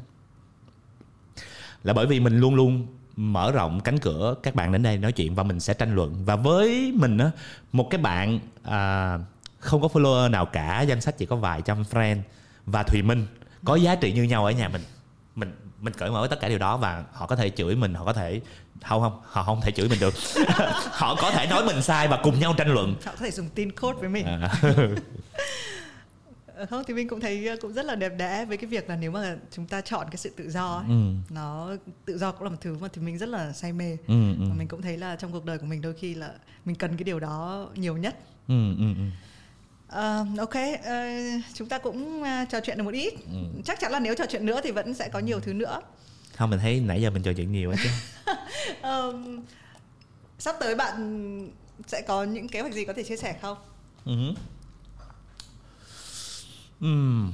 Là 1.84 1.92
bởi 1.92 2.06
vì 2.06 2.20
mình 2.20 2.40
luôn 2.40 2.54
luôn 2.54 2.86
mở 3.16 3.52
rộng 3.52 3.80
cánh 3.80 3.98
cửa 3.98 4.34
các 4.42 4.54
bạn 4.54 4.72
đến 4.72 4.82
đây 4.82 4.98
nói 4.98 5.12
chuyện 5.12 5.34
và 5.34 5.42
mình 5.42 5.60
sẽ 5.60 5.74
tranh 5.74 5.94
luận. 5.94 6.24
Và 6.24 6.36
với 6.36 6.92
mình 6.96 7.18
á 7.18 7.30
một 7.72 7.88
cái 7.90 8.00
bạn 8.00 8.40
à, 8.62 9.18
không 9.58 9.80
có 9.80 9.88
follower 9.88 10.30
nào 10.30 10.46
cả 10.46 10.82
danh 10.82 11.00
sách 11.00 11.18
chỉ 11.18 11.26
có 11.26 11.36
vài 11.36 11.62
trăm 11.62 11.82
friend 11.82 12.20
và 12.66 12.82
thùy 12.82 13.02
minh 13.02 13.26
có 13.64 13.76
giá 13.76 13.94
trị 13.94 14.12
như 14.12 14.22
nhau 14.22 14.44
ở 14.44 14.50
nhà 14.50 14.68
mình. 14.68 14.82
Mình 15.36 15.52
mình 15.80 15.94
cởi 15.94 16.10
mở 16.10 16.20
với 16.20 16.28
tất 16.28 16.40
cả 16.40 16.48
điều 16.48 16.58
đó 16.58 16.76
và 16.76 17.04
họ 17.12 17.26
có 17.26 17.36
thể 17.36 17.50
chửi 17.50 17.76
mình 17.76 17.94
họ 17.94 18.04
có 18.04 18.12
thể 18.12 18.40
không 18.88 19.00
không. 19.00 19.20
Họ 19.24 19.42
không 19.42 19.60
thể 19.60 19.70
chửi 19.70 19.88
mình 19.88 20.00
được. 20.00 20.14
Họ 20.90 21.14
có 21.20 21.30
thể 21.30 21.46
nói 21.46 21.64
mình 21.64 21.82
sai 21.82 22.08
và 22.08 22.20
cùng 22.22 22.40
nhau 22.40 22.54
tranh 22.58 22.74
luận. 22.74 22.94
Họ 23.04 23.12
có 23.12 23.24
thể 23.24 23.30
dùng 23.30 23.48
tin 23.48 23.72
code 23.72 23.98
với 24.00 24.08
mình. 24.08 24.26
À, 24.26 24.52
Ờ, 26.56 26.66
không 26.66 26.82
thì 26.86 26.94
mình 26.94 27.08
cũng 27.08 27.20
thấy 27.20 27.46
ờ, 27.48 27.56
cũng 27.60 27.72
rất 27.72 27.84
là 27.84 27.94
đẹp 27.94 28.12
đẽ 28.18 28.44
với 28.44 28.56
cái 28.56 28.66
việc 28.66 28.88
là 28.88 28.96
nếu 28.96 29.10
mà 29.10 29.36
chúng 29.50 29.66
ta 29.66 29.80
chọn 29.80 30.06
cái 30.10 30.16
sự 30.16 30.30
tự 30.36 30.50
do 30.50 30.76
ấy, 30.76 30.84
ừ, 30.88 30.94
nó 31.30 31.70
tự 32.04 32.18
do 32.18 32.32
cũng 32.32 32.42
là 32.42 32.50
một 32.50 32.56
thứ 32.60 32.76
mà 32.80 32.88
thì 32.92 33.02
mình 33.02 33.18
rất 33.18 33.28
là 33.28 33.52
say 33.52 33.72
mê. 33.72 33.96
Ừ, 34.06 34.14
ừ, 34.38 34.44
và 34.48 34.54
mình 34.54 34.68
cũng 34.68 34.82
thấy 34.82 34.96
là 34.98 35.16
trong 35.16 35.32
cuộc 35.32 35.44
đời 35.44 35.58
của 35.58 35.66
mình 35.66 35.80
đôi 35.80 35.94
khi 35.94 36.14
là 36.14 36.30
mình 36.64 36.76
cần 36.76 36.96
cái 36.96 37.04
điều 37.04 37.20
đó 37.20 37.66
nhiều 37.74 37.96
nhất. 37.96 38.16
Ừ, 38.48 38.54
ừ, 38.78 38.84
ừ. 38.96 39.04
Ờ, 39.88 40.26
ok 40.38 40.54
ờ, 40.84 41.04
chúng 41.54 41.68
ta 41.68 41.78
cũng 41.78 42.22
ờ, 42.22 42.44
trò 42.50 42.60
chuyện 42.60 42.76
được 42.78 42.84
một 42.84 42.94
ít. 42.94 43.14
Chắc 43.64 43.80
chắn 43.80 43.92
là 43.92 44.00
nếu 44.00 44.14
trò 44.14 44.24
chuyện 44.28 44.46
nữa 44.46 44.60
thì 44.64 44.70
vẫn 44.70 44.94
sẽ 44.94 45.08
có 45.08 45.18
nhiều 45.18 45.40
thứ 45.40 45.52
nữa 45.52 45.80
không 46.36 46.50
mình 46.50 46.58
thấy 46.60 46.80
nãy 46.80 47.02
giờ 47.02 47.10
mình 47.10 47.22
trò 47.22 47.32
chuyện 47.32 47.52
nhiều 47.52 47.70
quá 47.70 47.76
chứ. 47.82 47.90
Ờm, 48.82 49.40
sắp 50.38 50.56
tới 50.60 50.74
bạn 50.74 51.50
sẽ 51.86 52.02
có 52.08 52.24
những 52.24 52.48
kế 52.48 52.60
hoạch 52.60 52.72
gì 52.74 52.84
có 52.84 52.92
thể 52.92 53.02
chia 53.02 53.16
sẻ 53.16 53.38
không? 53.42 53.58
Ừ. 54.04 54.34
Ừm. 56.80 57.32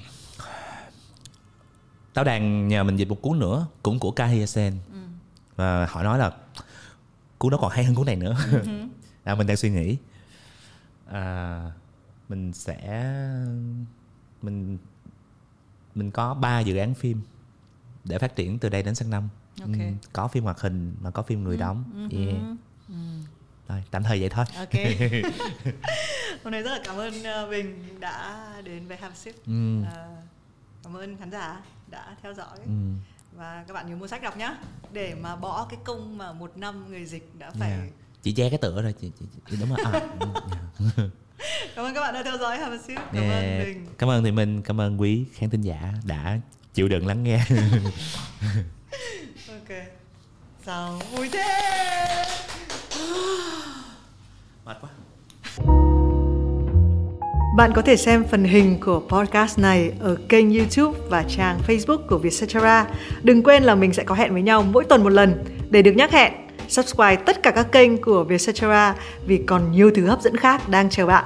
Tao 2.14 2.24
đang 2.24 2.68
nhờ 2.68 2.84
mình 2.84 2.96
dịch 2.96 3.08
một 3.08 3.22
cuốn 3.22 3.38
nữa 3.38 3.66
Cũng 3.82 3.98
của 3.98 4.10
Kahia 4.10 4.46
Sen 4.46 4.78
Và 5.56 5.86
họ 5.86 6.02
nói 6.02 6.18
là 6.18 6.32
Cuốn 7.38 7.50
đó 7.50 7.58
còn 7.60 7.70
hay 7.70 7.84
hơn 7.84 7.94
cuốn 7.94 8.06
này 8.06 8.16
nữa. 8.16 8.36
À, 9.24 9.34
Mình 9.34 9.46
đang 9.46 9.56
suy 9.56 9.70
nghĩ. 9.70 9.96
À, 11.10 11.62
Mình 12.28 12.52
sẽ 12.52 13.04
Mình 14.42 14.78
Mình 15.94 16.10
có 16.10 16.34
3 16.34 16.60
dự 16.60 16.76
án 16.76 16.94
phim 16.94 17.20
Để 18.08 18.18
phát 18.18 18.36
triển 18.36 18.58
từ 18.58 18.68
đây 18.68 18.82
đến 18.82 18.94
sang 18.94 19.10
năm 19.10 19.28
Ok. 19.60 19.68
Ừm, 19.68 19.96
Có 20.12 20.28
phim 20.28 20.44
hoạt 20.44 20.60
hình 20.60 20.94
Mà 21.00 21.10
có 21.10 21.22
phim 21.22 21.44
người 21.44 21.56
đóng 21.56 22.08
yeah. 22.12 22.34
Rồi, 23.68 23.82
tạm 23.90 24.02
thời 24.02 24.20
vậy 24.20 24.28
thôi 24.28 24.44
ok 24.56 24.72
hôm 26.44 26.52
nay 26.52 26.62
rất 26.62 26.70
là 26.70 26.80
cảm 26.84 26.96
ơn 26.96 27.22
ờ, 27.24 27.50
Bình 27.50 27.96
đã 28.00 28.44
đến 28.64 28.88
với 28.88 28.98
Sip 29.14 29.34
Ừm. 29.46 29.84
Ờ, 29.94 30.08
cảm 30.84 30.96
ơn 30.96 31.16
khán 31.16 31.30
giả 31.30 31.60
đã 31.90 32.16
theo 32.22 32.34
dõi 32.34 32.58
Ừm. 32.64 32.96
và 33.36 33.64
các 33.68 33.74
bạn 33.74 33.88
nhớ 33.90 33.96
mua 33.96 34.06
sách 34.06 34.22
đọc 34.22 34.36
nhá 34.36 34.56
để 34.92 35.14
mà 35.14 35.36
bỏ 35.36 35.66
cái 35.70 35.78
công 35.84 36.18
mà 36.18 36.32
một 36.32 36.52
năm 36.56 36.88
người 36.88 37.04
dịch 37.06 37.30
đã 37.38 37.50
phải 37.50 37.70
Yeah. 37.70 37.92
Chị 38.22 38.32
che 38.32 38.50
cái 38.50 38.58
tựa 38.58 38.82
rồi 38.82 38.94
chị, 39.00 39.12
chị, 39.20 39.26
chị 39.50 39.56
đúng 39.60 39.68
rồi 39.68 39.78
à, 39.84 40.00
ừ, 40.78 40.88
cảm 41.76 41.84
ơn 41.84 41.94
các 41.94 42.00
bạn 42.00 42.14
đã 42.14 42.22
theo 42.22 42.38
dõi 42.38 42.58
Sip 42.86 42.98
cảm 43.12 43.22
Yeah. 43.22 43.42
ơn 43.42 43.64
Bình 43.64 43.86
Cảm 43.98 44.10
ơn 44.10 44.22
Thùy 44.22 44.32
Minh, 44.32 44.62
cảm 44.62 44.80
ơn 44.80 45.00
quý 45.00 45.24
khán 45.32 45.50
thính 45.50 45.62
giả 45.62 45.92
đã 46.04 46.40
chịu 46.78 46.88
đựng 46.88 47.06
lắng 47.06 47.24
nghe. 47.24 47.36
ok 49.48 49.68
sao 50.66 51.00
vui 51.12 51.28
thế 51.32 51.44
Mệt 54.66 54.76
quá. 54.80 54.90
Bạn 57.56 57.72
có 57.74 57.82
thể 57.82 57.96
xem 57.96 58.24
phần 58.30 58.44
hình 58.44 58.80
của 58.80 59.02
podcast 59.08 59.58
này 59.58 59.92
ở 60.00 60.16
kênh 60.28 60.54
YouTube 60.58 60.98
và 61.08 61.24
trang 61.28 61.60
Facebook 61.66 62.06
của 62.08 62.18
Vietcetera. 62.18 62.86
Đừng 63.22 63.42
quên 63.42 63.62
là 63.62 63.74
mình 63.74 63.92
sẽ 63.92 64.04
có 64.04 64.14
hẹn 64.14 64.32
với 64.32 64.42
nhau 64.42 64.62
mỗi 64.62 64.84
tuần 64.84 65.02
một 65.02 65.12
lần. 65.12 65.44
Để 65.70 65.82
được 65.82 65.92
nhắc 65.92 66.12
hẹn, 66.12 66.32
subscribe 66.68 67.16
tất 67.16 67.42
cả 67.42 67.50
các 67.50 67.72
kênh 67.72 68.02
của 68.02 68.24
Vietcetera 68.24 68.94
vì 69.26 69.42
còn 69.46 69.72
nhiều 69.72 69.90
thứ 69.94 70.06
hấp 70.06 70.22
dẫn 70.22 70.36
khác 70.36 70.68
đang 70.68 70.90
chờ 70.90 71.06
bạn. 71.06 71.24